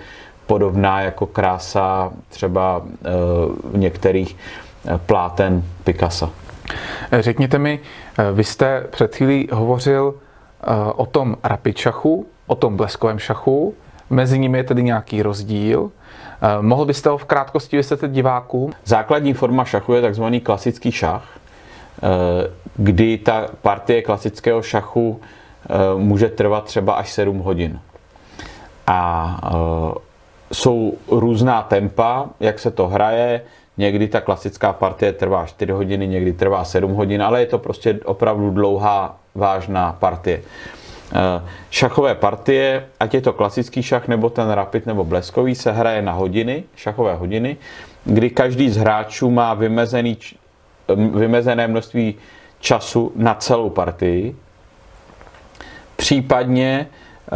podobná 0.46 1.02
jako 1.02 1.26
krása 1.26 2.12
třeba 2.30 2.82
eh, 2.86 3.10
některých 3.78 4.38
pláten 5.06 5.64
Picasso. 5.84 6.32
Řekněte 7.20 7.58
mi, 7.58 7.80
vy 8.34 8.44
jste 8.44 8.88
před 8.92 9.16
chvílí 9.16 9.48
hovořil 9.52 10.14
o 10.96 11.06
tom 11.06 11.36
rapid 11.44 11.78
šachu, 11.78 12.26
o 12.48 12.56
tom 12.56 12.78
bleskovém 12.78 13.20
šachu, 13.20 13.76
Mezi 14.12 14.40
nimi 14.40 14.58
je 14.58 14.64
tedy 14.64 14.84
nějaký 14.84 15.22
rozdíl. 15.22 15.92
Eh, 16.42 16.62
mohl 16.62 16.86
byste 16.86 17.10
ho 17.10 17.18
v 17.18 17.26
krátkosti 17.26 17.78
vysvětlit 17.78 18.12
divákům? 18.12 18.72
Základní 18.86 19.34
forma 19.34 19.66
šachu 19.66 19.94
je 19.94 20.02
takzvaný 20.02 20.40
klasický 20.40 20.92
šach, 20.92 21.24
eh, 22.04 22.52
kdy 22.76 23.18
ta 23.18 23.48
partie 23.62 24.02
klasického 24.02 24.62
šachu 24.62 25.22
eh, 25.22 25.74
může 25.98 26.30
trvat 26.30 26.64
třeba 26.64 26.94
až 26.94 27.12
7 27.12 27.40
hodin. 27.40 27.80
A 28.88 29.38
jsou 30.54 30.94
různá 31.08 31.62
tempa, 31.62 32.26
jak 32.40 32.60
se 32.60 32.72
to 32.72 32.88
hraje. 32.88 33.42
Někdy 33.78 34.08
ta 34.08 34.22
klasická 34.22 34.74
partie 34.74 35.14
trvá 35.14 35.46
4 35.46 35.72
hodiny, 35.72 36.08
někdy 36.08 36.34
trvá 36.34 36.64
7 36.64 36.94
hodin, 36.94 37.24
ale 37.24 37.40
je 37.40 37.46
to 37.46 37.58
prostě 37.58 38.00
opravdu 38.06 38.50
dlouhá, 38.50 39.16
vážná 39.36 39.98
partie. 40.00 40.42
Eh, 41.12 41.44
šachové 41.70 42.16
partie, 42.16 42.88
ať 43.00 43.14
je 43.14 43.22
to 43.22 43.34
klasický 43.34 43.84
šach, 43.84 44.08
nebo 44.08 44.30
ten 44.30 44.50
rapid, 44.50 44.86
nebo 44.86 45.04
bleskový, 45.04 45.56
se 45.56 45.72
hraje 45.72 46.02
na 46.02 46.12
hodiny, 46.12 46.64
šachové 46.76 47.16
hodiny, 47.16 47.58
kdy 48.06 48.30
každý 48.30 48.70
z 48.70 48.78
hráčů 48.78 49.32
má 49.32 49.54
vymezený, 49.54 50.18
vymezené 50.96 51.68
množství 51.68 52.16
času 52.60 53.12
na 53.16 53.36
celou 53.36 53.70
partii. 53.70 54.36
Případně 55.96 56.88
eh, 56.88 57.32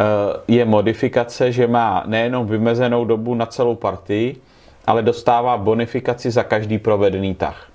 je 0.48 0.66
modifikace, 0.66 1.52
že 1.52 1.68
má 1.68 2.04
nejenom 2.06 2.48
vymezenou 2.48 3.06
dobu 3.06 3.36
na 3.36 3.46
celou 3.46 3.76
partii, 3.76 4.40
ale 4.88 5.02
dostává 5.02 5.58
bonifikaci 5.58 6.32
za 6.32 6.44
každý 6.44 6.78
provedený 6.78 7.36
tah. 7.36 7.75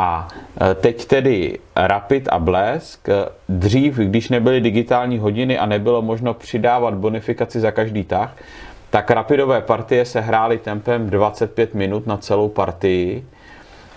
A 0.00 0.28
e, 0.70 0.74
teď 0.74 1.04
tedy 1.04 1.58
Rapid 1.76 2.28
a 2.28 2.38
Blesk. 2.38 3.08
Dřív, 3.48 3.96
když 3.96 4.28
nebyly 4.28 4.60
digitální 4.60 5.18
hodiny 5.18 5.58
a 5.58 5.66
nebylo 5.66 6.02
možno 6.02 6.34
přidávat 6.34 6.94
bonifikaci 6.94 7.60
za 7.60 7.70
každý 7.70 8.04
tah, 8.04 8.36
tak 8.90 9.10
rapidové 9.10 9.60
partie 9.60 10.04
se 10.04 10.20
hrály 10.20 10.58
tempem 10.58 11.10
25 11.10 11.74
minut 11.74 12.06
na 12.06 12.16
celou 12.16 12.48
partii 12.48 13.24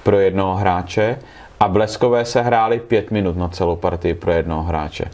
pro 0.04 0.20
jednoho 0.20 0.56
hráče 0.56 1.20
a 1.60 1.68
bleskové 1.68 2.26
se 2.26 2.42
hrály 2.42 2.80
5 2.80 3.12
minut 3.12 3.38
na 3.38 3.48
celou 3.48 3.76
partii 3.76 4.14
pro 4.14 4.32
jednoho 4.32 4.64
hráče. 4.64 5.06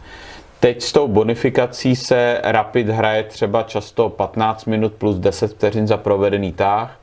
Teď 0.60 0.82
s 0.82 0.92
tou 0.92 1.08
bonifikací 1.08 1.96
se 1.96 2.40
Rapid 2.44 2.88
hraje 2.88 3.22
třeba 3.22 3.62
často 3.62 4.08
15 4.08 4.64
minut 4.64 4.92
plus 4.92 5.16
10 5.16 5.52
vteřin 5.52 5.86
za 5.86 5.96
provedený 5.96 6.52
tah. 6.52 6.98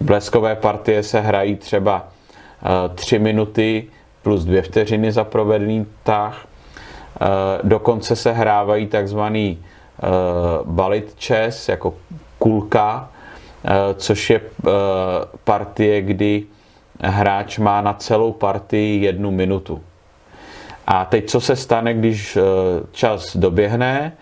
Bleskové 0.00 0.56
partie 0.56 1.02
se 1.02 1.20
hrají 1.20 1.56
třeba 1.56 2.13
3 2.94 3.18
minuty 3.18 3.84
plus 4.22 4.44
2 4.44 4.62
vteřiny 4.62 5.12
za 5.12 5.24
provedený 5.24 5.86
tah. 6.02 6.46
Dokonce 7.62 8.16
se 8.16 8.32
hrávají 8.32 8.86
takzvaný 8.86 9.58
balit 10.64 11.16
chess 11.24 11.68
jako 11.68 11.94
kulka, 12.38 13.08
což 13.96 14.30
je 14.30 14.40
partie, 15.44 16.02
kdy 16.02 16.44
hráč 17.00 17.58
má 17.58 17.80
na 17.80 17.92
celou 17.92 18.32
partii 18.32 19.04
jednu 19.04 19.30
minutu. 19.30 19.80
A 20.86 21.04
teď 21.04 21.30
co 21.30 21.40
se 21.40 21.56
stane, 21.56 21.94
když 21.94 22.38
čas 22.92 23.36
doběhne? 23.36 24.12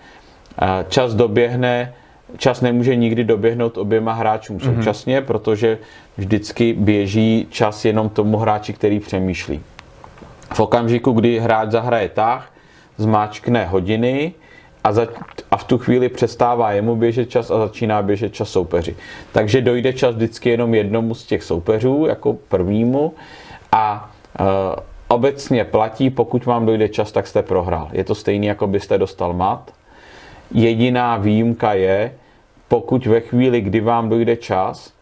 Čas 0.88 1.14
doběhne, 1.14 1.94
čas 2.36 2.60
nemůže 2.60 2.96
nikdy 2.96 3.24
doběhnout 3.24 3.78
oběma 3.78 4.12
hráčům 4.12 4.58
mm-hmm. 4.58 4.74
současně, 4.74 5.20
protože 5.20 5.78
vždycky 6.16 6.72
běží 6.72 7.46
čas 7.50 7.84
jenom 7.84 8.08
tomu 8.08 8.36
hráči, 8.36 8.72
který 8.72 9.00
přemýšlí. 9.00 9.60
V 10.54 10.60
okamžiku, 10.60 11.12
kdy 11.12 11.38
hráč 11.38 11.70
zahraje 11.70 12.08
tah, 12.08 12.52
zmáčkne 12.96 13.64
hodiny 13.66 14.32
a, 14.84 14.92
za, 14.92 15.06
a 15.50 15.56
v 15.56 15.64
tu 15.64 15.78
chvíli 15.78 16.08
přestává 16.08 16.72
jemu 16.72 16.96
běžet 16.96 17.30
čas 17.30 17.50
a 17.50 17.58
začíná 17.58 18.02
běžet 18.02 18.34
čas 18.34 18.48
soupeři. 18.48 18.96
Takže 19.32 19.60
dojde 19.60 19.92
čas 19.92 20.14
vždycky 20.14 20.50
jenom 20.50 20.74
jednomu 20.74 21.14
z 21.14 21.26
těch 21.26 21.42
soupeřů, 21.42 22.06
jako 22.08 22.32
prvnímu 22.48 23.14
a 23.72 24.10
e, 24.40 24.42
obecně 25.08 25.64
platí, 25.64 26.10
pokud 26.10 26.46
vám 26.46 26.66
dojde 26.66 26.88
čas, 26.88 27.12
tak 27.12 27.26
jste 27.26 27.42
prohrál. 27.42 27.88
Je 27.92 28.04
to 28.04 28.14
stejný, 28.14 28.46
jako 28.46 28.66
byste 28.66 28.98
dostal 28.98 29.32
mat. 29.32 29.72
Jediná 30.54 31.16
výjimka 31.16 31.74
je, 31.74 32.12
pokud 32.72 33.06
ve 33.06 33.20
chvíli, 33.20 33.60
kdy 33.60 33.80
vám 33.80 34.08
dojde 34.08 34.36
čas, 34.36 34.92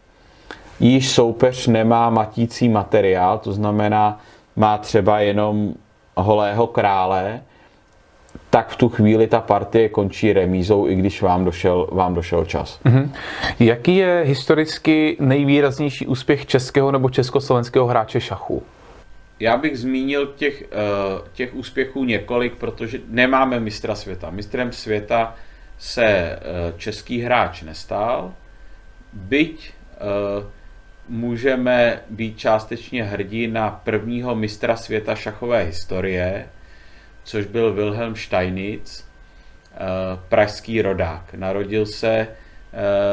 již 0.79 1.11
soupeř 1.11 1.67
nemá 1.67 2.09
matící 2.09 2.69
materiál, 2.69 3.37
to 3.39 3.53
znamená, 3.53 4.19
má 4.55 4.77
třeba 4.77 5.19
jenom 5.19 5.73
holého 6.17 6.67
krále, 6.67 7.41
tak 8.49 8.69
v 8.69 8.75
tu 8.75 8.89
chvíli 8.89 9.27
ta 9.27 9.41
partie 9.41 9.89
končí 9.89 10.33
remízou, 10.33 10.87
i 10.87 10.95
když 10.95 11.21
vám 11.21 11.45
došel, 11.45 11.87
vám 11.91 12.13
došel 12.13 12.45
čas. 12.45 12.79
Mm-hmm. 12.85 13.09
Jaký 13.59 13.95
je 13.95 14.23
historicky 14.25 15.17
nejvýraznější 15.19 16.07
úspěch 16.07 16.45
českého 16.45 16.91
nebo 16.91 17.09
československého 17.09 17.87
hráče 17.87 18.21
šachu? 18.21 18.63
Já 19.39 19.57
bych 19.57 19.79
zmínil 19.79 20.27
těch, 20.35 20.63
eh, 20.63 21.21
těch 21.33 21.55
úspěchů 21.55 22.03
několik, 22.03 22.55
protože 22.55 22.99
nemáme 23.07 23.59
mistra 23.59 23.95
světa. 23.95 24.29
Mistrem 24.29 24.71
světa 24.71 25.35
se 25.81 26.05
eh, 26.05 26.39
český 26.77 27.21
hráč 27.21 27.61
nestál, 27.61 28.33
byť 29.13 29.73
eh, 29.73 29.97
můžeme 31.09 32.01
být 32.09 32.39
částečně 32.39 33.03
hrdí 33.03 33.47
na 33.47 33.69
prvního 33.69 34.35
mistra 34.35 34.75
světa 34.75 35.15
šachové 35.15 35.63
historie, 35.63 36.47
což 37.23 37.45
byl 37.45 37.73
Wilhelm 37.73 38.15
Steinitz, 38.15 39.03
eh, 39.03 39.77
pražský 40.29 40.81
rodák. 40.81 41.33
Narodil 41.33 41.85
se 41.85 42.27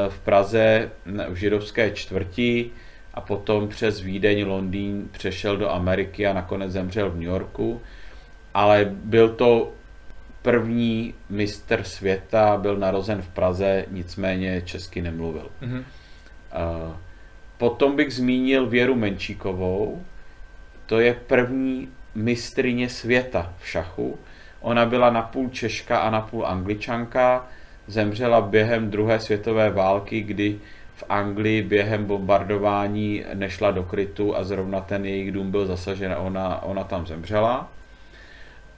v 0.08 0.18
Praze 0.20 0.90
v 1.28 1.34
židovské 1.34 1.90
čtvrti 1.90 2.70
a 3.14 3.20
potom 3.20 3.68
přes 3.68 4.00
Vídeň, 4.00 4.46
Londýn 4.46 5.08
přešel 5.12 5.56
do 5.56 5.70
Ameriky 5.70 6.26
a 6.26 6.32
nakonec 6.32 6.72
zemřel 6.72 7.10
v 7.10 7.14
New 7.14 7.28
Yorku. 7.28 7.80
Ale 8.54 8.88
byl 8.90 9.28
to 9.28 9.72
první 10.48 11.14
mistr 11.30 11.82
světa, 11.82 12.56
byl 12.56 12.76
narozen 12.76 13.22
v 13.22 13.28
Praze, 13.28 13.84
nicméně 13.90 14.62
česky 14.62 15.02
nemluvil. 15.02 15.50
Mm-hmm. 15.62 15.84
Potom 17.58 17.96
bych 17.96 18.14
zmínil 18.14 18.66
Věru 18.66 18.94
Menčíkovou, 18.94 20.02
to 20.86 21.00
je 21.00 21.14
první 21.14 21.88
mistrině 22.14 22.88
světa 22.88 23.52
v 23.58 23.68
šachu. 23.68 24.18
Ona 24.60 24.86
byla 24.86 25.10
napůl 25.10 25.48
Češka 25.48 25.98
a 25.98 26.10
napůl 26.10 26.46
Angličanka, 26.46 27.46
zemřela 27.86 28.40
během 28.40 28.90
druhé 28.90 29.20
světové 29.20 29.70
války, 29.70 30.20
kdy 30.20 30.58
v 30.94 31.04
Anglii 31.08 31.62
během 31.62 32.04
bombardování 32.04 33.24
nešla 33.34 33.70
do 33.70 33.82
krytu 33.82 34.36
a 34.36 34.44
zrovna 34.44 34.80
ten 34.80 35.04
jejich 35.04 35.32
dům 35.32 35.50
byl 35.50 35.66
zasažen 35.66 36.12
a 36.12 36.18
ona, 36.18 36.62
ona 36.62 36.84
tam 36.84 37.06
zemřela. 37.06 37.68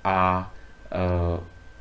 A 0.05 0.51
uh, 1.35 1.41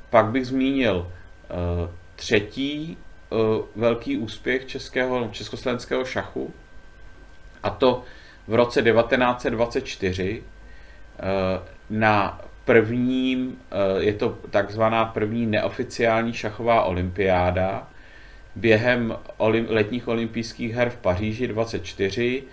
pak 0.09 0.25
bych 0.25 0.47
zmínil 0.47 0.97
uh, 0.97 1.89
třetí 2.15 2.97
uh, 3.29 3.39
velký 3.75 4.17
úspěch 4.17 4.65
českého, 4.65 5.29
československého 5.31 6.05
šachu, 6.05 6.53
a 7.63 7.69
to 7.69 8.03
v 8.47 8.53
roce 8.53 8.81
1924 8.81 10.43
uh, 10.43 10.45
na 11.89 12.41
prvním, 12.65 13.57
je 13.99 14.13
to 14.13 14.37
takzvaná 14.49 15.05
první 15.05 15.45
neoficiální 15.45 16.33
šachová 16.33 16.83
olympiáda, 16.83 17.87
během 18.55 19.17
letních 19.67 20.07
olympijských 20.07 20.73
her 20.73 20.89
v 20.89 20.97
Paříži 20.97 21.47
24 21.47 22.43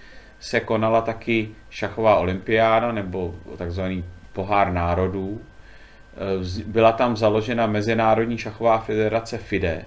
se 0.41 0.61
konala 0.61 1.01
taky 1.01 1.49
šachová 1.71 2.17
olympiáda 2.17 2.93
nebo 2.93 3.35
takzvaný 3.59 4.05
pohár 4.33 4.73
národů, 4.73 5.41
Eh, 5.41 5.56
byla 6.67 6.93
tam 6.93 7.17
založena 7.17 7.67
Mezinárodní 7.67 8.39
šachová 8.39 8.79
federace 8.79 9.39
FIDE 9.39 9.85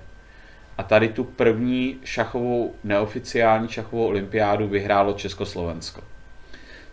a 0.78 0.84
tady 0.84 1.10
tu 1.10 1.24
první 1.24 2.00
šachovou, 2.04 2.76
neoficiální 2.84 3.68
šachovou 3.68 4.06
olympiádu 4.06 4.68
vyhrálo 4.68 5.14
Československo. 5.14 6.02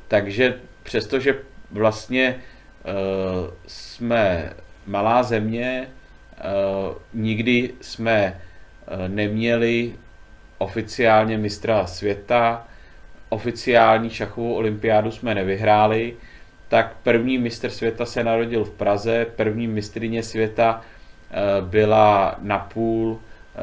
Takže 0.09 0.61
přestože 0.83 1.39
vlastně 1.71 2.37
uh, 2.37 3.51
jsme 3.67 4.53
malá 4.87 5.23
země, 5.23 5.89
uh, 5.89 6.95
nikdy 7.15 7.75
jsme 7.81 8.41
uh, 8.91 9.09
neměli 9.09 9.95
oficiálně 10.59 11.39
mistra 11.39 11.87
světa, 11.87 12.67
oficiální 13.29 14.11
šachovou 14.11 14.55
olympiádu 14.55 15.11
jsme 15.11 15.35
nevyhráli, 15.35 16.17
tak 16.69 16.97
první 17.03 17.39
mistr 17.39 17.71
světa 17.71 18.07
se 18.07 18.25
narodil 18.25 18.65
v 18.65 18.71
Praze, 18.71 19.27
první 19.37 19.69
mistrině 19.69 20.23
světa 20.23 20.81
eh, 21.31 21.35
byla 21.61 22.37
napůl 22.43 23.21
eh, 23.21 23.59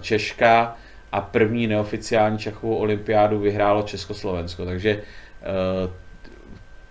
Češka 0.00 0.76
a 1.12 1.20
první 1.20 1.66
neoficiální 1.66 2.38
šachovou 2.38 2.76
olympiádu 2.76 3.38
vyhrálo 3.38 3.82
Československo. 3.82 4.64
Takže 4.64 4.90
eh, 4.90 5.90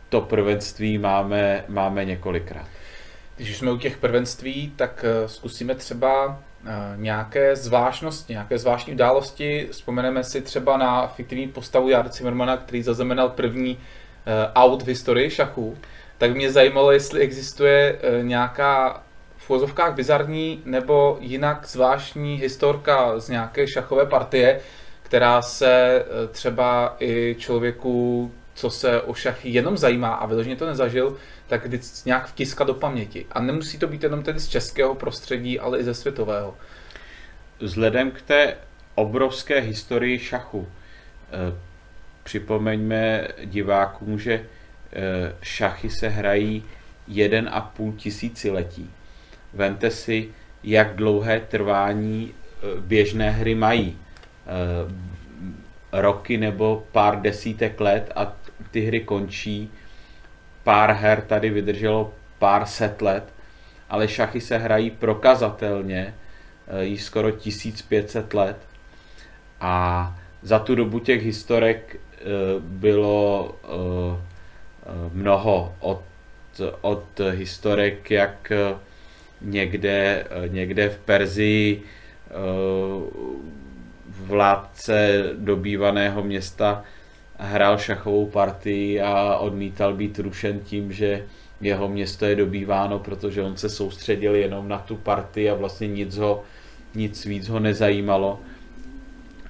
to 0.09 0.21
prvenství 0.21 0.97
máme, 0.97 1.63
máme 1.67 2.05
několikrát. 2.05 2.67
Když 3.37 3.57
jsme 3.57 3.71
u 3.71 3.77
těch 3.77 3.97
prvenství, 3.97 4.73
tak 4.75 5.05
zkusíme 5.25 5.75
třeba 5.75 6.39
nějaké 6.95 7.55
zvláštnosti, 7.55 8.33
nějaké 8.33 8.57
zvláštní 8.57 8.93
události. 8.93 9.67
Vzpomeneme 9.71 10.23
si 10.23 10.41
třeba 10.41 10.77
na 10.77 11.07
fiktivní 11.07 11.47
postavu 11.47 11.89
Jarda 11.89 12.11
Zimmermana, 12.11 12.57
který 12.57 12.83
zaznamenal 12.83 13.29
první 13.29 13.77
aut 14.55 14.83
v 14.83 14.87
historii 14.87 15.29
šachu, 15.29 15.77
tak 16.19 16.35
mě 16.35 16.51
zajímalo, 16.51 16.91
jestli 16.91 17.21
existuje 17.21 17.99
eh, 18.01 18.23
nějaká 18.23 19.03
v 19.37 19.49
úvozovkách 19.49 19.93
bizarní 19.93 20.61
nebo 20.65 21.17
jinak 21.21 21.65
zvláštní 21.67 22.35
historka 22.35 23.19
z 23.19 23.29
nějaké 23.29 23.67
šachové 23.67 24.05
partie, 24.05 24.59
která 25.03 25.41
se 25.41 26.05
eh, 26.05 26.27
třeba 26.27 26.95
i 26.99 27.35
člověku, 27.39 28.31
co 28.53 28.69
se 28.69 29.01
o 29.01 29.13
šachy 29.13 29.49
jenom 29.49 29.77
zajímá 29.77 30.09
a 30.13 30.25
vyloženě 30.25 30.55
to 30.55 30.65
nezažil, 30.65 31.17
tak 31.47 31.67
nějak 32.05 32.27
vtiska 32.27 32.63
do 32.63 32.73
paměti. 32.73 33.25
A 33.31 33.41
nemusí 33.41 33.77
to 33.77 33.87
být 33.87 34.03
jenom 34.03 34.23
tedy 34.23 34.39
z 34.39 34.47
českého 34.47 34.95
prostředí, 34.95 35.59
ale 35.59 35.79
i 35.79 35.83
ze 35.83 35.93
světového. 35.93 36.55
Vzhledem 37.59 38.11
k 38.11 38.21
té 38.21 38.57
obrovské 38.95 39.59
historii 39.59 40.19
šachu, 40.19 40.67
Připomeňme 42.29 43.27
divákům, 43.45 44.19
že 44.19 44.33
e, 44.33 44.43
šachy 45.41 45.89
se 45.89 46.09
hrají 46.09 46.63
jeden 47.07 47.49
a 47.51 47.61
půl 47.61 47.93
tisíciletí. 47.93 48.89
Vente 49.53 49.91
si, 49.91 50.29
jak 50.63 50.95
dlouhé 50.95 51.39
trvání 51.39 52.31
e, 52.31 52.81
běžné 52.81 53.31
hry 53.31 53.55
mají. 53.55 53.97
E, 53.97 54.01
roky 56.01 56.37
nebo 56.37 56.83
pár 56.91 57.21
desítek 57.21 57.81
let 57.81 58.11
a 58.15 58.37
ty 58.71 58.81
hry 58.81 58.99
končí. 58.99 59.71
Pár 60.63 60.91
her 60.91 61.21
tady 61.21 61.49
vydrželo 61.49 62.13
pár 62.39 62.65
set 62.65 63.01
let, 63.01 63.33
ale 63.89 64.07
šachy 64.07 64.41
se 64.41 64.57
hrají 64.57 64.91
prokazatelně 64.91 66.13
již 66.79 67.03
skoro 67.03 67.31
1500 67.31 68.33
let 68.33 68.57
a 69.61 70.15
za 70.41 70.59
tu 70.59 70.75
dobu 70.75 70.99
těch 70.99 71.23
historek 71.23 71.99
bylo 72.59 73.55
mnoho 75.13 75.75
od, 75.79 76.01
od 76.81 77.05
historek, 77.31 78.11
jak 78.11 78.51
někde, 79.41 80.27
někde 80.47 80.89
v 80.89 80.97
Perzii 80.97 81.83
vládce 84.07 85.23
dobývaného 85.33 86.23
města 86.23 86.83
hrál 87.37 87.77
šachovou 87.77 88.25
partii 88.25 89.01
a 89.01 89.37
odmítal 89.37 89.93
být 89.93 90.19
rušen 90.19 90.59
tím, 90.59 90.93
že 90.93 91.25
jeho 91.61 91.89
město 91.89 92.25
je 92.25 92.35
dobýváno, 92.35 92.99
protože 92.99 93.41
on 93.41 93.57
se 93.57 93.69
soustředil 93.69 94.35
jenom 94.35 94.67
na 94.67 94.79
tu 94.79 94.95
partii 94.95 95.49
a 95.49 95.53
vlastně 95.53 95.87
nic, 95.87 96.17
ho, 96.17 96.43
nic 96.95 97.25
víc 97.25 97.49
ho 97.49 97.59
nezajímalo. 97.59 98.39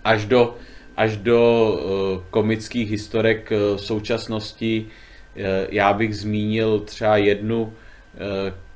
Až 0.03 0.25
do, 0.25 0.55
až 0.99 1.17
do 1.17 1.71
uh, 1.71 2.23
komických 2.29 2.91
historek 2.91 3.51
uh, 3.51 3.77
současnosti 3.77 4.85
uh, 4.85 5.43
já 5.69 5.93
bych 5.93 6.17
zmínil 6.17 6.79
třeba 6.79 7.17
jednu, 7.17 7.73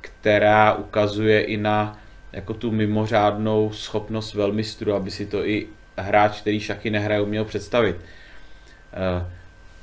která 0.00 0.74
ukazuje 0.74 1.40
i 1.40 1.56
na 1.56 1.98
jako 2.34 2.54
tu 2.54 2.70
mimořádnou 2.70 3.72
schopnost 3.72 4.34
velmistru, 4.34 4.94
aby 4.94 5.10
si 5.10 5.26
to 5.26 5.46
i 5.48 5.66
hráč, 5.98 6.40
který 6.40 6.60
šachy 6.60 6.90
nehraje, 6.90 7.20
uměl 7.20 7.44
představit. 7.44 7.96
Eh, 8.92 9.26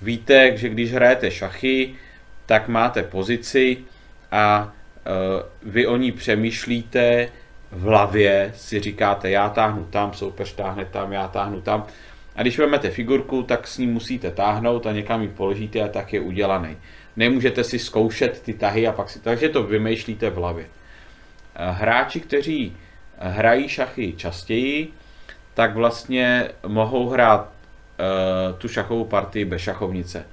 víte, 0.01 0.57
že 0.57 0.69
když 0.69 0.93
hrajete 0.93 1.31
šachy, 1.31 1.93
tak 2.45 2.67
máte 2.67 3.03
pozici 3.03 3.77
a 4.31 4.73
eh, 5.05 5.09
vy 5.63 5.87
o 5.87 5.97
ní 5.97 6.11
přemýšlíte 6.11 7.29
v 7.71 7.81
hlavě, 7.81 8.51
si 8.55 8.79
říkáte, 8.79 9.29
já 9.29 9.49
táhnu 9.49 9.85
tam, 9.85 10.13
soupeř 10.13 10.53
táhne 10.53 10.85
tam, 10.85 11.13
já 11.13 11.27
táhnu 11.27 11.61
tam. 11.61 11.87
A 12.36 12.41
když 12.41 12.59
vezmete 12.59 12.89
figurku, 12.89 13.43
tak 13.43 13.67
s 13.67 13.77
ní 13.77 13.88
musíte 13.88 14.32
táhnout 14.32 14.86
a 14.86 14.91
někam 14.91 15.21
ji 15.21 15.27
položíte 15.27 15.82
a 15.82 15.88
tak 15.88 16.13
je 16.13 16.19
udělaný. 16.19 16.77
Nemůžete 17.15 17.63
si 17.63 17.79
zkoušet 17.79 18.41
ty 18.41 18.53
tahy 18.53 18.88
a 18.88 18.91
pak 18.91 19.09
si, 19.09 19.19
takže 19.19 19.49
to 19.49 19.63
vymýšlíte 19.63 20.29
v 20.29 20.36
hlavě. 20.36 20.65
Eh, 21.55 21.71
hráči, 21.71 22.19
kteří 22.19 22.77
hrají 23.21 23.69
šachy 23.69 24.13
častěji, 24.17 24.93
tak 25.53 25.75
vlastně 25.75 26.49
mohou 26.67 27.09
hrát 27.09 27.41
uh, 27.41 28.59
tu 28.59 28.67
šachovou 28.67 29.05
partii 29.05 29.45
bez 29.45 29.61
šachovnice. 29.61 30.25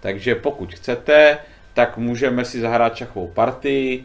Takže 0.00 0.34
pokud 0.34 0.74
chcete, 0.74 1.38
tak 1.74 1.96
můžeme 1.96 2.44
si 2.44 2.60
zahrát 2.60 2.96
šachovou 2.96 3.28
partii, 3.28 4.04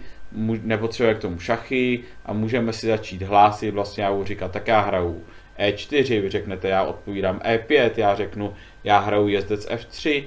nepotřebujeme 0.63 1.19
k 1.19 1.21
tomu 1.21 1.39
šachy 1.39 2.03
a 2.25 2.33
můžeme 2.33 2.73
si 2.73 2.88
začít 2.88 3.21
hlásit, 3.21 3.71
vlastně 3.71 4.03
já 4.03 4.11
budu 4.11 4.25
říkat, 4.25 4.51
tak 4.51 4.67
já 4.67 4.79
hraju 4.79 5.23
E4, 5.59 6.21
vy 6.21 6.29
řeknete, 6.29 6.69
já 6.69 6.83
odpovídám 6.83 7.39
E5, 7.39 7.91
já 7.97 8.15
řeknu, 8.15 8.53
já 8.83 8.99
hraju 8.99 9.27
jezdec 9.27 9.69
F3 9.69 10.23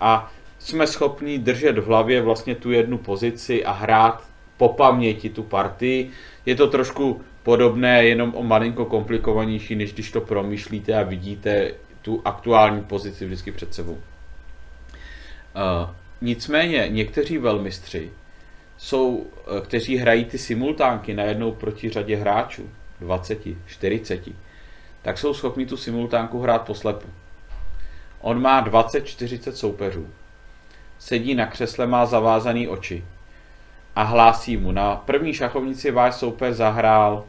a 0.00 0.32
jsme 0.58 0.86
schopni 0.86 1.38
držet 1.38 1.78
v 1.78 1.86
hlavě 1.86 2.22
vlastně 2.22 2.54
tu 2.54 2.70
jednu 2.70 2.98
pozici 2.98 3.64
a 3.64 3.72
hrát 3.72 4.24
po 4.56 4.68
paměti 4.68 5.30
tu 5.30 5.42
partii. 5.42 6.10
Je 6.46 6.54
to 6.54 6.66
trošku 6.66 7.20
podobné, 7.42 8.04
jenom 8.04 8.34
o 8.34 8.42
malinko 8.42 8.84
komplikovanější, 8.84 9.74
než 9.74 9.92
když 9.92 10.10
to 10.10 10.20
promýšlíte 10.20 10.94
a 10.94 11.02
vidíte 11.02 11.74
tu 12.02 12.22
aktuální 12.24 12.82
pozici 12.82 13.26
vždycky 13.26 13.52
před 13.52 13.74
sebou. 13.74 13.92
Uh, 13.92 14.00
nicméně 16.20 16.86
někteří 16.90 17.38
velmistři 17.38 18.10
jsou, 18.76 19.08
uh, 19.16 19.26
kteří 19.60 19.96
hrají 19.96 20.24
ty 20.24 20.38
simultánky 20.38 21.14
najednou 21.14 21.52
proti 21.52 21.88
řadě 21.88 22.16
hráčů, 22.16 22.70
20, 23.00 23.38
40, 23.66 24.28
tak 25.02 25.18
jsou 25.18 25.34
schopni 25.34 25.66
tu 25.66 25.76
simultánku 25.76 26.40
hrát 26.40 26.62
poslepu. 26.62 27.08
On 28.20 28.42
má 28.42 28.66
20-40 28.66 29.52
soupeřů. 29.52 30.06
Sedí 30.98 31.34
na 31.34 31.46
křesle, 31.46 31.86
má 31.86 32.06
zavázaný 32.06 32.68
oči 32.68 33.04
a 33.96 34.02
hlásí 34.02 34.56
mu. 34.56 34.72
Na 34.72 34.96
první 34.96 35.34
šachovnici 35.34 35.90
váš 35.90 36.14
soupeř 36.14 36.56
zahrál 36.56 37.24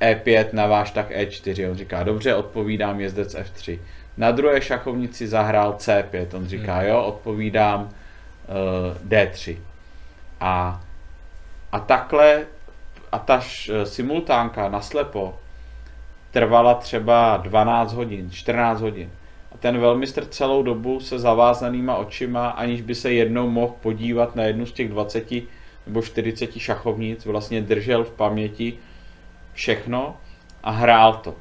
E5 0.00 0.22
eh, 0.26 0.40
e 0.40 0.48
na 0.52 0.66
váš 0.66 0.90
tak 0.90 1.10
E4. 1.10 1.70
On 1.70 1.76
říká, 1.76 2.02
dobře, 2.02 2.34
odpovídám 2.34 3.00
jezdec 3.00 3.34
F3. 3.34 3.78
Na 4.16 4.30
druhé 4.30 4.60
šachovnici 4.60 5.28
zahrál 5.28 5.72
C5. 5.72 6.26
On 6.36 6.46
říká, 6.46 6.74
hmm. 6.76 6.88
jo, 6.88 7.02
odpovídám 7.02 7.80
uh, 7.82 9.08
D3. 9.08 9.56
A, 10.40 10.82
a 11.72 11.80
takhle, 11.80 12.46
a 13.12 13.18
ta 13.18 13.40
eh, 13.70 13.86
simultánka 13.86 14.68
naslepo 14.68 15.38
trvala 16.36 16.74
třeba 16.74 17.36
12 17.36 17.92
hodin, 17.92 18.30
14 18.30 18.80
hodin. 18.80 19.10
A 19.52 19.58
ten 19.58 19.78
velmistr 19.78 20.24
celou 20.24 20.62
dobu 20.62 21.00
se 21.00 21.18
zavázanýma 21.18 21.96
očima, 21.96 22.48
aniž 22.48 22.80
by 22.82 22.94
se 22.94 23.12
jednou 23.12 23.50
mohl 23.50 23.74
podívat 23.80 24.36
na 24.36 24.44
jednu 24.44 24.66
z 24.66 24.72
těch 24.72 24.88
20 24.88 25.32
nebo 25.86 26.02
40 26.02 26.58
šachovnic, 26.58 27.24
vlastně 27.24 27.62
držel 27.62 28.04
v 28.04 28.10
paměti 28.10 28.78
všechno 29.52 30.16
a 30.62 30.70
hrál 30.70 31.14
to. 31.14 31.34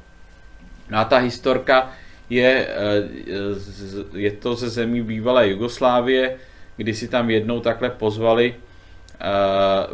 No 0.89 0.97
a 0.97 1.03
ta 1.03 1.17
historka 1.17 1.91
je, 2.29 2.67
eh, 2.67 4.17
je 4.17 4.31
to 4.31 4.55
ze 4.55 4.69
zemí 4.69 5.01
bývalé 5.01 5.49
Jugoslávie, 5.49 6.37
kdy 6.77 6.93
si 6.93 7.07
tam 7.07 7.29
jednou 7.29 7.59
takhle 7.59 7.89
pozvali 7.89 8.55
eh, 8.55 9.25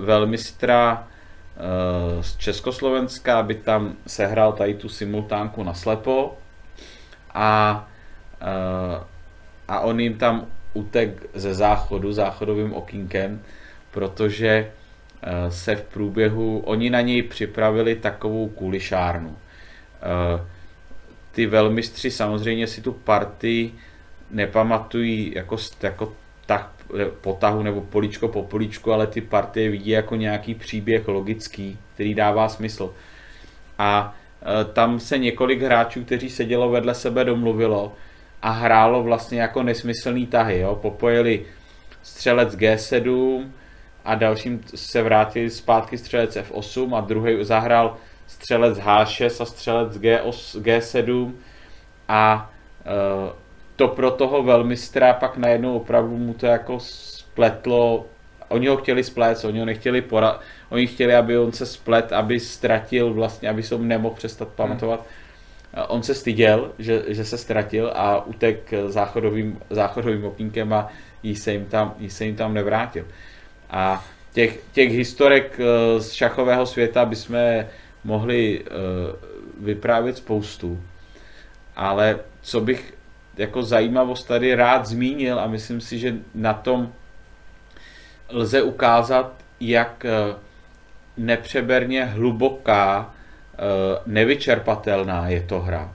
velmistra 0.01 1.07
z 2.21 2.37
Československa, 2.37 3.39
aby 3.39 3.55
tam 3.55 3.95
sehrál 4.07 4.53
tady 4.53 4.73
tu 4.73 4.89
simultánku 4.89 5.63
na 5.63 5.73
slepo 5.73 6.37
a, 7.33 7.87
a 9.67 9.79
on 9.79 9.99
jim 9.99 10.17
tam 10.17 10.45
utek 10.73 11.23
ze 11.33 11.53
záchodu 11.53 12.13
záchodovým 12.13 12.73
okýnkem, 12.73 13.41
protože 13.91 14.71
Eh, 15.23 15.51
se 15.51 15.75
v 15.75 15.83
průběhu, 15.83 16.59
oni 16.59 16.89
na 16.89 17.01
něj 17.01 17.23
připravili 17.23 17.95
takovou 17.95 18.49
kulišárnu. 18.49 19.37
Eh, 20.01 20.45
ty 21.31 21.45
velmistři 21.45 22.11
samozřejmě 22.11 22.67
si 22.67 22.81
tu 22.81 22.91
partii 22.91 23.73
nepamatují 24.31 25.33
jako, 25.35 25.57
jako 25.81 26.13
tak 26.45 26.71
potahu 27.21 27.63
nebo 27.63 27.81
poličko 27.81 28.27
po 28.27 28.43
poličku, 28.43 28.93
ale 28.93 29.07
ty 29.07 29.21
partie 29.21 29.69
vidí 29.69 29.89
jako 29.89 30.15
nějaký 30.15 30.55
příběh 30.55 31.07
logický, 31.07 31.79
který 31.93 32.15
dává 32.15 32.49
smysl. 32.49 32.93
A 33.77 34.15
eh, 34.41 34.65
tam 34.73 34.99
se 34.99 35.17
několik 35.17 35.61
hráčů, 35.61 36.03
kteří 36.03 36.29
sedělo 36.29 36.69
vedle 36.69 36.93
sebe, 36.95 37.23
domluvilo 37.23 37.93
a 38.41 38.51
hrálo 38.51 39.03
vlastně 39.03 39.41
jako 39.41 39.63
nesmyslný 39.63 40.27
tahy. 40.27 40.59
Jo? 40.59 40.75
Popojili 40.75 41.45
střelec 42.03 42.55
G7, 42.55 43.45
a 44.05 44.15
dalším 44.15 44.63
se 44.75 45.03
vrátil 45.03 45.49
zpátky 45.49 45.97
střelec 45.97 46.37
F8 46.37 46.95
a 46.95 47.01
druhý 47.01 47.43
zahrál 47.45 47.97
střelec 48.27 48.77
H6 48.77 49.41
a 49.41 49.45
střelec 49.45 49.97
G8, 49.97 50.61
G7 50.61 51.31
a 52.07 52.51
e, 52.85 52.91
to 53.81 53.87
pro 53.87 54.11
toho 54.11 54.43
velmistra 54.43 55.13
pak 55.13 55.37
najednou 55.37 55.75
opravdu 55.75 56.17
mu 56.17 56.33
to 56.33 56.45
jako 56.45 56.79
spletlo, 56.79 58.05
oni 58.47 58.67
ho 58.67 58.77
chtěli 58.77 59.03
splet, 59.03 59.45
oni 59.45 59.59
ho 59.59 59.65
nechtěli 59.65 60.01
porad, 60.01 60.41
oni 60.69 60.87
chtěli, 60.87 61.15
aby 61.15 61.37
on 61.37 61.51
se 61.51 61.65
splet, 61.65 62.13
aby 62.13 62.39
ztratil 62.39 63.13
vlastně, 63.13 63.49
aby 63.49 63.63
se 63.63 63.77
nemohl 63.77 64.15
přestat 64.15 64.47
hmm. 64.47 64.55
pamatovat. 64.55 64.99
Hmm. 65.73 65.85
On 65.87 66.03
se 66.03 66.13
styděl, 66.13 66.71
že, 66.79 67.03
že 67.07 67.25
se 67.25 67.37
ztratil 67.37 67.91
a 67.95 68.25
utek 68.25 68.73
záchodovým, 68.87 69.59
záchodovým 69.69 70.25
opínkem 70.25 70.73
a 70.73 70.87
jí 71.23 71.35
se 71.35 71.51
jim 71.51 71.65
tam, 71.65 71.95
jí 71.99 72.09
se 72.09 72.25
jim 72.25 72.35
tam 72.35 72.53
nevrátil. 72.53 73.05
A 73.69 74.05
těch, 74.33 74.59
těch 74.71 74.91
historek 74.91 75.59
eh, 75.59 75.99
z 76.01 76.11
šachového 76.11 76.65
světa 76.65 77.05
bychom 77.05 77.37
mohli 78.03 78.61
eh, 78.61 78.69
vyprávět 79.59 80.17
spoustu. 80.17 80.81
Ale 81.75 82.19
co 82.41 82.61
bych 82.61 83.00
jako 83.37 83.63
zajímavost 83.63 84.23
tady 84.23 84.55
rád 84.55 84.85
zmínil 84.85 85.39
a 85.39 85.47
myslím 85.47 85.81
si, 85.81 85.99
že 85.99 86.15
na 86.35 86.53
tom 86.53 86.93
lze 88.29 88.61
ukázat, 88.61 89.33
jak 89.59 90.05
eh, 90.05 90.35
nepřeberně 91.17 92.05
hluboká, 92.05 93.13
nevyčerpatelná 94.05 95.29
je 95.29 95.41
to 95.41 95.59
hra. 95.59 95.93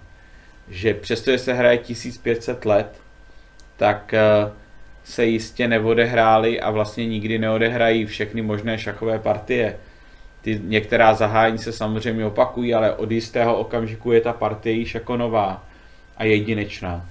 Že 0.68 0.95
přestože 0.95 1.39
se 1.39 1.53
hraje 1.53 1.78
1500 1.78 2.64
let, 2.64 3.01
tak 3.76 4.14
se 5.05 5.24
jistě 5.24 5.68
neodehrály 5.68 6.61
a 6.61 6.70
vlastně 6.70 7.07
nikdy 7.07 7.39
neodehrají 7.39 8.07
všechny 8.07 8.43
možné 8.43 8.78
šachové 8.78 9.18
partie. 9.18 9.76
ty 10.41 10.61
některá 10.64 11.14
zahájení 11.14 11.59
se 11.59 11.72
samozřejmě 11.72 12.26
opakují, 12.26 12.74
ale 12.74 12.93
od 12.93 13.11
jistého 13.11 13.57
okamžiku 13.57 14.12
je 14.12 14.20
ta 14.20 14.32
partie 14.32 14.76
již 14.76 14.95
jako 14.95 15.16
nová 15.16 15.64
a 16.16 16.24
jedinečná. 16.24 17.09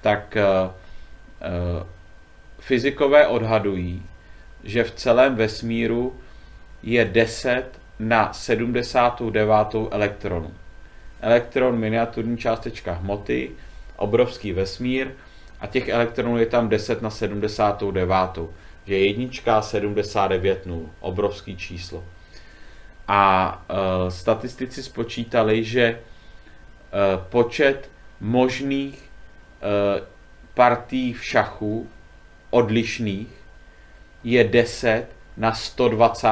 Tak 0.00 0.36
uh, 0.36 0.70
uh, 0.70 1.86
fyzikové 2.58 3.26
odhadují, 3.26 4.02
že 4.64 4.84
v 4.84 4.90
celém 4.90 5.34
vesmíru 5.34 6.16
je 6.82 7.04
10 7.04 7.64
na 7.98 8.32
79. 8.32 9.54
elektronu. 9.90 10.54
Elektron, 11.20 11.78
miniaturní 11.78 12.38
částečka 12.38 12.92
hmoty, 12.92 13.50
obrovský 13.96 14.52
vesmír 14.52 15.08
a 15.60 15.66
těch 15.66 15.88
elektronů 15.88 16.38
je 16.38 16.46
tam 16.46 16.68
10 16.68 17.02
na 17.02 17.10
79. 17.10 18.38
Že 18.86 18.98
jednička 18.98 19.62
79 19.62 20.66
nul, 20.66 20.90
obrovský 21.00 21.56
číslo. 21.56 22.04
A 23.08 23.64
e, 23.68 24.10
statistici 24.10 24.82
spočítali, 24.82 25.64
že 25.64 25.82
e, 25.82 25.96
počet 27.28 27.90
možných 28.20 29.09
partí 30.54 31.12
v 31.12 31.24
šachu 31.24 31.88
odlišných 32.50 33.28
je 34.24 34.44
10 34.44 35.06
na 35.36 35.52
120. 35.54 36.30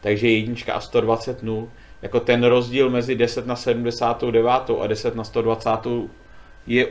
Takže 0.00 0.28
jednička 0.28 0.74
a 0.74 0.80
120 0.80 1.42
nul. 1.42 1.70
Jako 2.02 2.20
ten 2.20 2.44
rozdíl 2.44 2.90
mezi 2.90 3.14
10 3.14 3.46
na 3.46 3.56
79 3.56 4.70
a 4.80 4.86
10 4.86 5.14
na 5.14 5.24
120 5.24 5.70
je 6.66 6.88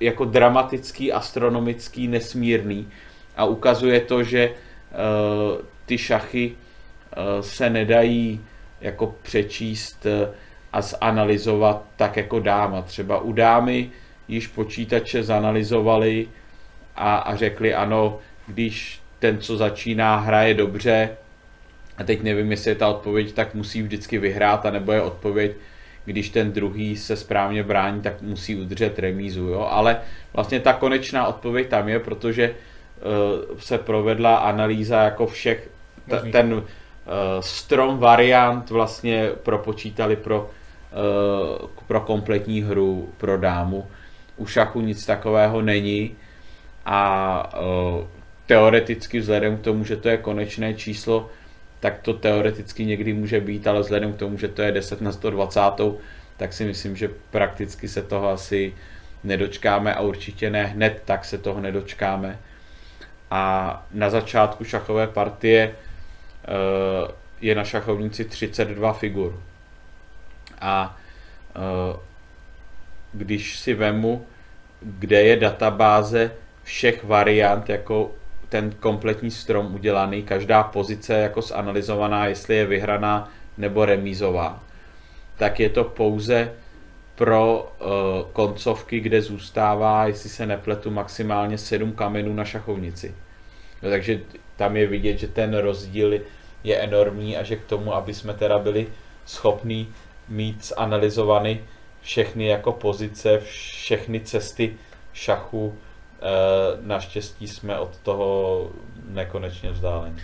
jako 0.00 0.24
dramatický, 0.24 1.12
astronomický, 1.12 2.08
nesmírný. 2.08 2.88
A 3.36 3.44
ukazuje 3.44 4.00
to, 4.00 4.22
že 4.22 4.50
uh, 4.50 5.58
ty 5.86 5.98
šachy 5.98 6.52
uh, 6.52 7.40
se 7.40 7.70
nedají 7.70 8.40
jako 8.80 9.14
přečíst 9.22 10.06
uh, 10.06 10.34
a 10.72 10.80
zanalizovat 10.80 11.82
tak 11.96 12.16
jako 12.16 12.40
dáma. 12.40 12.82
Třeba 12.82 13.20
u 13.20 13.32
dámy 13.32 13.90
již 14.28 14.46
počítače 14.46 15.22
zanalizovali 15.22 16.28
a, 16.96 17.16
a 17.16 17.36
řekli 17.36 17.74
ano, 17.74 18.18
když 18.46 19.00
ten, 19.18 19.38
co 19.38 19.56
začíná, 19.56 20.16
hraje 20.16 20.54
dobře, 20.54 21.10
a 21.98 22.04
teď 22.04 22.22
nevím, 22.22 22.50
jestli 22.50 22.70
je 22.70 22.74
ta 22.74 22.88
odpověď, 22.88 23.32
tak 23.32 23.54
musí 23.54 23.82
vždycky 23.82 24.18
vyhrát, 24.18 24.66
anebo 24.66 24.92
je 24.92 25.02
odpověď, 25.02 25.52
když 26.04 26.28
ten 26.28 26.52
druhý 26.52 26.96
se 26.96 27.16
správně 27.16 27.62
brání, 27.62 28.00
tak 28.00 28.22
musí 28.22 28.56
udržet 28.56 28.98
remízu, 28.98 29.44
jo? 29.44 29.66
ale 29.70 30.00
vlastně 30.32 30.60
ta 30.60 30.72
konečná 30.72 31.26
odpověď 31.26 31.68
tam 31.68 31.88
je, 31.88 31.98
protože 31.98 32.50
uh, 32.50 33.58
se 33.58 33.78
provedla 33.78 34.36
analýza 34.36 35.02
jako 35.02 35.26
všech, 35.26 35.70
t- 36.10 36.30
ten 36.32 36.52
uh, 36.54 36.62
strom 37.40 37.98
variant 37.98 38.70
vlastně 38.70 39.30
propočítali 39.42 40.16
pro, 40.16 40.50
uh, 41.60 41.68
pro 41.86 42.00
kompletní 42.00 42.62
hru 42.62 43.08
pro 43.16 43.38
dámu. 43.38 43.86
U 44.36 44.46
šachu 44.46 44.80
nic 44.80 45.06
takového 45.06 45.62
není 45.62 46.16
a 46.84 47.60
uh, 47.60 48.06
teoreticky 48.46 49.18
vzhledem 49.18 49.56
k 49.56 49.60
tomu, 49.60 49.84
že 49.84 49.96
to 49.96 50.08
je 50.08 50.16
konečné 50.16 50.74
číslo, 50.74 51.30
tak 51.80 51.98
to 51.98 52.14
teoreticky 52.14 52.86
někdy 52.86 53.12
může 53.12 53.40
být, 53.40 53.66
ale 53.66 53.80
vzhledem 53.80 54.12
k 54.12 54.16
tomu, 54.16 54.38
že 54.38 54.48
to 54.48 54.62
je 54.62 54.72
10 54.72 55.00
na 55.00 55.12
120, 55.12 55.60
tak 56.36 56.52
si 56.52 56.64
myslím, 56.64 56.96
že 56.96 57.10
prakticky 57.30 57.88
se 57.88 58.02
toho 58.02 58.28
asi 58.28 58.74
nedočkáme 59.24 59.94
a 59.94 60.00
určitě 60.00 60.50
ne 60.50 60.64
hned 60.64 61.02
tak 61.04 61.24
se 61.24 61.38
toho 61.38 61.60
nedočkáme. 61.60 62.38
A 63.30 63.86
na 63.92 64.10
začátku 64.10 64.64
šachové 64.64 65.06
partie 65.06 65.74
uh, 65.74 67.10
je 67.40 67.54
na 67.54 67.64
šachovnici 67.64 68.24
32 68.24 68.92
figur. 68.92 69.40
A 70.60 70.96
uh, 71.56 71.96
když 73.14 73.58
si 73.58 73.74
vemu, 73.74 74.26
kde 74.80 75.22
je 75.22 75.36
databáze 75.36 76.32
všech 76.62 77.04
variant, 77.04 77.68
jako 77.68 78.10
ten 78.48 78.70
kompletní 78.80 79.30
strom 79.30 79.74
udělaný, 79.74 80.22
každá 80.22 80.62
pozice 80.62 81.14
jako 81.14 81.42
zanalizovaná, 81.42 82.26
jestli 82.26 82.56
je 82.56 82.66
vyhraná 82.66 83.30
nebo 83.58 83.84
remízová, 83.84 84.62
tak 85.36 85.60
je 85.60 85.68
to 85.68 85.84
pouze 85.84 86.52
pro 87.14 87.72
uh, 87.80 87.88
koncovky, 88.32 89.00
kde 89.00 89.22
zůstává, 89.22 90.06
jestli 90.06 90.28
se 90.28 90.46
nepletu, 90.46 90.90
maximálně 90.90 91.58
7 91.58 91.92
kamenů 91.92 92.34
na 92.34 92.44
šachovnici. 92.44 93.14
No, 93.82 93.90
takže 93.90 94.20
tam 94.56 94.76
je 94.76 94.86
vidět, 94.86 95.18
že 95.18 95.28
ten 95.28 95.56
rozdíl 95.56 96.20
je 96.64 96.76
enormní 96.76 97.36
a 97.36 97.42
že 97.42 97.56
k 97.56 97.64
tomu, 97.64 97.94
aby 97.94 98.14
jsme 98.14 98.34
teda 98.34 98.58
byli 98.58 98.86
schopní 99.26 99.88
mít 100.28 100.64
zanalizovaný 100.64 101.60
všechny 102.04 102.46
jako 102.46 102.72
pozice, 102.72 103.38
všechny 103.38 104.20
cesty 104.20 104.76
šachu, 105.12 105.78
Eh, 106.24 106.78
naštěstí 106.80 107.48
jsme 107.48 107.78
od 107.78 107.96
toho 107.96 108.70
nekonečně 109.08 109.70
vzdáleni. 109.70 110.22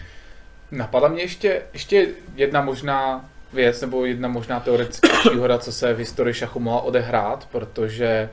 Napadla 0.70 1.08
mě 1.08 1.22
ještě, 1.22 1.62
ještě 1.72 2.08
jedna 2.34 2.62
možná 2.62 3.24
věc, 3.52 3.80
nebo 3.80 4.04
jedna 4.04 4.28
možná 4.28 4.60
teoretická 4.60 5.08
výhoda, 5.32 5.58
co 5.58 5.72
se 5.72 5.94
v 5.94 5.98
historii 5.98 6.34
šachu 6.34 6.60
mohla 6.60 6.80
odehrát, 6.80 7.48
protože 7.50 8.30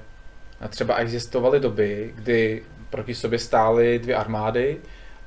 třeba 0.69 0.95
existovaly 0.95 1.59
doby, 1.59 2.13
kdy 2.15 2.63
proti 2.89 3.15
sobě 3.15 3.39
stály 3.39 3.99
dvě 3.99 4.15
armády 4.15 4.77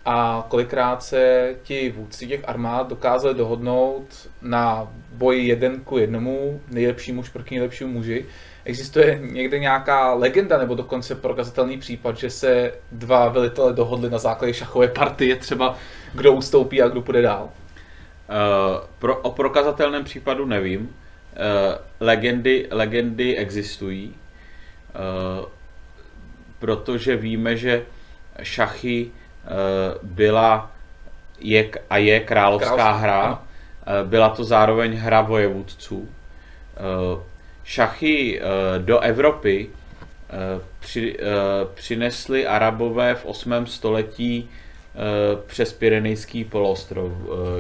a 0.05 0.47
kolikrát 0.49 1.03
se 1.03 1.55
ti 1.63 1.95
vůdci 1.97 2.27
těch 2.27 2.49
armád 2.49 2.89
dokázali 2.89 3.35
dohodnout 3.35 4.29
na 4.43 4.93
boji 5.13 5.49
jeden 5.49 5.81
ku 5.81 5.99
jednomu, 5.99 6.61
nejlepší 6.71 7.13
muž 7.13 7.29
proti 7.29 7.55
nejlepšímu 7.55 7.93
muži, 7.93 8.27
Existuje 8.65 9.19
někde 9.23 9.59
nějaká 9.59 10.15
legenda 10.15 10.59
nebo 10.59 10.75
dokonce 10.75 11.15
prokazatelný 11.15 11.79
případ, 11.79 12.17
že 12.17 12.31
se 12.31 12.73
dva 12.93 13.29
velitele 13.29 13.73
dohodli 13.73 14.11
na 14.11 14.19
základě 14.19 14.55
šachové 14.55 14.89
partie, 14.89 15.37
třeba 15.37 15.77
kdo 16.15 16.33
ustoupí 16.33 16.83
a 16.83 16.89
kdo 16.89 17.01
půjde 17.01 17.23
dál? 17.23 17.45
Uh, 17.45 18.87
pro, 18.99 19.17
o 19.17 19.31
prokazatelném 19.31 20.05
případu 20.05 20.47
nevím. 20.47 20.81
Uh, 20.81 20.89
legendy, 22.01 22.67
legendy 22.71 23.37
existují, 23.37 24.15
uh, 24.15 25.47
protože 26.59 27.17
víme, 27.17 27.57
že 27.57 27.83
šachy 28.43 29.11
byla 30.03 30.71
je, 31.41 31.71
a 31.91 31.97
je 31.97 32.21
královská, 32.21 32.75
královská 32.75 32.93
hra. 32.93 33.31
Uh, 33.33 34.09
byla 34.09 34.29
to 34.29 34.45
zároveň 34.45 34.97
hra 34.97 35.21
vojevůdců. 35.21 35.99
Uh, 35.99 36.09
šachy 37.71 38.41
eh, 38.41 38.43
do 38.79 39.01
Evropy 39.01 39.71
eh, 39.71 40.61
při, 40.81 41.17
eh, 41.19 41.25
přinesli 41.75 42.47
Arabové 42.47 43.15
v 43.15 43.25
8. 43.25 43.67
století 43.67 44.51
přes 45.47 45.73
Pyrenejský 45.73 46.45
poloostrov, 46.45 47.13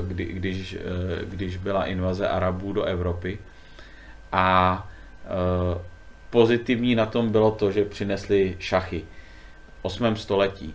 kdy, 0.06 0.24
když, 0.24 0.76
když 1.24 1.56
byla 1.56 1.84
invaze 1.84 2.28
Arabů 2.28 2.72
do 2.72 2.82
Evropy. 2.82 3.38
A 4.32 4.88
pozitivní 6.30 6.94
na 6.94 7.06
tom 7.06 7.30
bylo 7.30 7.50
to, 7.50 7.72
že 7.72 7.84
přinesli 7.84 8.56
šachy 8.58 9.04
v 9.80 9.84
8. 9.84 10.16
století. 10.16 10.74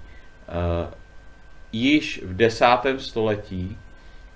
Již 1.72 2.22
v 2.26 2.36
10. 2.36 2.66
století 2.98 3.78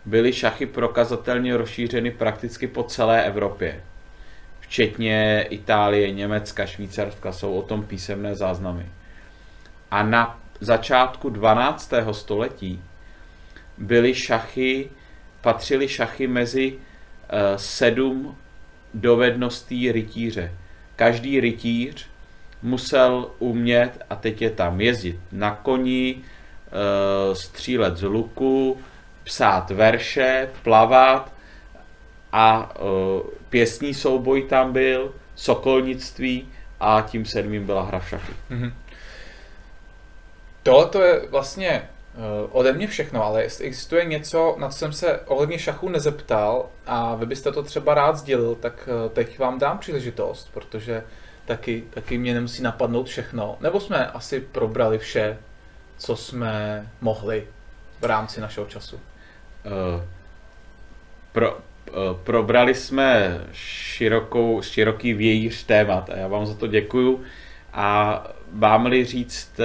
byly 0.06 0.34
šachy 0.34 0.66
prokazatelně 0.66 1.58
rozšířeny 1.58 2.12
prakticky 2.12 2.68
po 2.68 2.84
celé 2.84 3.24
Evropě 3.24 3.82
včetně 4.70 5.46
Itálie, 5.50 6.12
Německa, 6.12 6.66
Švýcarska, 6.66 7.32
jsou 7.32 7.54
o 7.54 7.62
tom 7.62 7.84
písemné 7.84 8.36
záznamy. 8.36 8.86
A 9.92 10.04
na 10.04 10.40
začátku 10.60 11.30
12. 11.30 11.94
století 12.12 12.82
byly 13.78 14.16
šachy, 14.16 14.90
patřily 15.42 15.88
šachy 15.88 16.28
mezi 16.28 16.74
uh, 16.74 16.80
sedm 17.56 18.38
dovedností 18.94 19.92
rytíře. 19.92 20.52
Každý 20.96 21.40
rytíř 21.40 22.09
musel 22.62 23.32
umět, 23.40 24.06
a 24.10 24.16
teď 24.16 24.42
je 24.42 24.50
tam 24.50 24.82
jezdit 24.82 25.20
na 25.32 25.56
koni, 25.56 26.16
uh, 26.16 27.34
střílet 27.34 27.98
z 27.98 28.04
luku, 28.04 28.78
psát 29.24 29.72
verše, 29.72 30.50
plavat 30.64 31.34
a 32.32 32.76
uh, 32.82 33.22
pěstní 33.50 33.94
souboj 33.94 34.44
tam 34.44 34.74
byl, 34.74 35.14
sokolnictví 35.36 36.48
a 36.80 37.02
tím 37.02 37.26
sedmým 37.26 37.66
byla 37.66 37.84
hra 37.84 38.00
v 38.00 38.10
šachy. 38.10 38.34
Mm-hmm. 38.52 38.72
Tohle 40.64 40.86
to 40.86 41.02
je 41.02 41.22
vlastně 41.30 41.90
uh, 42.16 42.50
ode 42.52 42.74
mě 42.74 42.88
všechno, 42.88 43.24
ale 43.24 43.44
jestli 43.44 43.66
existuje 43.66 44.06
něco, 44.06 44.56
na 44.60 44.70
co 44.70 44.78
jsem 44.78 44.94
se 44.94 45.20
ohledně 45.20 45.60
šachu 45.60 45.90
nezeptal 45.90 46.70
a 46.86 47.16
vy 47.16 47.26
byste 47.26 47.52
to 47.52 47.64
třeba 47.64 47.94
rád 47.94 48.16
sdělil, 48.16 48.56
tak 48.56 48.90
teď 49.14 49.40
vám 49.40 49.60
dám 49.60 49.78
příležitost, 49.78 50.50
protože 50.54 51.04
taky, 51.50 51.84
taky 51.90 52.18
mě 52.18 52.34
nemusí 52.34 52.64
napadnout 52.64 53.08
všechno. 53.08 53.58
Nebo 53.62 53.80
jsme 53.80 54.08
asi 54.08 54.40
probrali 54.40 54.98
vše, 54.98 55.38
co 55.98 56.16
jsme 56.16 56.88
mohli 57.02 57.48
v 58.02 58.04
rámci 58.04 58.42
našeho 58.42 58.66
času? 58.66 58.96
Uh, 58.96 60.04
pro, 61.32 61.58
probrali 62.24 62.76
jsme 62.76 63.42
širokou, 63.52 64.62
široký 64.62 65.14
vějíř 65.14 65.64
témat 65.64 66.10
a 66.10 66.16
já 66.16 66.28
vám 66.28 66.46
za 66.46 66.54
to 66.54 66.68
děkuju. 66.68 67.24
A 67.74 68.28
mám-li 68.52 69.06
říct 69.06 69.60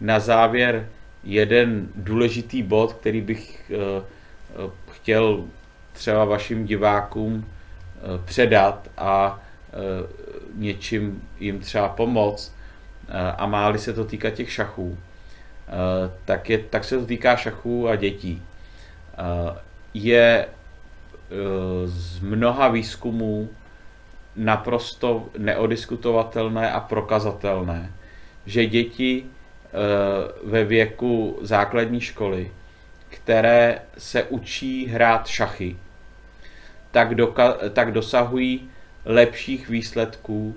na 0.00 0.20
závěr 0.20 0.88
jeden 1.24 1.88
důležitý 1.94 2.62
bod, 2.62 2.92
který 2.92 3.20
bych 3.20 3.72
chtěl 4.90 5.44
třeba 5.92 6.24
vašim 6.24 6.66
divákům 6.66 7.46
předat 8.24 8.90
a 8.98 9.40
něčím 10.56 11.22
jim 11.40 11.60
třeba 11.60 11.88
pomoct, 11.88 12.56
a 13.36 13.46
má-li 13.46 13.78
se 13.78 13.92
to 13.92 14.04
týkat 14.04 14.30
těch 14.30 14.52
šachů, 14.52 14.98
tak, 16.24 16.50
je, 16.50 16.58
tak 16.58 16.84
se 16.84 16.98
to 16.98 17.06
týká 17.06 17.36
šachů 17.36 17.88
a 17.88 17.96
dětí. 17.96 18.42
Je 19.94 20.48
z 21.84 22.20
mnoha 22.20 22.68
výzkumů 22.68 23.48
naprosto 24.36 25.28
neodiskutovatelné 25.38 26.72
a 26.72 26.80
prokazatelné, 26.80 27.92
že 28.46 28.66
děti 28.66 29.26
ve 30.44 30.64
věku 30.64 31.38
základní 31.42 32.00
školy, 32.00 32.52
které 33.08 33.82
se 33.98 34.22
učí 34.22 34.86
hrát 34.86 35.26
šachy, 35.26 35.76
tak, 36.90 37.14
doka- 37.14 37.70
tak 37.72 37.92
dosahují 37.92 38.70
lepších 39.06 39.68
výsledků 39.68 40.54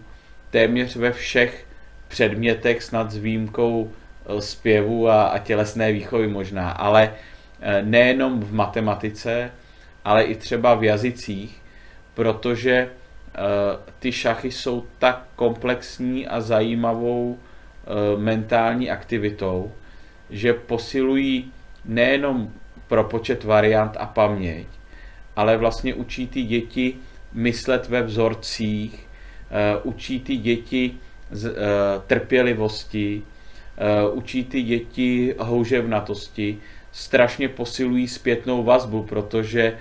téměř 0.52 0.95
ve 0.95 1.12
všech 1.12 1.66
předmětech, 2.08 2.84
snad 2.84 3.12
s 3.12 3.18
výjimkou 3.18 3.91
eh, 3.91 4.41
zpěvu 4.41 5.10
a, 5.10 5.24
a 5.24 5.38
tělesné 5.38 5.91
výchovy 5.91 6.28
možná, 6.28 6.72
ale 6.72 7.14
eh, 7.62 7.82
nejenom 7.82 8.39
v 8.39 8.54
matematice, 8.54 9.52
ale 10.06 10.24
i 10.24 10.36
třeba 10.36 10.76
v 10.76 10.84
jazycích, 10.84 11.62
protože 12.14 12.74
eh, 12.74 13.39
ty 14.00 14.12
šachy 14.12 14.52
jsou 14.52 14.86
tak 15.00 15.26
komplexní 15.36 16.28
a 16.28 16.41
zajímavou 16.41 17.39
mentální 18.18 18.91
aktivitou, 18.91 19.72
že 20.30 20.54
posilují 20.54 21.52
nejenom 21.86 22.54
pro 22.88 23.04
počet 23.04 23.43
variant 23.43 23.97
a 24.00 24.06
paměť, 24.06 24.68
ale 25.36 25.58
vlastně 25.58 25.93
učí 25.93 26.28
ty 26.28 26.43
děti 26.43 26.95
myslet 27.34 27.90
ve 27.90 28.02
vzorcích, 28.02 29.08
eh, 29.52 29.80
učí 29.84 30.20
ty 30.20 30.38
děti 30.38 30.92
uh, 31.32 31.50
trpělivosti, 32.08 33.22
uh, 34.12 34.18
učí 34.18 34.46
ty 34.46 34.64
děti 34.64 35.36
houževnatosti, 35.40 36.58
strašně 36.92 37.50
posilují 37.50 38.08
zpětnou 38.08 38.64
vazbu, 38.64 39.04
protože 39.04 39.78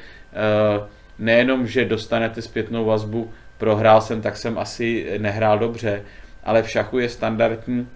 nejenom, 1.19 1.67
že 1.67 1.85
dostanete 1.85 2.43
zpětnou 2.43 2.85
vazbu, 2.85 3.31
prohrál 3.59 4.01
jsem, 4.01 4.23
tak 4.23 4.37
jsem 4.37 4.59
asi 4.59 5.07
nehrál 5.19 5.59
dobře, 5.59 6.03
ale 6.45 6.63
v 6.63 6.71
šachu 6.71 6.99
je 6.99 7.09
standardní, 7.09 7.89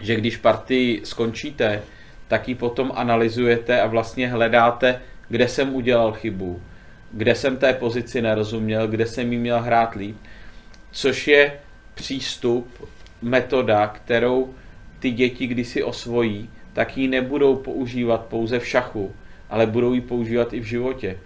že 0.00 0.16
když 0.16 0.36
partii 0.36 1.00
skončíte, 1.04 1.82
tak 2.28 2.48
ji 2.48 2.54
potom 2.54 2.92
analyzujete 2.94 3.80
a 3.80 3.86
vlastně 3.86 4.28
hledáte, 4.28 5.00
kde 5.28 5.48
jsem 5.48 5.74
udělal 5.74 6.12
chybu, 6.12 6.62
kde 7.12 7.34
jsem 7.34 7.56
té 7.56 7.72
pozici 7.72 8.22
nerozuměl, 8.22 8.88
kde 8.88 9.06
jsem 9.06 9.32
jí 9.32 9.38
měl 9.38 9.60
hrát 9.60 9.94
líp, 9.94 10.16
což 10.90 11.28
je 11.28 11.52
přístup, 11.94 12.88
metoda, 13.22 13.86
kterou 13.86 14.54
ty 14.98 15.10
děti, 15.10 15.46
když 15.46 15.68
si 15.68 15.82
osvojí, 15.82 16.50
tak 16.72 16.96
ji 16.96 17.08
nebudou 17.08 17.56
používat 17.56 18.26
pouze 18.26 18.58
v 18.58 18.66
šachu, 18.66 19.14
ale 19.50 19.66
budou 19.66 19.94
ji 19.94 20.00
používat 20.00 20.52
i 20.52 20.60
v 20.60 20.64
životě. 20.64 21.18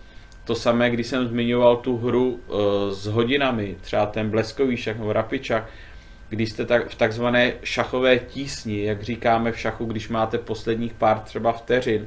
To 0.45 0.55
samé, 0.55 0.91
když 0.91 1.07
jsem 1.07 1.28
zmiňoval 1.28 1.76
tu 1.76 1.97
hru 1.97 2.30
uh, 2.30 2.59
s 2.91 3.07
hodinami, 3.07 3.76
třeba 3.80 4.07
ten 4.07 4.30
bleskový 4.30 4.76
šach 4.76 4.99
nebo 4.99 5.12
rapičak, 5.12 5.70
když 6.28 6.51
jste 6.51 6.66
tak, 6.66 6.89
v 6.89 6.95
takzvané 6.95 7.53
šachové 7.62 8.18
tísni, 8.18 8.85
jak 8.85 9.03
říkáme 9.03 9.53
v 9.53 9.59
šachu, 9.59 9.85
když 9.85 10.09
máte 10.09 10.39
posledních 10.39 10.95
pár 10.95 11.18
třeba 11.18 11.53
vteřin 11.53 12.07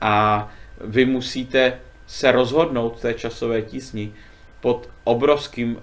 a 0.00 0.48
vy 0.80 1.06
musíte 1.06 1.78
se 2.06 2.32
rozhodnout 2.32 3.00
té 3.00 3.14
časové 3.14 3.62
tísni 3.62 4.12
pod 4.60 4.90
obrovským 5.04 5.76
uh, 5.76 5.80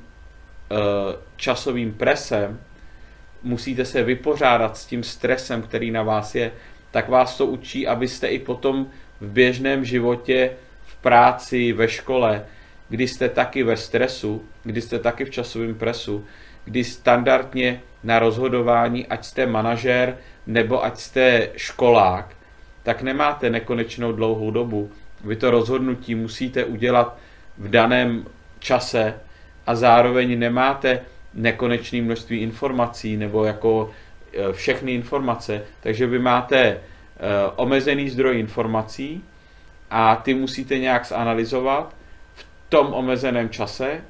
časovým 1.35 1.93
presem, 1.93 2.59
musíte 3.43 3.85
se 3.85 4.03
vypořádat 4.03 4.77
s 4.77 4.85
tím 4.85 5.03
stresem, 5.03 5.61
který 5.61 5.91
na 5.91 6.03
vás 6.03 6.35
je, 6.35 6.51
tak 6.91 7.09
vás 7.09 7.37
to 7.37 7.45
učí, 7.45 7.87
abyste 7.87 8.27
i 8.27 8.39
potom 8.39 8.87
v 9.21 9.27
běžném 9.27 9.85
životě, 9.85 10.51
v 10.85 10.95
práci, 10.95 11.73
ve 11.73 11.87
škole, 11.87 12.45
kdy 12.89 13.07
jste 13.07 13.29
taky 13.29 13.63
ve 13.63 13.77
stresu, 13.77 14.45
kdy 14.63 14.81
jste 14.81 14.99
taky 14.99 15.25
v 15.25 15.29
časovém 15.29 15.75
presu, 15.75 16.25
kdy 16.65 16.83
standardně 16.83 17.81
na 18.03 18.19
rozhodování, 18.19 19.07
ať 19.07 19.25
jste 19.25 19.45
manažer 19.45 20.17
nebo 20.47 20.83
ať 20.83 20.97
jste 20.97 21.49
školák, 21.55 22.35
tak 22.83 23.01
nemáte 23.01 23.49
nekonečnou 23.49 24.11
dlouhou 24.11 24.51
dobu. 24.51 24.91
Vy 25.23 25.35
to 25.35 25.51
rozhodnutí 25.51 26.15
musíte 26.15 26.65
udělat 26.65 27.17
v 27.57 27.69
daném 27.69 28.25
čase 28.59 29.13
a 29.67 29.75
zároveň 29.75 30.39
nemáte 30.39 30.99
nekonečné 31.33 32.01
množství 32.01 32.37
informací 32.37 33.17
nebo 33.17 33.45
jako 33.45 33.91
e, 34.33 34.53
všechny 34.53 34.93
informace, 34.93 35.63
takže 35.83 36.07
vy 36.07 36.19
máte 36.19 36.57
e, 36.59 36.79
omezený 37.55 38.09
zdroj 38.09 38.39
informací 38.39 39.23
a 39.89 40.15
ty 40.15 40.33
musíte 40.33 40.79
nějak 40.79 41.05
zanalizovat 41.05 41.95
v 42.33 42.45
tom 42.69 42.93
omezeném 42.93 43.49
čase 43.49 44.01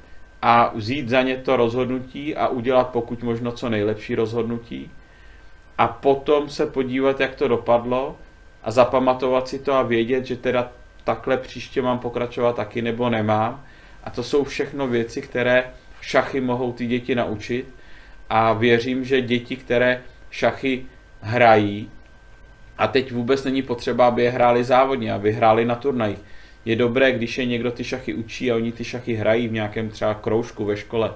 a 0.42 0.72
vzít 0.74 1.08
za 1.08 1.22
ně 1.22 1.36
to 1.36 1.56
rozhodnutí 1.56 2.36
a 2.36 2.48
udělat 2.48 2.88
pokud 2.88 3.22
možno 3.22 3.52
co 3.52 3.68
nejlepší 3.68 4.14
rozhodnutí 4.14 4.90
a 5.78 5.88
potom 5.88 6.48
se 6.48 6.66
podívat, 6.66 7.20
jak 7.20 7.34
to 7.34 7.48
dopadlo 7.48 8.16
a 8.62 8.70
zapamatovat 8.70 9.48
si 9.48 9.58
to 9.58 9.72
a 9.72 9.82
vědět, 9.82 10.26
že 10.26 10.36
teda 10.36 10.72
takhle 11.04 11.36
příště 11.36 11.82
mám 11.82 11.98
pokračovat 11.98 12.56
taky 12.56 12.82
nebo 12.82 13.10
nemám. 13.10 13.64
A 14.04 14.10
to 14.10 14.22
jsou 14.22 14.44
všechno 14.44 14.88
věci, 14.88 15.22
které 15.22 15.64
šachy 16.00 16.40
mohou 16.40 16.72
ty 16.72 16.86
děti 16.86 17.14
naučit 17.14 17.74
a 18.30 18.52
věřím, 18.52 19.04
že 19.04 19.20
děti, 19.20 19.56
které 19.56 20.02
šachy 20.30 20.84
hrají, 21.20 21.90
a 22.78 22.86
teď 22.86 23.12
vůbec 23.12 23.44
není 23.44 23.62
potřeba, 23.62 24.06
aby 24.06 24.22
je 24.22 24.30
hráli 24.30 24.64
závodně, 24.64 25.12
aby 25.12 25.32
hráli 25.32 25.64
na 25.64 25.74
turnajích. 25.74 26.18
Je 26.64 26.76
dobré, 26.76 27.12
když 27.12 27.38
je 27.38 27.46
někdo 27.46 27.70
ty 27.70 27.84
šachy 27.84 28.14
učí 28.14 28.52
a 28.52 28.56
oni 28.56 28.72
ty 28.72 28.84
šachy 28.84 29.14
hrají 29.14 29.48
v 29.48 29.52
nějakém 29.52 29.88
třeba 29.88 30.14
kroužku 30.14 30.64
ve 30.64 30.76
škole, 30.76 31.12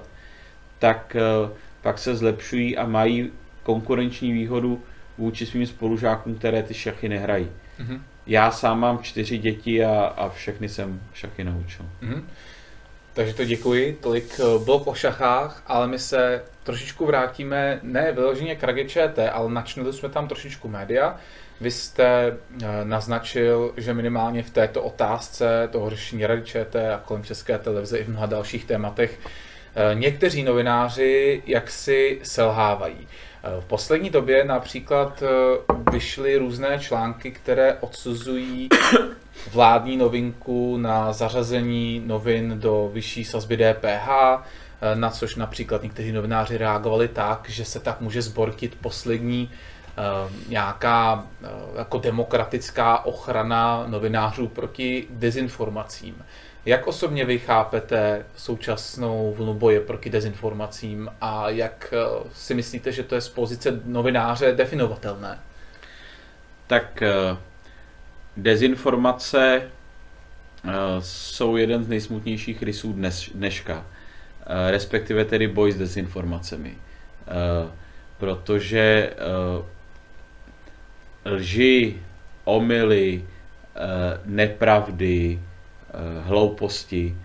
tak 0.79 1.15
eh, 1.15 1.49
pak 1.81 1.97
se 1.97 2.15
zlepšují 2.15 2.77
a 2.77 2.85
mají 2.85 3.31
konkurenční 3.63 4.31
výhodu 4.31 4.83
vůči 5.17 5.45
svým 5.45 5.65
spolužákům, 5.65 6.35
které 6.35 6.63
ty 6.63 6.73
šachy 6.73 7.09
nehrají. 7.09 7.47
Mm-hmm. 7.79 7.99
Já 8.27 8.51
sám 8.51 8.79
mám 8.79 8.99
čtyři 8.99 9.37
děti 9.37 9.85
a, 9.85 10.05
a 10.05 10.29
všechny 10.29 10.69
jsem 10.69 11.01
šachy 11.13 11.43
naučil. 11.43 11.85
Mm-hmm. 12.03 12.23
Takže 13.17 13.33
to 13.33 13.45
děkuji, 13.45 13.97
tolik 14.01 14.39
eh, 14.39 14.65
blok 14.65 14.87
o 14.87 14.93
šachách, 14.93 15.63
ale 15.67 15.87
my 15.87 15.99
se 15.99 16.43
trošičku 16.63 17.05
vrátíme, 17.05 17.79
ne 17.83 18.11
vyloženě 18.11 18.55
k 18.55 18.63
Ragi 18.63 18.89
ČT, 18.89 19.29
ale 19.31 19.51
načnuli 19.51 19.93
jsme 19.93 20.09
tam 20.09 20.27
trošičku 20.27 20.67
média. 20.67 21.17
Vy 21.61 21.71
jste 21.71 22.37
eh, 22.61 22.65
naznačil, 22.83 23.73
že 23.77 23.93
minimálně 23.93 24.43
v 24.43 24.49
této 24.49 24.83
otázce 24.83 25.69
toho 25.71 25.89
řešení 25.89 26.25
Rady 26.25 26.41
ČT 26.43 26.93
a 26.93 27.01
kolem 27.05 27.23
České 27.23 27.57
televize 27.57 27.97
i 27.97 28.03
v 28.03 28.09
mnoha 28.09 28.25
dalších 28.25 28.65
tématech 28.65 29.19
eh, 29.19 29.95
někteří 29.95 30.43
novináři 30.43 31.43
jaksi 31.45 32.19
selhávají. 32.23 33.07
V 33.59 33.65
poslední 33.65 34.09
době 34.09 34.43
například 34.43 35.23
vyšly 35.91 36.37
různé 36.37 36.79
články, 36.79 37.31
které 37.31 37.77
odsuzují 37.81 38.69
vládní 39.53 39.97
novinku 39.97 40.77
na 40.77 41.13
zařazení 41.13 42.03
novin 42.05 42.59
do 42.59 42.89
vyšší 42.93 43.25
sazby 43.25 43.57
DPH, 43.57 44.09
eh, 44.09 44.95
na 44.95 45.09
což 45.09 45.35
například 45.35 45.83
někteří 45.83 46.11
novináři 46.11 46.57
reagovali 46.57 47.07
tak, 47.07 47.49
že 47.49 47.65
se 47.65 47.79
tak 47.79 48.01
může 48.01 48.21
zbortit 48.21 48.77
poslední 48.81 49.51
eh, 49.51 50.31
nějaká 50.49 51.25
eh, 51.43 51.47
jako 51.77 51.97
demokratická 51.97 53.05
ochrana 53.05 53.83
novinářů 53.87 54.47
proti 54.47 55.07
dezinformacím. 55.09 56.23
Jak 56.65 56.87
osobně 56.87 57.25
vy 57.25 57.39
chápete 57.39 58.25
současnou 58.35 59.33
vlnu 59.37 59.53
boje 59.53 59.79
proti 59.79 60.09
dezinformacím 60.09 61.09
a 61.21 61.49
jak 61.49 61.93
si 62.33 62.53
myslíte, 62.53 62.91
že 62.91 63.03
to 63.03 63.15
je 63.15 63.21
z 63.21 63.29
pozice 63.29 63.81
novináře 63.85 64.51
definovatelné? 64.51 65.39
Tak 66.67 67.03
Dezinformace 68.37 69.61
eh, 69.61 70.71
jsou 70.99 71.55
jeden 71.55 71.83
z 71.83 71.87
nejsmutnějších 71.87 72.63
rysů 72.63 72.93
dnes, 72.93 73.29
dneška, 73.35 73.85
eh, 74.45 74.71
respektive 74.71 75.25
tedy 75.25 75.47
boj 75.47 75.71
s 75.71 75.77
dezinformacemi. 75.77 76.73
Eh, 77.27 77.71
protože 78.17 79.13
lži, 81.25 81.97
omily, 82.43 83.23
nepravdy, 84.25 85.39
hlouposti 86.21 87.15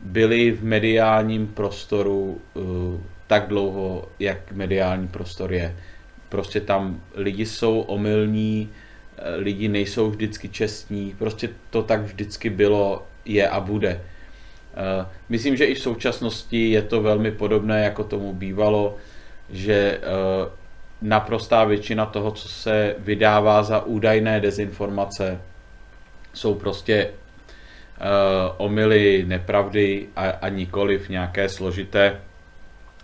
byly 0.00 0.50
v 0.50 0.64
mediálním 0.64 1.46
prostoru 1.46 2.40
tak 3.26 3.48
dlouho, 3.48 4.08
jak 4.18 4.52
mediální 4.52 5.08
prostor 5.08 5.52
je. 5.52 5.76
Prostě 6.28 6.60
tam 6.60 7.00
lidi 7.14 7.46
jsou 7.46 7.80
omylní, 7.80 8.70
lidi 9.36 9.68
nejsou 9.68 10.10
vždycky 10.10 10.48
čestní, 10.48 11.14
prostě 11.18 11.48
to 11.70 11.82
tak 11.82 12.00
vždycky 12.00 12.50
bylo, 12.50 13.06
je 13.24 13.48
a 13.48 13.60
bude. 13.60 14.00
Myslím, 15.28 15.56
že 15.56 15.64
i 15.64 15.74
v 15.74 15.78
současnosti 15.78 16.70
je 16.70 16.82
to 16.82 17.02
velmi 17.02 17.30
podobné, 17.30 17.84
jako 17.84 18.04
tomu 18.04 18.32
bývalo, 18.32 18.96
že 19.50 20.00
naprostá 21.02 21.64
většina 21.64 22.06
toho, 22.06 22.30
co 22.30 22.48
se 22.48 22.96
vydává 22.98 23.62
za 23.62 23.84
údajné 23.84 24.40
dezinformace, 24.40 25.40
jsou 26.34 26.54
prostě 26.54 27.10
omily, 28.56 29.24
nepravdy 29.26 30.06
a, 30.16 30.30
a 30.30 30.48
nikoliv 30.48 31.08
nějaké 31.08 31.48
složité 31.48 32.20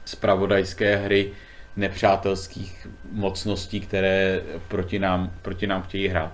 spravodajské 0.05 0.97
hry 0.97 1.33
nepřátelských 1.77 2.87
mocností, 3.13 3.81
které 3.81 4.41
proti 4.69 4.99
nám, 4.99 5.31
proti 5.43 5.67
nám 5.67 5.83
chtějí 5.83 6.09
hrát. 6.09 6.33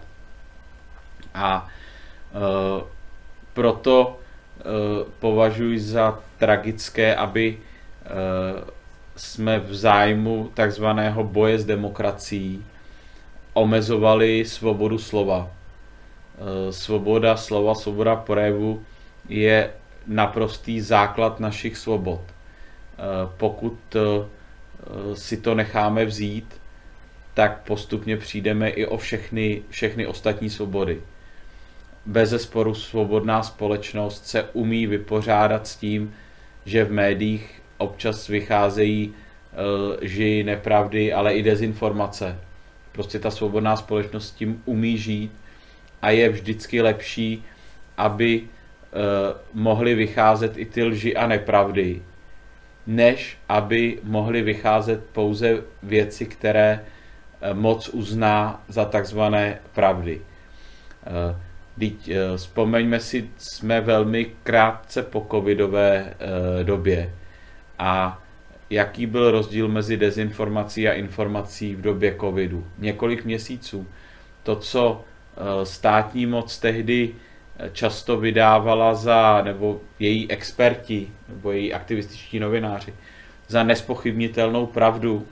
A 1.34 1.68
uh, 2.32 2.82
proto 3.52 4.06
uh, 4.16 5.08
považuji 5.18 5.80
za 5.80 6.18
tragické, 6.38 7.14
aby 7.14 7.58
jsme 9.16 9.58
v 9.58 9.74
zájmu 9.74 10.50
takzvaného 10.54 11.24
boje 11.24 11.58
s 11.58 11.64
demokracií 11.64 12.64
omezovali 13.52 14.44
svobodu 14.44 14.98
slova. 14.98 15.50
E, 16.36 16.72
svoboda 16.72 17.36
slova, 17.36 17.74
svoboda 17.74 18.16
projevu 18.16 18.84
je 19.28 19.70
naprostý 20.06 20.80
základ 20.80 21.40
našich 21.40 21.76
svobod. 21.76 22.20
E, 22.20 22.32
pokud 23.36 23.96
e, 23.96 24.00
si 25.16 25.36
to 25.36 25.54
necháme 25.54 26.04
vzít, 26.04 26.60
tak 27.34 27.60
postupně 27.64 28.16
přijdeme 28.16 28.68
i 28.68 28.86
o 28.86 28.96
všechny, 28.96 29.62
všechny 29.68 30.06
ostatní 30.06 30.50
svobody. 30.50 31.02
Bez 32.06 32.30
zesporu 32.30 32.74
svobodná 32.74 33.42
společnost 33.42 34.26
se 34.26 34.42
umí 34.42 34.86
vypořádat 34.86 35.66
s 35.66 35.76
tím, 35.76 36.14
že 36.64 36.84
v 36.84 36.92
médiích 36.92 37.62
občas 37.78 38.28
vycházejí 38.28 39.14
lži, 40.02 40.42
nepravdy, 40.44 41.12
ale 41.12 41.34
i 41.34 41.42
dezinformace. 41.42 42.38
Prostě 42.92 43.18
ta 43.18 43.30
svobodná 43.30 43.76
společnost 43.76 44.30
tím 44.30 44.62
umí 44.64 44.98
žít 44.98 45.32
a 46.06 46.10
je 46.10 46.28
vždycky 46.28 46.82
lepší, 46.82 47.44
aby 47.98 48.40
uh, 48.40 48.46
mohly 49.52 49.94
vycházet 49.94 50.58
i 50.58 50.64
ty 50.64 50.84
lži 50.84 51.16
a 51.16 51.26
nepravdy, 51.26 52.02
než 52.86 53.38
aby 53.48 53.98
mohly 54.02 54.42
vycházet 54.42 55.04
pouze 55.12 55.62
věci, 55.82 56.26
které 56.26 56.80
uh, 56.80 57.58
moc 57.58 57.88
uzná 57.88 58.62
za 58.68 58.84
takzvané 58.84 59.58
pravdy. 59.74 60.20
Teď, 61.78 62.10
vzpomeňme 62.36 63.00
si, 63.00 63.30
jsme 63.36 63.80
velmi 63.80 64.26
krátce 64.42 65.02
po 65.02 65.26
covidové 65.30 66.14
době 66.62 67.12
a 67.78 68.22
jaký 68.70 69.06
byl 69.06 69.30
rozdíl 69.30 69.68
mezi 69.68 69.96
dezinformací 69.96 70.88
a 70.88 70.92
informací 70.92 71.74
v 71.74 71.80
době 71.80 72.16
covidu. 72.20 72.66
Několik 72.78 73.24
měsíců. 73.24 73.86
To, 74.42 74.56
co 74.56 75.00
eh, 75.00 75.15
státní 75.64 76.26
moc 76.26 76.58
tehdy 76.58 77.10
eh, 77.58 77.70
často 77.72 78.16
vydávala 78.16 78.94
za, 78.94 79.42
nebo 79.42 79.80
její 79.98 80.30
experti, 80.30 81.08
nebo 81.28 81.52
její 81.52 81.74
aktivističtí 81.74 82.40
novináři, 82.40 82.94
za 83.48 83.62
nespochybnitelnou 83.62 84.66
pravdu, 84.66 85.26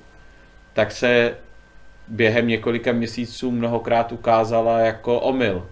tak 0.73 0.93
se 0.93 1.37
během 2.09 2.49
několika 2.49 2.93
měsíců 2.93 3.51
mnohokrát 3.51 4.13
ukázala 4.13 4.79
jako 4.79 5.21
omyl. 5.21 5.67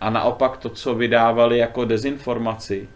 A 0.00 0.10
naopak 0.10 0.56
to, 0.56 0.68
co 0.68 0.94
vydávali 0.94 1.58
jako 1.58 1.84
dezinformaci, 1.84 2.88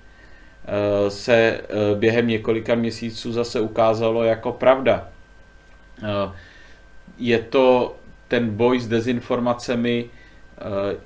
Eh, 0.65 1.11
se 1.11 1.35
eh, 1.35 1.61
během 1.95 2.27
několika 2.27 2.75
měsíců 2.75 3.33
zase 3.33 3.61
ukázalo 3.61 4.25
jako 4.25 4.53
pravda. 4.53 5.09
Eh, 6.03 6.33
je 7.19 7.39
to 7.39 7.97
ten 8.29 8.51
boj 8.57 8.81
s 8.81 8.89
dezinformacemi 8.89 10.11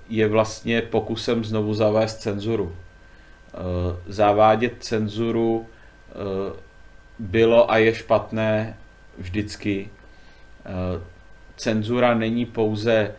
je 0.08 0.28
vlastně 0.28 0.82
pokusem 0.82 1.44
znovu 1.44 1.74
zavést 1.74 2.16
cenzuru. 2.16 2.76
Zavádět 4.06 4.74
cenzuru 4.78 5.66
bylo 7.18 7.70
a 7.70 7.76
je 7.76 7.94
špatné 7.94 8.76
vždycky. 9.18 9.90
Cenzura 11.56 12.14
není 12.14 12.46
pouze 12.46 13.14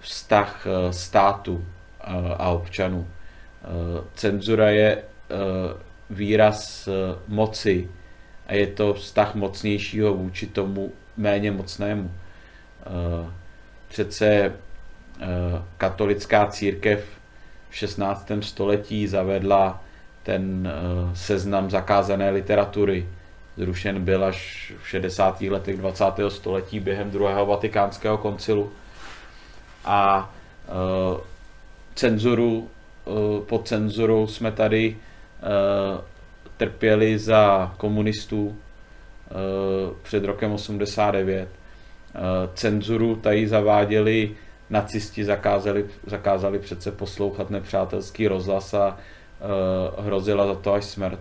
vztah 0.00 0.66
státu 0.90 1.64
a 2.38 2.48
občanů. 2.48 3.06
Cenzura 4.14 4.70
je 4.70 5.02
Eh, 5.30 5.74
výraz 6.10 6.88
eh, 6.88 7.18
moci 7.28 7.90
a 8.46 8.54
je 8.54 8.66
to 8.66 8.94
vztah 8.94 9.34
mocnějšího 9.34 10.14
vůči 10.14 10.46
tomu 10.46 10.92
méně 11.16 11.52
mocnému. 11.52 12.10
Eh, 12.80 13.30
přece 13.88 14.52
katolická 15.78 16.46
církev 16.46 17.04
v 17.70 17.76
16. 17.76 18.30
století 18.40 19.06
zavedla 19.06 19.82
ten 20.22 20.72
seznam 21.14 21.70
zakázané 21.70 22.30
literatury. 22.30 23.08
Zrušen 23.56 24.04
byl 24.04 24.24
až 24.24 24.72
v 24.82 24.88
60. 24.88 25.40
letech 25.40 25.76
20. 25.76 26.04
století 26.28 26.80
během 26.80 27.10
druhého 27.10 27.46
vatikánského 27.46 28.18
koncilu. 28.18 28.72
A 29.84 30.30
cenzuru, 31.94 32.68
pod 33.46 33.68
cenzurou 33.68 34.26
jsme 34.26 34.52
tady 34.52 34.96
Eh, 35.42 36.00
trpěli 36.56 37.18
za 37.18 37.74
komunistů 37.76 38.56
eh, 39.30 39.34
před 40.02 40.24
rokem 40.24 40.52
89. 40.52 41.48
Eh, 41.48 42.18
cenzuru 42.54 43.16
tady 43.16 43.48
zaváděli 43.48 44.30
nacisti, 44.70 45.24
zakázali, 45.24 45.86
zakázali 46.06 46.58
přece 46.58 46.92
poslouchat 46.92 47.50
nepřátelský 47.50 48.28
rozhlas 48.28 48.74
a 48.74 48.96
hrozila 49.98 50.46
za 50.46 50.54
to 50.54 50.72
až 50.72 50.84
smrt. 50.84 51.20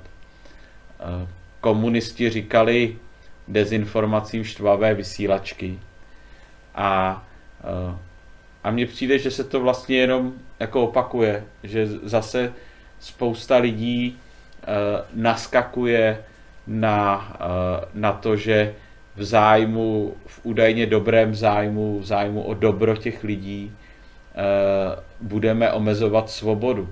Komunisti 1.62 2.30
říkali 2.30 2.98
dezinformacím 3.48 4.44
štvavé 4.44 4.94
vysílačky 4.94 5.80
a 6.76 7.24
a 8.66 8.72
mně 8.72 8.86
přijde, 8.86 9.20
že 9.20 9.32
se 9.32 9.44
to 9.44 9.60
vlastně 9.60 9.98
jenom 9.98 10.34
jako 10.60 10.84
opakuje, 10.84 11.46
že 11.64 11.88
zase 11.88 12.54
spousta 13.00 13.58
lidí 13.58 14.18
uh, 14.18 15.22
naskakuje 15.22 16.24
na, 16.68 17.34
uh, 17.40 18.02
na 18.02 18.12
to, 18.12 18.36
že 18.36 18.76
v 19.16 19.24
zájmu, 19.24 20.16
v 20.26 20.40
údajně 20.44 20.86
dobrém 20.86 21.36
zájmu, 21.36 22.00
v 22.00 22.06
zájmu 22.06 22.42
o 22.42 22.54
dobro 22.54 22.98
těch 22.98 23.24
lidí 23.24 23.72
uh, 23.72 25.28
budeme 25.28 25.72
omezovat 25.72 26.30
svobodu. 26.30 26.82
Uh, 26.82 26.90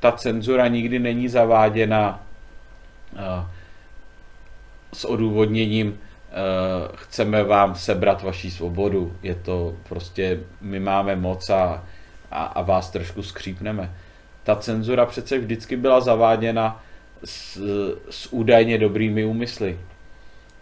ta 0.00 0.12
cenzura 0.12 0.68
nikdy 0.68 0.98
není 0.98 1.28
zaváděna 1.28 2.22
uh, 3.12 3.20
s 4.92 5.04
odůvodněním 5.04 5.98
chceme 6.94 7.44
vám 7.44 7.74
sebrat 7.74 8.22
vaši 8.22 8.50
svobodu. 8.50 9.16
Je 9.22 9.34
to 9.34 9.74
prostě, 9.88 10.40
my 10.60 10.80
máme 10.80 11.16
moc 11.16 11.50
a, 11.50 11.84
a, 12.30 12.44
a 12.44 12.62
vás 12.62 12.90
trošku 12.90 13.22
skřípneme 13.22 13.90
ta 14.44 14.56
cenzura 14.56 15.06
přece 15.06 15.38
vždycky 15.38 15.76
byla 15.76 16.00
zaváděna 16.00 16.82
s, 17.24 17.58
s 18.10 18.32
údajně 18.32 18.78
dobrými 18.78 19.24
úmysly. 19.24 19.78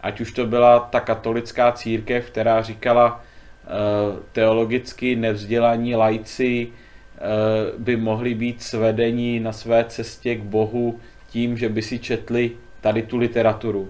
Ať 0.01 0.21
už 0.21 0.31
to 0.31 0.45
byla 0.45 0.79
ta 0.79 0.99
katolická 0.99 1.71
církev, 1.71 2.29
která 2.29 2.61
říkala 2.61 3.15
uh, 3.15 4.19
teologicky 4.31 5.15
nevzdělaní 5.15 5.95
lajci 5.95 6.67
uh, 6.67 7.81
by 7.81 7.97
mohli 7.97 8.33
být 8.33 8.63
svedení 8.63 9.39
na 9.39 9.51
své 9.53 9.83
cestě 9.83 10.35
k 10.35 10.43
Bohu 10.43 10.99
tím, 11.29 11.57
že 11.57 11.69
by 11.69 11.81
si 11.81 11.99
četli 11.99 12.51
tady 12.81 13.01
tu 13.01 13.17
literaturu 13.17 13.81
uh, 13.81 13.89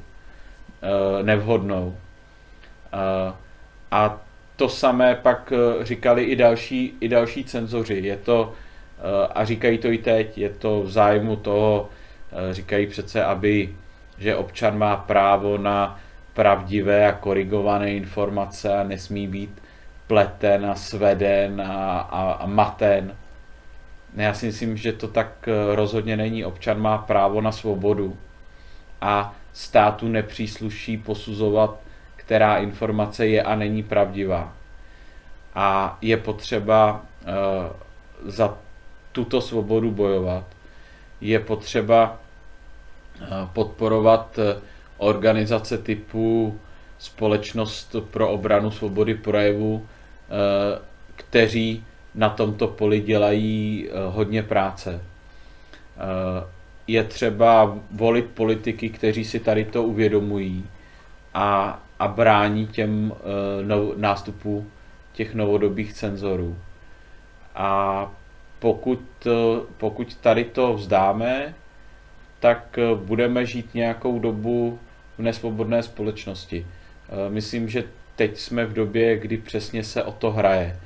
nevhodnou. 1.24 1.96
A 3.92 4.22
to 4.56 4.70
samé 4.70 5.16
pak 5.16 5.54
říkali 5.82 6.24
i 6.24 6.36
další, 6.36 6.94
i 7.00 7.08
další 7.08 7.44
cenzoři. 7.44 8.02
Je 8.04 8.18
to 8.18 8.54
Eh, 9.00 9.28
a 9.36 9.46
říkají 9.46 9.78
to 9.78 9.88
i 9.88 9.98
teď, 9.98 10.38
je 10.38 10.50
to 10.50 10.82
v 10.82 10.92
zájmu 10.92 11.36
toho, 11.36 11.90
eh, 12.32 12.54
říkají 12.54 12.88
přece, 12.88 13.24
aby, 13.24 13.76
že 14.20 14.36
občan 14.36 14.78
má 14.78 14.96
právo 14.96 15.58
na 15.58 16.00
pravdivé 16.34 17.08
a 17.08 17.12
korigované 17.12 17.94
informace 17.94 18.74
a 18.74 18.84
nesmí 18.84 19.28
být 19.28 19.62
pleten 20.08 20.66
a 20.66 20.76
sveden 20.76 21.62
a, 21.62 22.00
a, 22.00 22.32
a 22.32 22.46
maten. 22.46 23.16
já 24.16 24.34
si 24.34 24.46
myslím, 24.46 24.78
že 24.78 24.94
to 24.94 25.08
tak 25.08 25.50
rozhodně 25.74 26.18
není. 26.18 26.46
Občan 26.46 26.82
má 26.82 26.98
právo 26.98 27.42
na 27.42 27.52
svobodu 27.52 28.18
a 29.02 29.36
státu 29.54 30.08
nepřísluší 30.08 30.98
posuzovat, 30.98 31.80
která 32.16 32.58
informace 32.58 33.28
je 33.28 33.44
a 33.44 33.56
není 33.56 33.84
pravdivá. 33.84 34.54
A 35.56 35.98
je 36.02 36.18
potřeba 36.18 37.02
za 38.26 38.58
tuto 39.12 39.42
svobodu 39.42 39.92
bojovat. 39.92 40.44
Je 41.22 41.40
potřeba 41.40 42.18
podporovat 43.54 44.40
organizace 44.98 45.78
typu 45.78 46.60
Společnost 47.00 47.96
pro 48.12 48.30
obranu 48.30 48.72
svobody 48.72 49.16
projevu, 49.16 49.86
eh, 49.86 50.80
kteří 51.16 51.84
na 52.16 52.30
tomto 52.30 52.68
poli 52.68 53.00
dělají 53.02 53.88
eh, 53.88 53.94
hodně 54.10 54.44
práce. 54.44 55.02
Je 56.88 57.04
třeba 57.04 57.78
volit 57.92 58.26
politiky, 58.26 58.90
kteří 58.90 59.26
si 59.26 59.40
tady 59.40 59.66
to 59.66 59.84
uvědomují 59.84 60.66
a, 61.34 61.80
a 62.00 62.08
brání 62.08 62.68
těm 62.68 63.14
nástupu 63.96 64.68
těch 65.14 65.36
novodobých 65.36 65.94
cenzorů. 65.94 66.58
A 67.56 68.12
pokud, 68.60 69.28
pokud 69.78 70.16
tady 70.16 70.44
to 70.44 70.74
vzdáme, 70.74 71.56
tak 72.40 72.80
budeme 72.96 73.46
žít 73.46 73.74
nějakou 73.74 74.20
dobu 74.20 74.80
v 75.18 75.22
nesvobodné 75.22 75.84
společnosti. 75.84 76.66
Eh, 77.10 77.30
myslím, 77.30 77.70
že 77.70 77.84
teď 78.16 78.38
jsme 78.38 78.66
v 78.66 78.74
době, 78.74 79.18
kdy 79.18 79.38
přesně 79.38 79.84
se 79.84 80.04
o 80.04 80.12
to 80.12 80.32
hraje. 80.32 80.80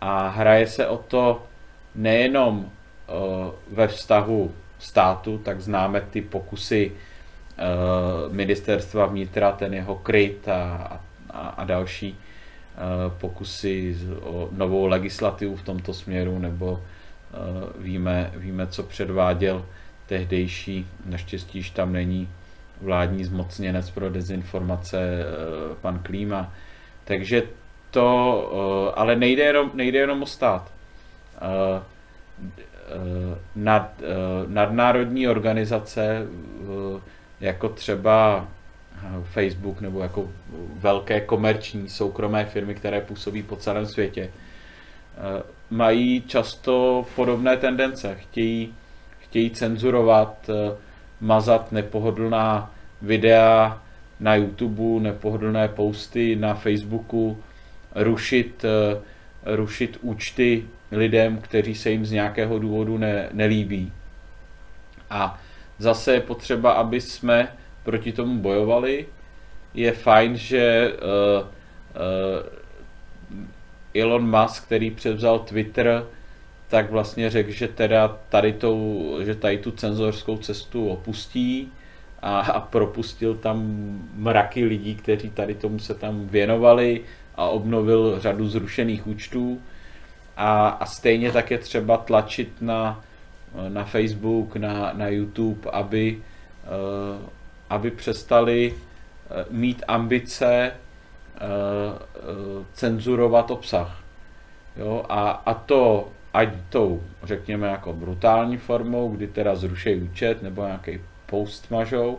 A 0.00 0.28
hraje 0.28 0.66
se 0.66 0.86
o 0.86 0.96
to 0.98 1.42
nejenom 1.94 2.66
eh, 2.68 3.12
ve 3.70 3.88
vztahu 3.88 4.52
státu, 4.78 5.38
tak 5.38 5.60
známe 5.60 6.00
ty 6.00 6.22
pokusy 6.22 6.92
eh, 6.92 7.62
ministerstva 8.32 9.06
vnitra, 9.06 9.52
ten 9.52 9.74
jeho 9.74 9.96
kryt 9.96 10.48
a, 10.48 11.00
a, 11.30 11.48
a 11.48 11.64
další 11.64 12.18
pokusy 13.20 13.96
o 14.20 14.48
novou 14.52 14.86
legislativu 14.86 15.56
v 15.56 15.62
tomto 15.62 15.94
směru, 15.94 16.38
nebo 16.38 16.82
víme, 17.78 18.32
víme, 18.36 18.66
co 18.66 18.82
předváděl 18.82 19.64
tehdejší, 20.10 20.86
naštěstí 21.06 21.58
již 21.58 21.70
tam 21.70 21.92
není 21.92 22.28
vládní 22.80 23.24
zmocněnec 23.24 23.90
pro 23.90 24.10
dezinformace 24.10 24.98
eh, 24.98 25.24
pan 25.80 25.98
Klíma. 26.02 26.52
Takže 27.04 27.42
to, 27.90 28.10
eh, 28.90 28.92
ale 29.00 29.16
nejde 29.16 29.42
jenom, 29.42 29.70
nejde 29.74 29.98
jenom 29.98 30.22
o 30.22 30.26
stát. 30.26 30.72
Eh, 31.36 31.80
nad, 33.56 34.02
nadnárodní 34.46 35.28
organizace, 35.28 36.26
jako 37.40 37.68
třeba 37.68 38.48
Facebook 39.22 39.80
nebo 39.80 40.00
jako 40.02 40.28
velké 40.78 41.20
komerční 41.20 41.88
soukromé 41.88 42.44
firmy, 42.44 42.74
které 42.74 43.00
působí 43.00 43.42
po 43.42 43.56
celém 43.56 43.86
světě, 43.86 44.30
mají 45.70 46.22
často 46.22 47.06
podobné 47.16 47.56
tendence. 47.56 48.16
Chtějí, 48.20 48.74
chtějí 49.30 49.50
cenzurovat 49.50 50.50
mazat 51.20 51.72
nepohodlná 51.72 52.70
videa 53.02 53.82
na 54.20 54.34
YouTube, 54.34 55.00
nepohodlné 55.00 55.68
posty 55.68 56.36
na 56.36 56.54
Facebooku, 56.54 57.38
rušit, 57.94 58.64
eh, 58.64 59.00
rušit 59.56 59.98
účty 60.02 60.64
lidem, 60.92 61.38
kteří 61.38 61.74
se 61.74 61.90
jim 61.90 62.06
z 62.06 62.12
nějakého 62.12 62.58
důvodu 62.58 62.98
ne, 62.98 63.28
nelíbí. 63.32 63.92
A 65.10 65.40
zase 65.78 66.12
je 66.14 66.20
potřeba, 66.20 66.72
aby 66.72 67.00
jsme 67.00 67.48
proti 67.82 68.12
tomu 68.12 68.38
bojovali. 68.38 69.06
Je 69.74 69.92
fajn, 69.92 70.36
že 70.36 70.92
uh, 70.92 71.46
uh, 71.46 71.50
Elon 73.94 74.40
Musk, 74.40 74.64
který 74.64 74.90
převzal 74.90 75.38
Twitter, 75.38 76.06
tak 76.70 76.90
vlastně 76.90 77.30
řekl, 77.30 77.50
že 77.50 77.68
teda 77.68 78.18
tady, 78.28 78.52
tou, 78.52 79.16
že 79.22 79.34
tady 79.34 79.58
tu 79.58 79.70
cenzorskou 79.70 80.36
cestu 80.36 80.88
opustí 80.88 81.72
a, 82.22 82.40
a 82.40 82.60
propustil 82.60 83.34
tam 83.34 83.58
mraky 84.14 84.64
lidí, 84.64 84.94
kteří 84.94 85.30
tady 85.30 85.54
tomu 85.54 85.78
se 85.78 85.94
tam 85.94 86.26
věnovali 86.28 87.00
a 87.34 87.48
obnovil 87.48 88.20
řadu 88.20 88.48
zrušených 88.48 89.06
účtů. 89.06 89.60
A, 90.36 90.68
a 90.68 90.86
stejně 90.86 91.32
tak 91.32 91.50
je 91.50 91.58
třeba 91.58 91.96
tlačit 91.96 92.62
na, 92.62 93.04
na 93.68 93.84
Facebook, 93.84 94.56
na, 94.56 94.92
na 94.92 95.08
YouTube, 95.08 95.70
aby, 95.70 96.22
uh, 97.18 97.28
aby 97.70 97.90
přestali 97.90 98.74
uh, 98.74 99.56
mít 99.58 99.82
ambice 99.88 100.72
uh, 100.72 102.64
cenzurovat 102.72 103.50
obsah. 103.50 104.02
Jo? 104.76 105.04
A, 105.08 105.30
a 105.30 105.54
to 105.54 106.08
ať 106.32 106.48
tou, 106.68 107.02
řekněme, 107.22 107.66
jako 107.66 107.92
brutální 107.92 108.56
formou, 108.56 109.08
kdy 109.08 109.26
teda 109.26 109.54
zrušejí 109.54 110.02
účet 110.02 110.42
nebo 110.42 110.62
nějaký 110.62 111.00
post 111.26 111.70
mažou, 111.70 112.18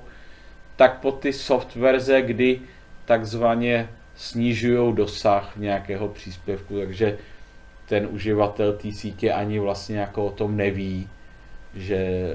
tak 0.75 0.99
po 0.99 1.11
ty 1.11 1.33
soft 1.33 1.75
verze, 1.75 2.21
kdy 2.21 2.59
takzvaně 3.05 3.89
snižují 4.15 4.95
dosah 4.95 5.57
nějakého 5.57 6.07
příspěvku, 6.07 6.79
takže 6.79 7.17
ten 7.85 8.07
uživatel 8.11 8.73
té 8.73 8.91
sítě 8.91 9.33
ani 9.33 9.59
vlastně 9.59 9.97
jako 9.97 10.25
o 10.25 10.31
tom 10.31 10.57
neví, 10.57 11.09
že 11.75 12.27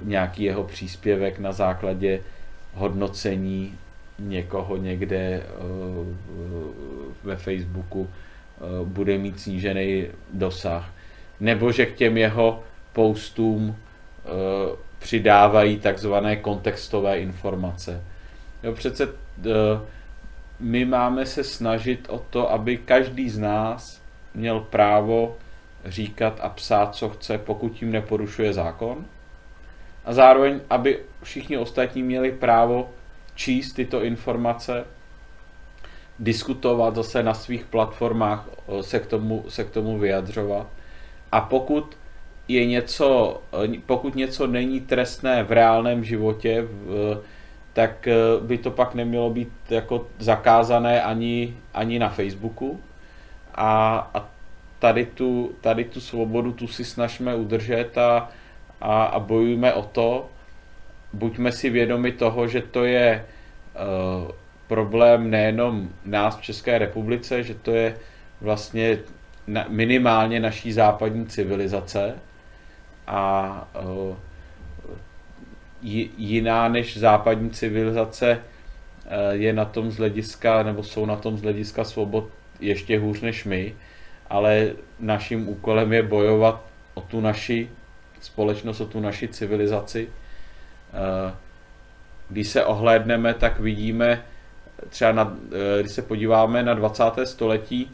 uh, 0.00 0.08
nějaký 0.08 0.42
jeho 0.42 0.64
příspěvek 0.64 1.38
na 1.38 1.52
základě 1.52 2.20
hodnocení 2.74 3.78
někoho 4.18 4.76
někde 4.76 5.42
uh, 5.42 6.06
ve 7.24 7.36
Facebooku 7.36 8.08
bude 8.84 9.18
mít 9.18 9.40
snížený 9.40 10.06
dosah 10.32 10.92
nebo 11.40 11.72
že 11.72 11.86
k 11.86 11.94
těm 11.94 12.16
jeho 12.16 12.62
postům 12.92 13.76
e, 13.76 14.28
přidávají 14.98 15.78
takzvané 15.78 16.36
kontextové 16.36 17.20
informace. 17.20 18.02
Jo, 18.62 18.72
přece 18.72 19.04
e, 19.04 19.08
my 20.60 20.84
máme 20.84 21.26
se 21.26 21.44
snažit 21.44 22.06
o 22.10 22.18
to, 22.30 22.52
aby 22.52 22.76
každý 22.76 23.30
z 23.30 23.38
nás 23.38 24.02
měl 24.34 24.60
právo 24.60 25.36
říkat 25.84 26.40
a 26.42 26.48
psát, 26.48 26.94
co 26.94 27.08
chce, 27.08 27.38
pokud 27.38 27.68
tím 27.68 27.92
neporušuje 27.92 28.52
zákon. 28.52 29.04
A 30.04 30.12
zároveň, 30.12 30.60
aby 30.70 30.98
všichni 31.22 31.58
ostatní 31.58 32.02
měli 32.02 32.32
právo 32.32 32.90
číst 33.34 33.72
tyto 33.72 34.04
informace, 34.04 34.84
diskutovat 36.18 36.94
zase 36.94 37.22
na 37.22 37.34
svých 37.34 37.64
platformách, 37.64 38.48
se 38.80 39.00
k 39.00 39.06
tomu, 39.06 39.44
se 39.48 39.64
k 39.64 39.70
tomu 39.70 39.98
vyjadřovat. 39.98 40.66
A 41.32 41.40
pokud 41.40 41.96
je 42.48 42.66
něco, 42.66 43.40
pokud 43.86 44.14
něco 44.14 44.46
není 44.46 44.80
trestné 44.80 45.44
v 45.44 45.52
reálném 45.52 46.04
životě, 46.04 46.62
v, 46.62 47.22
tak 47.72 48.08
eh, 48.08 48.14
by 48.40 48.58
to 48.58 48.70
pak 48.70 48.94
nemělo 48.94 49.30
být 49.30 49.52
jako 49.70 50.06
zakázané 50.18 51.02
ani, 51.02 51.54
ani 51.74 51.98
na 51.98 52.08
Facebooku. 52.08 52.80
A, 53.54 53.98
a 54.14 54.28
tady, 54.78 55.06
tu, 55.06 55.52
tady 55.60 55.84
tu 55.84 56.00
svobodu 56.00 56.52
tu 56.52 56.66
si 56.66 56.84
snažíme 56.84 57.34
udržet 57.34 57.98
a, 57.98 58.28
a, 58.80 59.04
a 59.04 59.18
bojujeme 59.18 59.72
o 59.72 59.82
to. 59.82 60.26
Buďme 61.12 61.52
si 61.52 61.70
vědomi 61.70 62.12
toho, 62.12 62.48
že 62.48 62.62
to 62.62 62.84
je 62.84 63.24
uh, 63.24 64.30
problém 64.66 65.30
nejenom 65.30 65.88
nás 66.04 66.36
v 66.36 66.42
České 66.42 66.78
republice, 66.78 67.42
že 67.42 67.54
to 67.54 67.70
je 67.70 67.96
vlastně 68.40 68.98
na, 69.48 69.64
minimálně 69.68 70.40
naší 70.40 70.72
západní 70.72 71.26
civilizace 71.26 72.14
a 73.06 73.68
uh, 73.82 74.16
jiná 76.16 76.68
než 76.68 76.98
západní 76.98 77.50
civilizace 77.50 78.38
uh, 78.38 79.12
je 79.30 79.52
na 79.52 79.64
tom 79.64 79.90
z 79.90 79.96
hlediska, 79.96 80.62
nebo 80.62 80.82
jsou 80.82 81.06
na 81.06 81.16
tom 81.16 81.38
z 81.38 81.42
hlediska 81.42 81.84
svobod 81.84 82.28
ještě 82.60 82.98
hůř 82.98 83.20
než 83.20 83.44
my, 83.44 83.74
ale 84.30 84.72
naším 85.00 85.48
úkolem 85.48 85.92
je 85.92 86.02
bojovat 86.02 86.64
o 86.94 87.00
tu 87.00 87.20
naši 87.20 87.70
společnost, 88.20 88.80
o 88.80 88.86
tu 88.86 89.00
naši 89.00 89.28
civilizaci. 89.28 90.08
Uh, 90.08 91.32
když 92.28 92.48
se 92.48 92.64
ohlédneme, 92.64 93.34
tak 93.34 93.60
vidíme, 93.60 94.22
třeba 94.88 95.12
na, 95.12 95.36
když 95.80 95.92
se 95.92 96.02
podíváme 96.02 96.62
na 96.62 96.74
20. 96.74 97.04
století, 97.24 97.90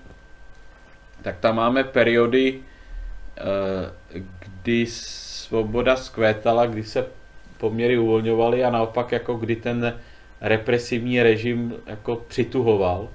tak 1.25 1.41
tam 1.41 1.57
máme 1.57 1.85
periody, 1.85 2.61
eh, 2.61 4.23
kdy 4.39 4.87
svoboda 4.87 5.97
zkvétala, 5.97 6.67
kdy 6.67 6.85
se 6.85 7.07
poměry 7.59 7.99
uvolňovaly 7.99 8.65
a 8.65 8.71
naopak 8.71 9.13
jako 9.13 9.35
kdy 9.35 9.57
ten 9.57 10.01
represivní 10.41 11.23
režim 11.23 11.75
jako 11.87 12.17
přituhoval. 12.17 13.09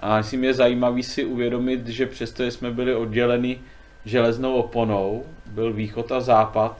A 0.00 0.16
myslím 0.16 0.44
je 0.44 0.54
zajímavý 0.54 1.02
si 1.02 1.24
uvědomit, 1.24 1.86
že 1.86 2.06
přesto 2.06 2.44
jsme 2.44 2.70
byli 2.70 2.94
odděleni 2.94 3.60
železnou 4.04 4.54
oponou, 4.54 5.24
byl 5.46 5.72
východ 5.72 6.12
a 6.12 6.20
západ, 6.20 6.78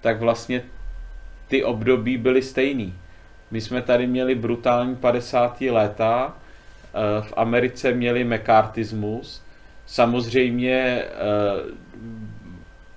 tak 0.00 0.20
vlastně 0.20 0.62
ty 1.48 1.64
období 1.64 2.18
byly 2.18 2.42
stejný. 2.42 2.94
My 3.50 3.60
jsme 3.60 3.82
tady 3.82 4.06
měli 4.06 4.34
brutální 4.34 4.96
50. 4.96 5.70
léta, 5.70 6.34
eh, 6.34 7.22
v 7.22 7.32
Americe 7.36 7.94
měli 7.94 8.24
mekartismus, 8.24 9.43
samozřejmě 9.86 11.02
eh, 11.02 11.08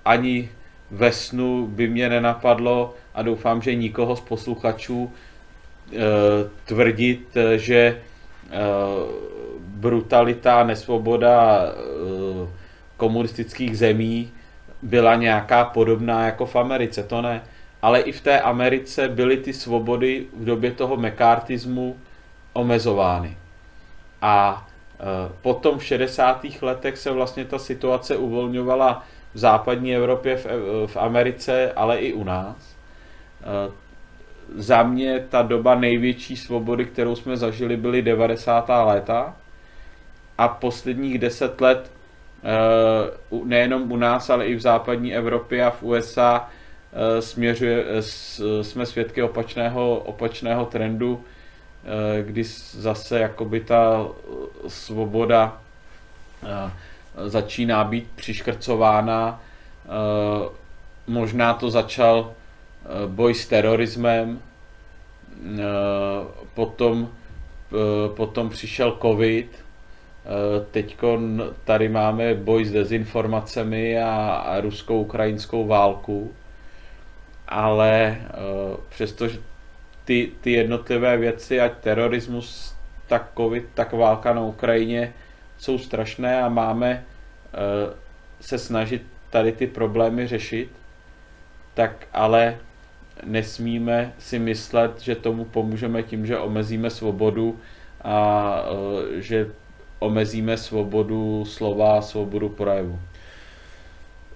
ani 0.04 0.48
ve 0.90 1.12
snu 1.12 1.66
by 1.66 1.88
mě 1.88 2.08
nenapadlo 2.08 2.94
a 3.14 3.22
doufám, 3.22 3.62
že 3.62 3.74
nikoho 3.74 4.16
z 4.16 4.20
posluchačů 4.20 5.12
eh, 5.92 5.98
tvrdit, 6.64 7.36
že 7.56 8.00
brutalita, 9.58 10.64
nesvoboda 10.64 11.62
komunistických 12.96 13.78
zemí 13.78 14.32
byla 14.82 15.14
nějaká 15.14 15.64
podobná 15.64 16.26
jako 16.26 16.46
v 16.46 16.56
Americe, 16.56 17.02
to 17.02 17.22
ne. 17.22 17.42
Ale 17.82 18.00
i 18.00 18.12
v 18.12 18.20
té 18.20 18.40
Americe 18.40 19.08
byly 19.08 19.36
ty 19.36 19.52
svobody 19.52 20.26
v 20.36 20.44
době 20.44 20.70
toho 20.70 20.96
mekartismu 20.96 21.96
omezovány. 22.52 23.36
A 24.22 24.67
potom 25.42 25.78
v 25.78 25.84
60. 25.84 26.46
letech 26.62 26.98
se 26.98 27.10
vlastně 27.10 27.44
ta 27.44 27.58
situace 27.58 28.16
uvolňovala 28.16 29.04
v 29.34 29.38
západní 29.38 29.96
Evropě, 29.96 30.36
v, 30.86 30.96
Americe, 30.96 31.72
ale 31.72 31.98
i 31.98 32.12
u 32.12 32.24
nás. 32.24 32.56
E, 33.42 33.72
za 34.56 34.82
mě 34.82 35.26
ta 35.28 35.42
doba 35.42 35.74
největší 35.74 36.36
svobody, 36.36 36.84
kterou 36.84 37.16
jsme 37.16 37.36
zažili, 37.36 37.76
byly 37.76 38.02
90. 38.02 38.68
léta 38.84 39.36
a 40.38 40.48
posledních 40.48 41.18
10 41.18 41.60
let 41.60 41.92
nejenom 43.44 43.92
u 43.92 43.96
nás, 43.96 44.30
ale 44.30 44.46
i 44.46 44.54
v 44.54 44.60
západní 44.60 45.14
Evropě 45.14 45.64
a 45.64 45.70
v 45.70 45.82
USA 45.82 46.48
směřuje, 47.20 47.84
jsme 48.62 48.86
svědky 48.86 49.22
opačného, 49.22 49.96
opačného 49.98 50.64
trendu, 50.64 51.20
Eh, 51.20 51.37
kdy 52.22 52.44
zase 52.72 53.18
jakoby 53.18 53.60
ta 53.60 54.06
eh, 54.06 54.70
svoboda 54.70 55.60
eh, 56.42 56.70
začíná 57.28 57.84
být 57.84 58.10
přiškrcována. 58.14 59.42
Možná 61.06 61.54
to 61.54 61.70
začal 61.70 62.32
boj 63.06 63.34
s 63.34 63.46
terorismem, 63.46 64.40
potom, 66.54 67.08
potom 68.16 68.48
přišel 68.48 68.98
covid, 69.02 69.64
teď 70.70 70.96
tady 71.64 71.88
máme 71.88 72.34
boj 72.34 72.64
s 72.64 72.72
dezinformacemi 72.72 74.02
a, 74.02 74.26
a 74.46 74.60
rusko-ukrajinskou 74.60 75.66
válku, 75.66 76.32
ale 77.48 78.20
přestože 78.88 79.38
ty, 80.08 80.32
ty 80.40 80.52
jednotlivé 80.52 81.16
věci, 81.16 81.60
ať 81.60 81.72
terorismus, 81.78 82.74
tak 83.06 83.28
covid, 83.36 83.64
tak 83.74 83.92
válka 83.92 84.32
na 84.32 84.40
Ukrajině, 84.40 85.12
jsou 85.58 85.78
strašné 85.78 86.42
a 86.42 86.48
máme 86.48 87.04
uh, 87.04 87.92
se 88.40 88.58
snažit 88.58 89.02
tady 89.30 89.52
ty 89.52 89.66
problémy 89.66 90.26
řešit, 90.26 90.70
tak 91.74 92.06
ale 92.12 92.56
nesmíme 93.24 94.12
si 94.18 94.38
myslet, 94.38 95.00
že 95.00 95.14
tomu 95.14 95.44
pomůžeme 95.44 96.02
tím, 96.02 96.26
že 96.26 96.38
omezíme 96.38 96.90
svobodu 96.90 97.60
a 98.02 98.62
uh, 98.70 99.20
že 99.20 99.46
omezíme 99.98 100.56
svobodu 100.56 101.44
slova 101.44 101.98
a 101.98 102.02
svobodu 102.02 102.48
projevu 102.48 102.98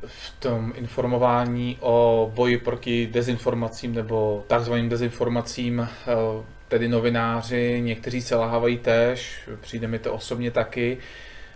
v 0.07 0.41
tom 0.41 0.73
informování 0.77 1.79
o 1.81 2.31
boji 2.35 2.59
proti 2.59 3.07
dezinformacím 3.07 3.95
nebo 3.95 4.45
takzvaným 4.47 4.89
dezinformacím, 4.89 5.81
eh, 5.81 6.15
tedy 6.69 6.89
novináři, 6.89 7.81
někteří 7.85 8.23
se 8.23 8.37
lahávají 8.37 8.79
též, 8.79 9.49
přijde 9.61 9.89
mi 9.89 9.99
to 9.99 10.15
osobně 10.15 10.51
taky. 10.51 10.99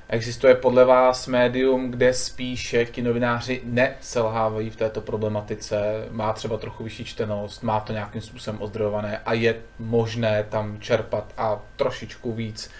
Existuje 0.08 0.54
podle 0.54 0.84
vás 0.84 1.26
médium, 1.26 1.90
kde 1.90 2.12
spíše 2.12 2.84
ti 2.84 3.02
novináři 3.02 3.60
neselhávají 3.64 4.70
v 4.70 4.76
této 4.76 5.00
problematice, 5.00 6.06
má 6.10 6.32
třeba 6.32 6.56
trochu 6.58 6.84
vyšší 6.84 7.04
čtenost, 7.04 7.62
má 7.62 7.80
to 7.80 7.92
nějakým 7.92 8.20
způsobem 8.20 8.62
ozdrojované 8.62 9.18
a 9.18 9.32
je 9.32 9.56
možné 9.78 10.44
tam 10.48 10.80
čerpat 10.80 11.32
a 11.36 11.60
trošičku 11.76 12.32
víc 12.32 12.70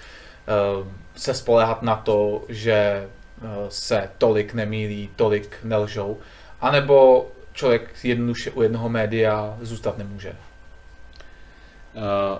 uh, 0.81 0.87
se 1.17 1.35
spolehat 1.35 1.83
na 1.83 1.97
to, 1.97 2.45
že 2.49 3.07
Eh, 3.07 3.16
se 3.69 4.11
tolik 4.19 4.55
nemýlí, 4.55 5.11
tolik 5.17 5.59
nelžou, 5.65 6.19
anebo 6.61 7.27
člověk 7.53 8.05
jednoduše 8.05 8.51
u 8.51 8.63
jednoho 8.63 8.89
média 8.89 9.59
zůstat 9.61 9.99
nemůže? 9.99 10.31
Uh, 11.95 12.39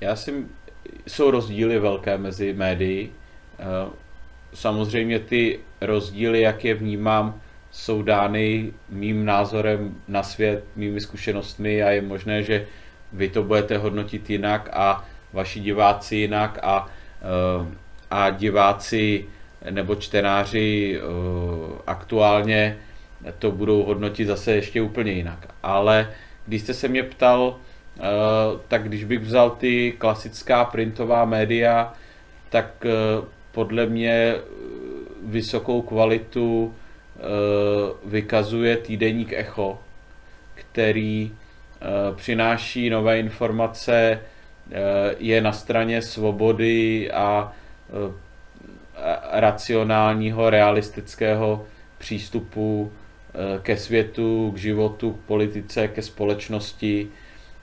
já 0.00 0.16
si, 0.16 0.46
jsou 1.06 1.30
rozdíly 1.30 1.78
velké 1.78 2.18
mezi 2.18 2.52
médií. 2.52 3.12
Uh, 3.58 3.92
samozřejmě 4.54 5.18
ty 5.18 5.60
rozdíly, 5.80 6.40
jak 6.40 6.64
je 6.64 6.74
vnímám, 6.74 7.40
jsou 7.70 8.02
dány 8.02 8.72
mým 8.88 9.24
názorem 9.24 9.94
na 10.08 10.22
svět, 10.22 10.64
mými 10.76 11.00
zkušenostmi 11.00 11.82
a 11.82 11.90
je 11.90 12.02
možné, 12.02 12.42
že 12.42 12.66
vy 13.12 13.28
to 13.28 13.42
budete 13.42 13.78
hodnotit 13.78 14.30
jinak 14.30 14.68
a 14.72 15.04
vaši 15.32 15.60
diváci 15.60 16.16
jinak 16.16 16.58
a, 16.62 16.88
a 18.10 18.30
diváci 18.30 19.24
nebo 19.70 19.94
čtenáři 19.94 20.98
eh, 20.98 21.02
aktuálně 21.86 22.76
to 23.38 23.50
budou 23.50 23.82
hodnotit 23.82 24.24
zase 24.24 24.52
ještě 24.52 24.82
úplně 24.82 25.12
jinak. 25.12 25.48
Ale 25.62 26.10
když 26.46 26.62
jste 26.62 26.74
se 26.74 26.88
mě 26.88 27.02
ptal, 27.02 27.56
eh, 27.98 28.02
tak 28.68 28.84
když 28.84 29.04
bych 29.04 29.20
vzal 29.20 29.50
ty 29.50 29.94
klasická 29.98 30.64
printová 30.64 31.24
média, 31.24 31.94
tak 32.50 32.86
eh, 32.86 33.24
podle 33.52 33.86
mě 33.86 34.34
vysokou 35.26 35.82
kvalitu 35.82 36.74
vykazuje 38.04 38.76
týdeník 38.76 39.32
Echo, 39.32 39.78
který 40.54 41.32
přináší 42.14 42.90
nové 42.90 43.18
informace, 43.18 44.20
je 45.18 45.40
na 45.40 45.52
straně 45.52 46.02
svobody 46.02 47.10
a 47.10 47.52
racionálního, 49.32 50.50
realistického 50.50 51.66
přístupu 51.98 52.92
eh, 53.34 53.58
ke 53.62 53.76
světu, 53.76 54.50
k 54.54 54.56
životu, 54.56 55.12
k 55.12 55.26
politice, 55.26 55.88
ke 55.88 56.02
společnosti. 56.02 57.08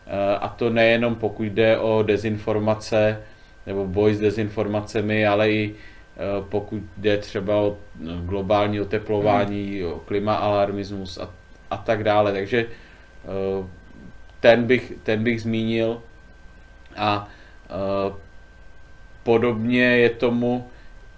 Eh, 0.08 0.38
a 0.38 0.48
to 0.50 0.70
nejenom 0.70 1.16
pokud 1.16 1.44
jde 1.44 1.78
o 1.78 2.04
dezinformace 2.04 3.22
nebo 3.66 3.86
boj 3.86 4.16
s 4.16 4.20
dezinformacemi, 4.20 5.28
ale 5.28 5.52
i 5.52 5.76
eh, 5.76 6.44
pokud 6.50 6.82
jde 6.98 7.18
třeba 7.18 7.56
o 7.56 7.78
globální 8.26 8.82
oteplování, 8.82 9.80
hmm. 9.80 9.92
o 9.94 10.00
klimaalarmismus 10.00 11.18
a, 11.18 11.30
a 11.72 11.78
tak 11.78 12.04
dále. 12.04 12.34
Takže 12.34 12.66
ten 14.40 14.64
bych, 14.64 14.94
ten 15.04 15.24
bych 15.24 15.42
zmínil 15.42 16.02
a 16.98 17.28
podobně 19.24 19.84
je 19.84 20.10
tomu 20.10 20.68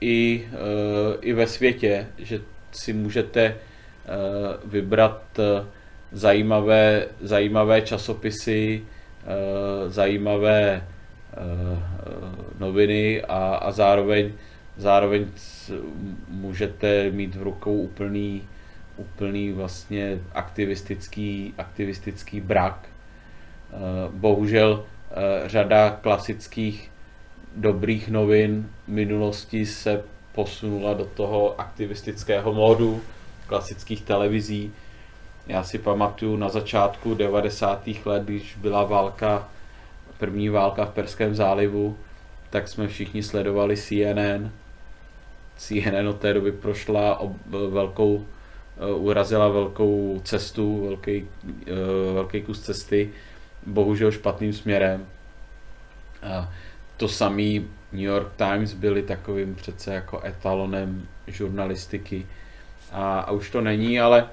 i, 0.02 0.48
eh, 0.54 1.18
i 1.22 1.34
ve 1.34 1.48
světě, 1.48 2.08
že 2.18 2.42
si 2.72 2.94
můžete 2.94 3.42
eh, 3.46 3.58
vybrat 4.66 5.24
eh, 5.40 5.66
zajímavé, 6.12 7.08
zajímavé 7.22 7.82
časopisy, 7.82 8.82
zajímavé 9.88 10.84
noviny 12.60 13.22
a, 13.22 13.56
a 13.56 13.72
zároveň, 13.72 14.32
zároveň 14.78 15.28
můžete 16.28 17.12
mít 17.12 17.36
v 17.36 17.44
rukou 17.44 17.82
úplný, 17.82 18.48
úplný 18.98 19.52
vlastně 19.52 20.20
aktivistický, 20.34 21.54
aktivistický 21.58 22.42
brak. 22.42 22.90
Bohužel 24.12 24.86
řada 25.48 25.90
klasických 26.02 26.91
dobrých 27.56 28.10
novin 28.10 28.70
minulosti 28.88 29.66
se 29.66 30.04
posunula 30.32 30.94
do 30.94 31.06
toho 31.06 31.60
aktivistického 31.62 32.54
módu 32.54 33.02
klasických 33.48 34.02
televizí. 34.02 34.72
Já 35.48 35.64
si 35.64 35.78
pamatuju 35.78 36.36
na 36.36 36.50
začátku 36.50 37.14
90. 37.14 37.88
let, 38.06 38.24
když 38.24 38.56
byla 38.56 38.84
válka, 38.84 39.50
první 40.18 40.50
válka 40.50 40.86
v 40.86 40.94
Perském 40.94 41.36
zálivu, 41.36 41.98
tak 42.50 42.68
jsme 42.68 42.88
všichni 42.88 43.24
sledovali 43.24 43.78
CNN. 43.78 44.52
CNN 45.58 46.08
od 46.08 46.20
té 46.20 46.34
doby 46.34 46.52
prošla 46.52 47.22
velkou, 47.70 48.26
eh, 48.78 48.94
urazila 48.94 49.48
velkou 49.48 50.22
cestu, 50.24 50.86
velký, 50.86 51.28
eh, 51.68 52.14
velký 52.14 52.42
kus 52.42 52.62
cesty, 52.62 53.10
bohužel 53.66 54.12
špatným 54.12 54.54
směrem. 54.54 55.06
To 57.02 57.08
samý 57.08 57.68
New 57.92 58.02
York 58.02 58.28
Times 58.36 58.74
byli 58.74 59.02
takovým 59.02 59.56
přece 59.56 59.94
jako 59.94 60.22
etalonem 60.26 61.08
žurnalistiky. 61.28 62.28
A, 62.92 63.20
a 63.20 63.32
už 63.32 63.50
to 63.50 63.62
není, 63.62 64.00
ale 64.00 64.28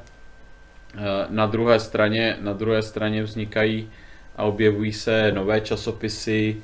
na 1.28 1.46
druhé 1.46 1.80
straně, 1.80 2.36
na 2.40 2.52
druhé 2.52 2.82
straně 2.82 3.22
vznikají 3.22 3.90
a 4.36 4.44
objevují 4.44 4.92
se 4.92 5.32
nové 5.32 5.60
časopisy, 5.60 6.56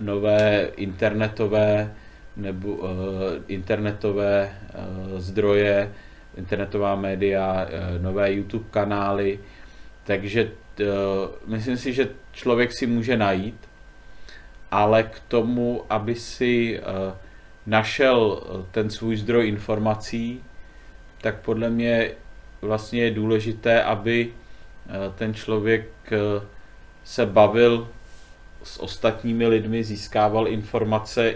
nové 0.00 0.70
internetové 0.76 1.92
nebo 2.36 2.80
internetové 3.48 4.54
zdroje, 5.16 5.92
internetová 6.36 6.96
média, 6.96 7.68
nové 8.00 8.32
YouTube 8.32 8.64
kanály, 8.70 9.38
takže 10.04 10.50
myslím 11.46 11.76
si, 11.76 11.92
že 11.92 12.08
člověk 12.32 12.72
si 12.72 12.86
může 12.86 13.16
najít, 13.16 13.71
ale 14.72 15.02
k 15.02 15.20
tomu, 15.28 15.84
aby 15.90 16.14
si 16.14 16.80
našel 17.66 18.42
ten 18.70 18.90
svůj 18.90 19.16
zdroj 19.16 19.48
informací, 19.48 20.40
tak 21.20 21.40
podle 21.40 21.70
mě 21.70 22.10
vlastně 22.62 23.02
je 23.02 23.10
důležité, 23.10 23.82
aby 23.82 24.28
eh, 24.28 24.90
ten 25.18 25.34
člověk 25.34 25.88
eh, 26.12 26.46
se 27.04 27.26
bavil 27.26 27.88
s 28.62 28.80
ostatními 28.80 29.46
lidmi, 29.46 29.84
získával 29.84 30.48
informace 30.48 31.34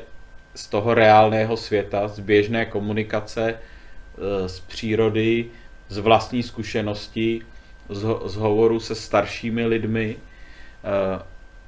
z 0.55 0.67
toho 0.67 0.95
reálného 0.95 1.57
světa, 1.57 2.09
z 2.09 2.21
běžné 2.21 2.67
komunikace, 2.67 3.55
eh, 3.55 4.49
z 4.49 4.61
přírody, 4.61 5.47
z 5.89 5.99
vlastní 5.99 6.43
zkušenosti, 6.43 7.43
z, 7.89 8.35
hovoru 8.37 8.81
se 8.81 8.95
staršími 8.95 9.67
lidmi, 9.67 10.17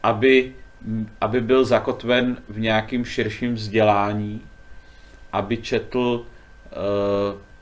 aby, 0.03 0.55
aby 1.21 1.41
byl 1.41 1.65
zakotven 1.65 2.37
v 2.49 2.61
nějakým 2.61 3.05
širším 3.05 3.55
vzdělání, 3.55 4.43
aby 5.33 5.57
četl 5.57 6.25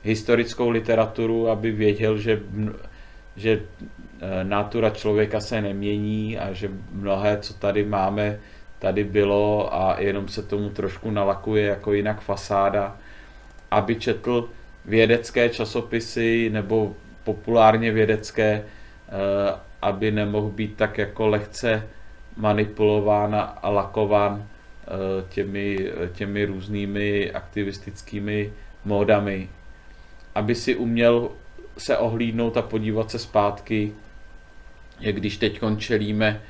historickou 0.03 0.69
literaturu, 0.69 1.49
aby 1.49 1.71
věděl, 1.71 2.17
že, 2.17 2.39
že 3.35 3.61
e, 4.21 4.43
natura 4.43 4.89
člověka 4.89 5.39
se 5.39 5.61
nemění 5.61 6.37
a 6.37 6.53
že 6.53 6.71
mnohé, 6.91 7.37
co 7.41 7.53
tady 7.53 7.83
máme, 7.83 8.39
tady 8.79 9.03
bylo 9.03 9.75
a 9.75 9.99
jenom 9.99 10.27
se 10.27 10.43
tomu 10.43 10.69
trošku 10.69 11.11
nalakuje 11.11 11.65
jako 11.65 11.93
jinak 11.93 12.21
fasáda, 12.21 12.97
aby 13.71 13.95
četl 13.95 14.49
vědecké 14.85 15.49
časopisy 15.49 16.49
nebo 16.49 16.95
populárně 17.23 17.91
vědecké, 17.91 18.51
e, 18.51 18.63
aby 19.81 20.11
nemohl 20.11 20.49
být 20.49 20.75
tak 20.75 20.97
jako 20.97 21.27
lehce 21.27 21.87
manipulován 22.37 23.35
a 23.61 23.69
lakován 23.69 24.43
e, 24.43 24.87
těmi, 25.29 25.91
těmi 26.13 26.45
různými 26.45 27.31
aktivistickými 27.31 28.53
módami. 28.85 29.49
Aby 30.35 30.55
si 30.55 30.75
uměl 30.75 31.29
se 31.77 31.97
ohlídnout 31.97 32.57
a 32.57 32.61
podívat 32.61 33.11
se 33.11 33.19
zpátky, 33.19 33.93
jak 34.99 35.15
když 35.15 35.37
teď 35.37 35.61
čelíme, 35.77 36.41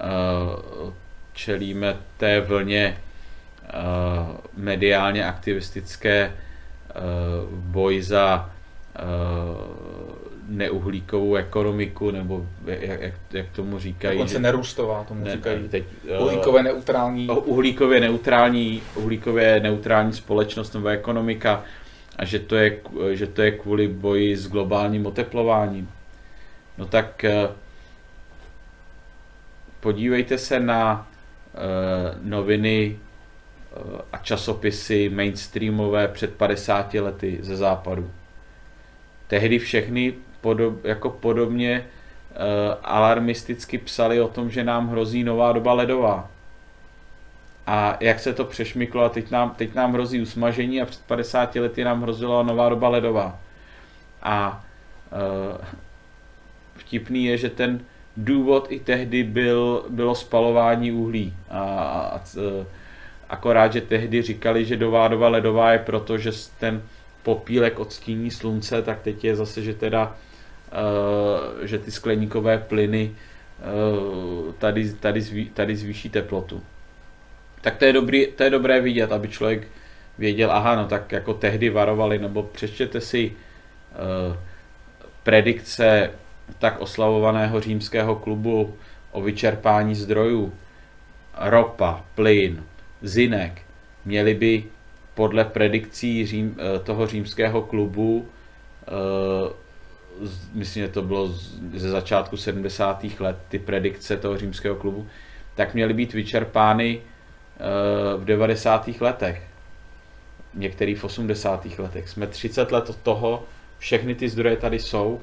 eh, 0.00 0.92
čelíme 1.32 1.96
té 2.16 2.40
vlně 2.40 2.98
eh, 3.64 3.70
mediálně 4.56 5.26
aktivistické 5.26 6.18
eh, 6.20 6.92
boj 7.50 8.02
za 8.02 8.50
neuhlíkovou 10.52 11.34
ekonomiku, 11.34 12.10
nebo 12.10 12.46
jak, 12.66 13.00
jak, 13.00 13.14
jak 13.32 13.46
tomu 13.50 13.78
říkají. 13.78 14.18
Dokonce 14.18 14.38
nerůstová, 14.38 15.04
tomu 15.04 15.24
ne, 15.24 15.32
říkají. 15.32 15.68
Teď, 15.68 15.84
uhlíkově 16.20 16.62
neutrální. 16.62 17.28
Uhlíkově 17.28 18.00
neutrální, 18.00 18.82
uhlíkově 18.94 19.60
neutrální 19.60 20.12
společnost 20.12 20.74
nebo 20.74 20.88
ekonomika 20.88 21.64
a 22.16 22.24
že 22.24 22.38
to 22.38 22.56
je, 22.56 22.80
že 23.12 23.26
to 23.26 23.42
je 23.42 23.50
kvůli 23.50 23.88
boji 23.88 24.36
s 24.36 24.48
globálním 24.48 25.06
oteplováním. 25.06 25.90
No 26.78 26.86
tak 26.86 27.24
eh, 27.24 27.48
podívejte 29.80 30.38
se 30.38 30.60
na 30.60 31.08
eh, 31.54 32.18
noviny 32.22 32.96
eh, 32.96 34.02
a 34.12 34.18
časopisy 34.18 35.08
mainstreamové 35.08 36.08
před 36.08 36.34
50 36.34 36.94
lety 36.94 37.38
ze 37.42 37.56
západu. 37.56 38.10
Tehdy 39.26 39.58
všechny 39.58 40.14
podob, 40.42 40.84
jako 40.84 41.10
podobně 41.10 41.86
alarmisticky 42.82 43.78
psali 43.78 44.20
o 44.20 44.28
tom, 44.28 44.50
že 44.50 44.64
nám 44.64 44.88
hrozí 44.88 45.24
nová 45.24 45.52
doba 45.52 45.72
ledová 45.72 46.28
a 47.66 47.96
jak 48.00 48.20
se 48.20 48.32
to 48.32 48.44
přešmyklo 48.44 49.04
a 49.04 49.08
teď 49.08 49.30
nám, 49.30 49.50
teď 49.50 49.74
nám 49.74 49.92
hrozí 49.92 50.20
usmažení 50.20 50.82
a 50.82 50.86
před 50.86 51.02
50 51.06 51.54
lety 51.54 51.84
nám 51.84 52.02
hrozila 52.02 52.42
nová 52.42 52.68
doba 52.68 52.88
ledová. 52.88 53.38
A 54.22 54.64
e, 55.12 55.66
vtipný 56.76 57.24
je, 57.24 57.36
že 57.38 57.50
ten 57.50 57.80
důvod 58.16 58.66
i 58.70 58.80
tehdy 58.80 59.22
byl, 59.22 59.84
bylo 59.88 60.14
spalování 60.14 60.92
uhlí. 60.92 61.34
A, 61.50 61.60
a, 61.60 62.00
a 62.00 62.18
e, 62.18 62.66
akorát, 63.28 63.72
že 63.72 63.80
tehdy 63.80 64.22
říkali, 64.22 64.64
že 64.64 64.76
nová 64.76 65.08
doba 65.08 65.28
ledová 65.28 65.72
je 65.72 65.78
proto, 65.78 66.18
že 66.18 66.30
ten 66.58 66.82
popílek 67.22 67.78
odstíní 67.78 68.30
slunce, 68.30 68.82
tak 68.82 69.00
teď 69.00 69.24
je 69.24 69.36
zase, 69.36 69.62
že 69.62 69.74
teda 69.74 70.16
že 71.62 71.78
ty 71.78 71.90
skleníkové 71.90 72.58
plyny 72.58 73.10
e, 73.10 74.52
tady, 74.58 74.92
tady, 74.92 75.20
zví, 75.20 75.50
tady 75.50 75.76
zvýší 75.76 76.10
teplotu 76.10 76.62
tak 77.62 77.76
to 77.76 77.84
je, 77.84 77.92
dobrý, 77.92 78.26
to 78.26 78.42
je 78.42 78.50
dobré 78.50 78.80
vidět, 78.80 79.12
aby 79.12 79.28
člověk 79.28 79.68
věděl, 80.18 80.52
aha, 80.52 80.76
no 80.76 80.84
tak 80.86 81.12
jako 81.12 81.34
tehdy 81.34 81.70
varovali, 81.70 82.18
nebo 82.18 82.42
přečtěte 82.42 83.00
si 83.00 83.30
uh, 83.30 84.36
predikce 85.22 86.10
tak 86.58 86.80
oslavovaného 86.80 87.60
římského 87.60 88.16
klubu 88.16 88.74
o 89.12 89.22
vyčerpání 89.22 89.94
zdrojů. 89.94 90.52
Ropa, 91.38 92.04
plyn, 92.14 92.64
zinek 93.02 93.62
měli 94.04 94.34
by 94.34 94.64
podle 95.14 95.44
predikcí 95.44 96.54
toho 96.84 97.06
římského 97.06 97.62
klubu, 97.62 98.28
myslím, 100.52 100.82
že 100.82 100.88
to 100.88 101.02
bylo 101.02 101.28
ze 101.74 101.90
začátku 101.90 102.36
70. 102.36 103.04
let, 103.20 103.36
ty 103.48 103.58
predikce 103.58 104.16
toho 104.16 104.38
římského 104.38 104.76
klubu, 104.76 105.06
tak 105.54 105.74
měly 105.74 105.94
být 105.94 106.12
vyčerpány 106.12 107.00
Eh, 107.62 108.16
v 108.16 108.24
90. 108.24 109.00
letech, 109.00 109.42
některý 110.54 110.94
v 110.94 111.04
80. 111.04 111.78
letech. 111.78 112.08
Jsme 112.08 112.26
30 112.26 112.72
let 112.72 112.90
od 112.90 112.96
toho, 112.96 113.44
všechny 113.78 114.14
ty 114.14 114.28
zdroje 114.28 114.56
tady 114.56 114.78
jsou 114.78 115.20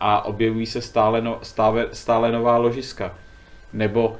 a 0.00 0.24
objevují 0.24 0.66
se 0.66 0.80
stále, 0.82 1.20
no, 1.20 1.38
stále, 1.42 1.86
stále 1.92 2.32
nová 2.32 2.56
ložiska. 2.56 3.14
Nebo 3.72 4.08
uh, 4.08 4.16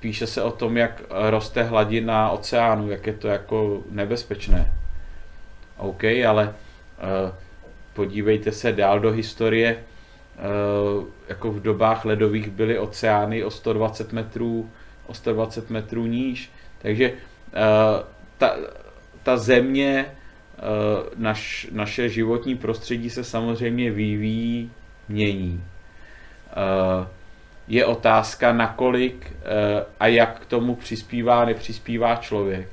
píše 0.00 0.26
se 0.26 0.42
o 0.42 0.50
tom, 0.50 0.76
jak 0.76 1.02
roste 1.30 1.62
hladina 1.62 2.30
oceánu, 2.30 2.90
jak 2.90 3.06
je 3.06 3.12
to 3.12 3.28
jako 3.28 3.82
nebezpečné. 3.90 4.72
OK, 5.76 6.04
ale 6.04 6.54
uh, 7.26 7.34
podívejte 7.94 8.52
se 8.52 8.72
dál 8.72 9.00
do 9.00 9.10
historie, 9.12 9.76
uh, 9.76 11.04
jako 11.28 11.52
v 11.52 11.62
dobách 11.62 12.04
ledových 12.04 12.50
byly 12.50 12.78
oceány 12.78 13.44
o 13.44 13.50
120 13.50 14.12
metrů 14.12 14.70
o 15.06 15.14
120 15.14 15.70
metrů 15.70 16.06
níž. 16.06 16.50
Takže 16.78 17.10
uh, 17.10 17.16
ta, 18.38 18.56
ta 19.22 19.36
země, 19.36 20.06
uh, 20.06 21.08
naš, 21.16 21.68
naše 21.72 22.08
životní 22.08 22.56
prostředí 22.56 23.10
se 23.10 23.24
samozřejmě 23.24 23.90
vyvíjí, 23.90 24.70
mění. 25.08 25.64
Je 27.68 27.84
otázka, 27.86 28.52
nakolik 28.52 29.32
a 30.00 30.06
jak 30.06 30.40
k 30.40 30.46
tomu 30.46 30.74
přispívá, 30.74 31.44
nepřispívá 31.44 32.16
člověk. 32.16 32.68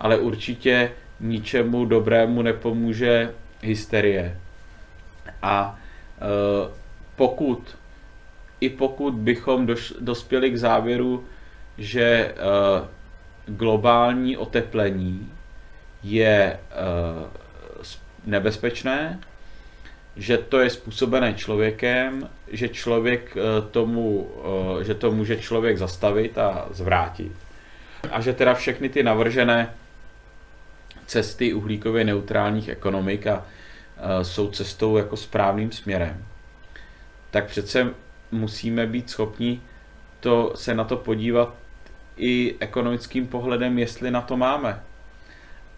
Ale 0.00 0.18
určitě 0.18 0.90
ničemu 1.20 1.84
dobrému 1.84 2.42
nepomůže 2.42 3.34
hysterie. 3.66 4.38
A 5.42 5.78
pokud, 7.16 7.76
i 8.60 8.68
pokud 8.68 9.14
bychom 9.14 9.66
doš, 9.66 9.94
dospěli 10.00 10.50
k 10.50 10.56
závěru, 10.56 11.24
že 11.78 12.02
eh, 12.02 12.34
globální 13.46 14.36
oteplení 14.36 15.32
je 16.02 16.58
eh, 16.58 17.26
nebezpečné, 18.24 19.20
že 20.16 20.38
to 20.38 20.60
je 20.60 20.70
způsobené 20.70 21.34
člověkem, 21.34 22.28
že 22.52 22.68
člověk 22.68 23.36
tomu, 23.70 24.30
že 24.82 24.94
to 24.94 25.12
může 25.12 25.36
člověk 25.36 25.78
zastavit 25.78 26.38
a 26.38 26.68
zvrátit. 26.70 27.32
A 28.10 28.20
že 28.20 28.32
teda 28.32 28.54
všechny 28.54 28.88
ty 28.88 29.02
navržené 29.02 29.74
cesty 31.06 31.54
uhlíkově 31.54 32.04
neutrálních 32.04 32.68
ekonomik 32.68 33.26
a 33.26 33.44
jsou 34.22 34.50
cestou 34.50 34.96
jako 34.96 35.16
správným 35.16 35.72
směrem, 35.72 36.24
tak 37.30 37.46
přece 37.46 37.94
musíme 38.32 38.86
být 38.86 39.10
schopni 39.10 39.60
to, 40.20 40.52
se 40.54 40.74
na 40.74 40.84
to 40.84 40.96
podívat 40.96 41.54
i 42.16 42.56
ekonomickým 42.60 43.26
pohledem, 43.26 43.78
jestli 43.78 44.10
na 44.10 44.20
to 44.20 44.36
máme. 44.36 44.82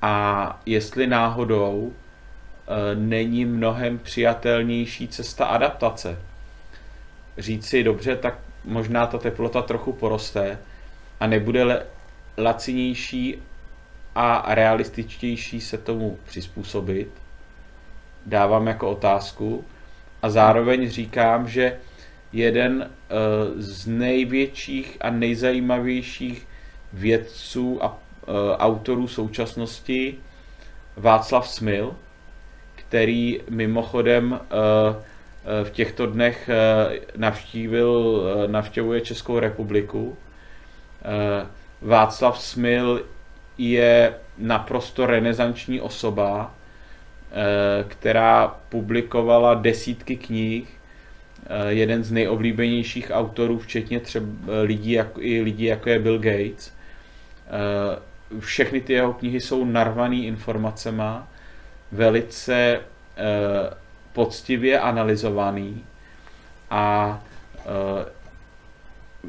A 0.03 0.61
jestli 0.67 1.07
náhodou 1.07 1.93
není 2.95 3.45
mnohem 3.45 3.99
přijatelnější 3.99 5.09
cesta 5.09 5.47
adaptace. 5.47 6.19
Říci, 7.39 7.83
dobře, 7.83 8.17
tak 8.17 8.39
možná 8.65 9.07
ta 9.07 9.19
teplota 9.19 9.63
trochu 9.63 9.93
poroste 9.93 10.59
a 11.21 11.27
nebude 11.27 11.87
lacinější 12.39 13.43
a 14.15 14.55
realističtější 14.55 15.61
se 15.61 15.79
tomu 15.79 16.19
přizpůsobit. 16.25 17.09
Dávám 18.27 18.67
jako 18.67 18.91
otázku. 18.91 19.65
A 20.23 20.31
zároveň 20.31 20.91
říkám, 20.91 21.49
že 21.49 21.79
jeden 22.33 22.91
eh, 22.91 23.15
z 23.57 23.87
největších 23.87 24.97
a 25.01 25.11
nejzajímavějších 25.11 26.49
vědců 26.93 27.85
a 27.85 27.99
eh, 27.99 28.57
autorů 28.57 29.09
současnosti, 29.09 30.19
Václav 30.97 31.49
Smil, 31.49 31.97
který 32.75 33.41
mimochodem 33.51 34.41
eh, 34.41 35.65
v 35.65 35.71
těchto 35.71 36.07
dnech 36.07 36.51
navštívil, 37.17 38.23
navštěvuje 38.47 39.01
Českou 39.01 39.39
republiku. 39.39 40.17
Václav 41.83 42.43
Smil 42.43 43.03
je 43.59 44.15
naprosto 44.39 45.07
renesanční 45.07 45.81
osoba, 45.81 46.55
která 47.89 48.57
publikovala 48.69 49.55
desítky 49.55 50.17
knih. 50.17 50.79
Eh, 51.51 51.73
jeden 51.73 52.05
z 52.05 52.13
nejoblíbenějších 52.13 53.11
autorů, 53.15 53.59
včetně 53.59 54.01
třeba 54.01 54.27
lidí, 54.63 54.93
jako, 54.93 55.21
i 55.21 55.43
lidí, 55.43 55.65
jako 55.65 55.91
je 55.91 55.99
Bill 55.99 56.19
Gates. 56.19 56.73
Eh, 57.47 58.39
všechny 58.39 58.81
ty 58.81 58.93
jeho 58.93 59.13
knihy 59.13 59.41
jsou 59.41 59.65
narvaný 59.65 60.27
informacema, 60.27 61.29
velice 61.93 62.55
eh, 62.75 62.81
poctivě 64.13 64.81
analyzovaný. 64.81 65.85
A 66.71 67.23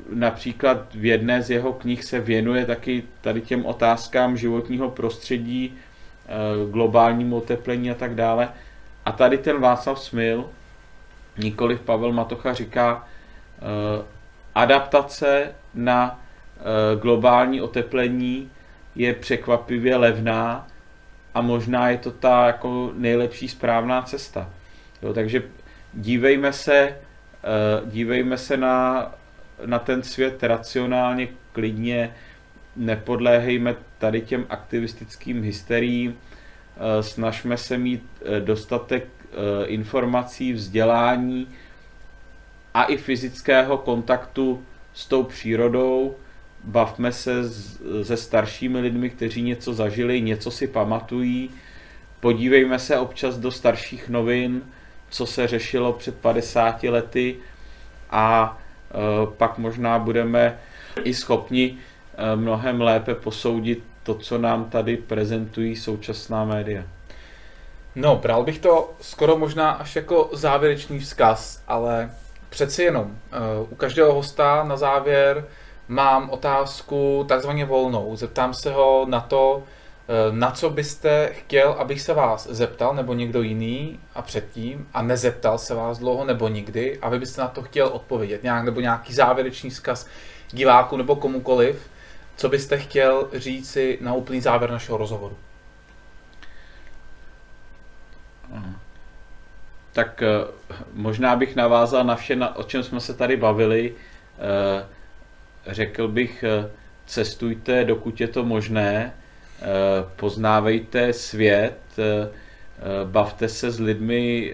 například 0.09 0.95
v 0.95 1.05
jedné 1.05 1.41
z 1.41 1.49
jeho 1.51 1.73
knih 1.73 2.03
se 2.03 2.19
věnuje 2.19 2.65
taky 2.65 3.03
tady 3.21 3.41
těm 3.41 3.65
otázkám 3.65 4.37
životního 4.37 4.89
prostředí, 4.89 5.77
globálnímu 6.71 7.37
oteplení 7.37 7.91
a 7.91 7.93
tak 7.93 8.15
dále. 8.15 8.49
A 9.05 9.11
tady 9.11 9.37
ten 9.37 9.61
Václav 9.61 9.99
Smil 9.99 10.49
nikoliv 11.37 11.81
Pavel 11.81 12.11
Matocha 12.11 12.53
říká, 12.53 12.95
uh, 12.95 14.05
adaptace 14.55 15.51
na 15.73 16.19
uh, 16.59 17.01
globální 17.01 17.61
oteplení 17.61 18.51
je 18.95 19.13
překvapivě 19.13 19.95
levná 19.95 20.67
a 21.33 21.41
možná 21.41 21.89
je 21.89 21.97
to 21.97 22.11
ta 22.11 22.47
jako 22.47 22.91
nejlepší 22.95 23.47
správná 23.47 24.01
cesta. 24.01 24.49
Jo, 25.01 25.13
takže 25.13 25.43
dívejme 25.93 26.53
se, 26.53 26.97
dívejme 27.85 28.37
se 28.37 28.57
na, 28.57 29.05
na 29.65 29.79
ten 29.79 30.03
svět 30.03 30.43
racionálně, 30.43 31.27
klidně, 31.51 32.15
nepodléhejme 32.79 33.75
tady 33.97 34.21
těm 34.21 34.45
aktivistickým 34.49 35.43
hysteriím, 35.43 36.17
snažme 37.01 37.57
se 37.57 37.77
mít 37.77 38.03
dostatek 38.39 39.07
Eh, 39.31 39.65
informací, 39.65 40.53
vzdělání 40.53 41.47
a 42.73 42.83
i 42.83 42.97
fyzického 42.97 43.77
kontaktu 43.77 44.63
s 44.93 45.05
tou 45.05 45.23
přírodou. 45.23 46.15
Bavme 46.63 47.11
se 47.11 47.33
se 48.03 48.17
staršími 48.17 48.79
lidmi, 48.79 49.09
kteří 49.09 49.41
něco 49.41 49.73
zažili, 49.73 50.21
něco 50.21 50.51
si 50.51 50.67
pamatují. 50.67 51.49
Podívejme 52.19 52.79
se 52.79 52.97
občas 52.97 53.37
do 53.37 53.51
starších 53.51 54.09
novin, 54.09 54.61
co 55.09 55.25
se 55.25 55.47
řešilo 55.47 55.93
před 55.93 56.15
50 56.15 56.83
lety 56.83 57.35
a 58.09 58.57
eh, 58.91 58.93
pak 59.37 59.57
možná 59.57 59.99
budeme 59.99 60.59
i 61.03 61.13
schopni 61.13 61.77
eh, 61.77 61.88
mnohem 62.35 62.81
lépe 62.81 63.15
posoudit 63.15 63.83
to, 64.03 64.15
co 64.15 64.37
nám 64.37 64.65
tady 64.65 64.97
prezentují 64.97 65.75
současná 65.75 66.45
média. 66.45 66.83
No, 67.95 68.15
bral 68.15 68.43
bych 68.43 68.59
to 68.59 68.91
skoro 69.01 69.37
možná 69.37 69.71
až 69.71 69.95
jako 69.95 70.29
závěrečný 70.33 70.99
vzkaz, 70.99 71.63
ale 71.67 72.11
přeci 72.49 72.83
jenom 72.83 73.05
uh, 73.05 73.71
u 73.71 73.75
každého 73.75 74.13
hosta 74.13 74.63
na 74.63 74.77
závěr 74.77 75.45
mám 75.87 76.29
otázku 76.29 77.25
takzvaně 77.27 77.65
volnou. 77.65 78.15
Zeptám 78.15 78.53
se 78.53 78.71
ho 78.71 79.05
na 79.09 79.19
to, 79.19 79.55
uh, 79.55 80.35
na 80.35 80.51
co 80.51 80.69
byste 80.69 81.29
chtěl, 81.33 81.71
abych 81.71 82.01
se 82.01 82.13
vás 82.13 82.47
zeptal, 82.47 82.95
nebo 82.95 83.13
někdo 83.13 83.41
jiný 83.41 83.99
a 84.15 84.21
předtím, 84.21 84.87
a 84.93 85.01
nezeptal 85.01 85.57
se 85.57 85.75
vás 85.75 85.99
dlouho 85.99 86.25
nebo 86.25 86.47
nikdy, 86.47 86.99
a 87.01 87.09
vy 87.09 87.19
byste 87.19 87.41
na 87.41 87.47
to 87.47 87.61
chtěl 87.61 87.87
odpovědět, 87.87 88.43
nějak, 88.43 88.65
nebo 88.65 88.81
nějaký 88.81 89.13
závěrečný 89.13 89.69
vzkaz 89.69 90.07
diváku 90.51 90.97
nebo 90.97 91.15
komukoliv, 91.15 91.88
co 92.39 92.49
byste 92.49 92.77
chtěl 92.77 93.29
říci 93.33 93.97
na 94.01 94.13
úplný 94.13 94.41
závěr 94.41 94.71
našeho 94.71 94.97
rozhovoru. 94.97 95.37
Tak 99.93 100.23
eh, 100.23 100.27
možná 100.93 101.35
bych 101.35 101.55
navázal 101.55 102.03
na 102.03 102.15
vše, 102.15 102.37
o 102.55 102.63
čem 102.63 102.83
jsme 102.83 102.99
se 102.99 103.13
tady 103.13 103.37
bavili. 103.37 103.93
Eh, 104.39 104.85
řekl 105.67 106.07
bych, 106.07 106.43
eh, 106.43 106.71
cestujte, 107.05 107.85
dokud 107.85 108.21
je 108.21 108.27
to 108.27 108.45
možné, 108.45 109.13
poznávejte 110.15 111.13
svět, 111.13 111.79
bavte 113.05 113.49
se 113.49 113.71
s 113.71 113.79
lidmi 113.79 114.53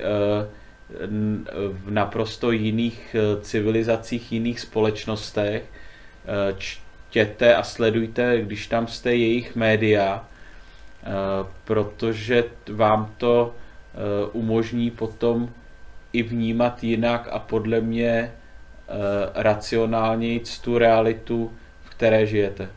v 1.69 1.91
naprosto 1.91 2.51
jiných 2.51 3.15
civilizacích, 3.41 4.31
jiných 4.31 4.59
společnostech, 4.59 5.63
čtěte 7.15 7.55
a 7.55 7.63
sledujte, 7.63 8.41
když 8.41 8.67
tam 8.67 8.87
jste 8.87 9.15
jejich 9.15 9.55
média, 9.55 10.25
protože 11.65 12.43
vám 12.67 13.13
to 13.17 13.53
Eh, 13.95 14.29
umožní 14.31 14.91
potom 14.91 15.49
i 16.13 16.23
vnímat 16.23 16.83
jinak 16.83 17.27
a 17.31 17.39
podle 17.39 17.81
mě 17.81 18.09
eh, 18.09 18.33
racionálněji 19.35 20.43
tu 20.61 20.77
realitu, 20.77 21.53
v 21.83 21.89
které 21.89 22.25
žijete. 22.25 22.69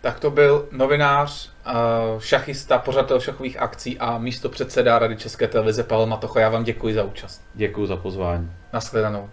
Tak 0.00 0.20
to 0.20 0.30
byl 0.30 0.68
novinář, 0.72 1.52
eh, 1.66 1.72
šachista, 2.18 2.78
pořadatel 2.78 3.20
šachových 3.20 3.60
akcí 3.60 3.98
a 3.98 4.18
místo 4.18 4.48
předseda 4.48 4.98
Rady 4.98 5.16
České 5.16 5.48
televize 5.48 5.82
Pavel 5.82 6.06
Matocho. 6.06 6.38
Já 6.38 6.48
vám 6.48 6.64
děkuji 6.64 6.94
za 6.94 7.04
účast. 7.04 7.42
Děkuji 7.54 7.86
za 7.86 7.96
pozvání. 7.96 8.50
Naschledanou. 8.72 9.30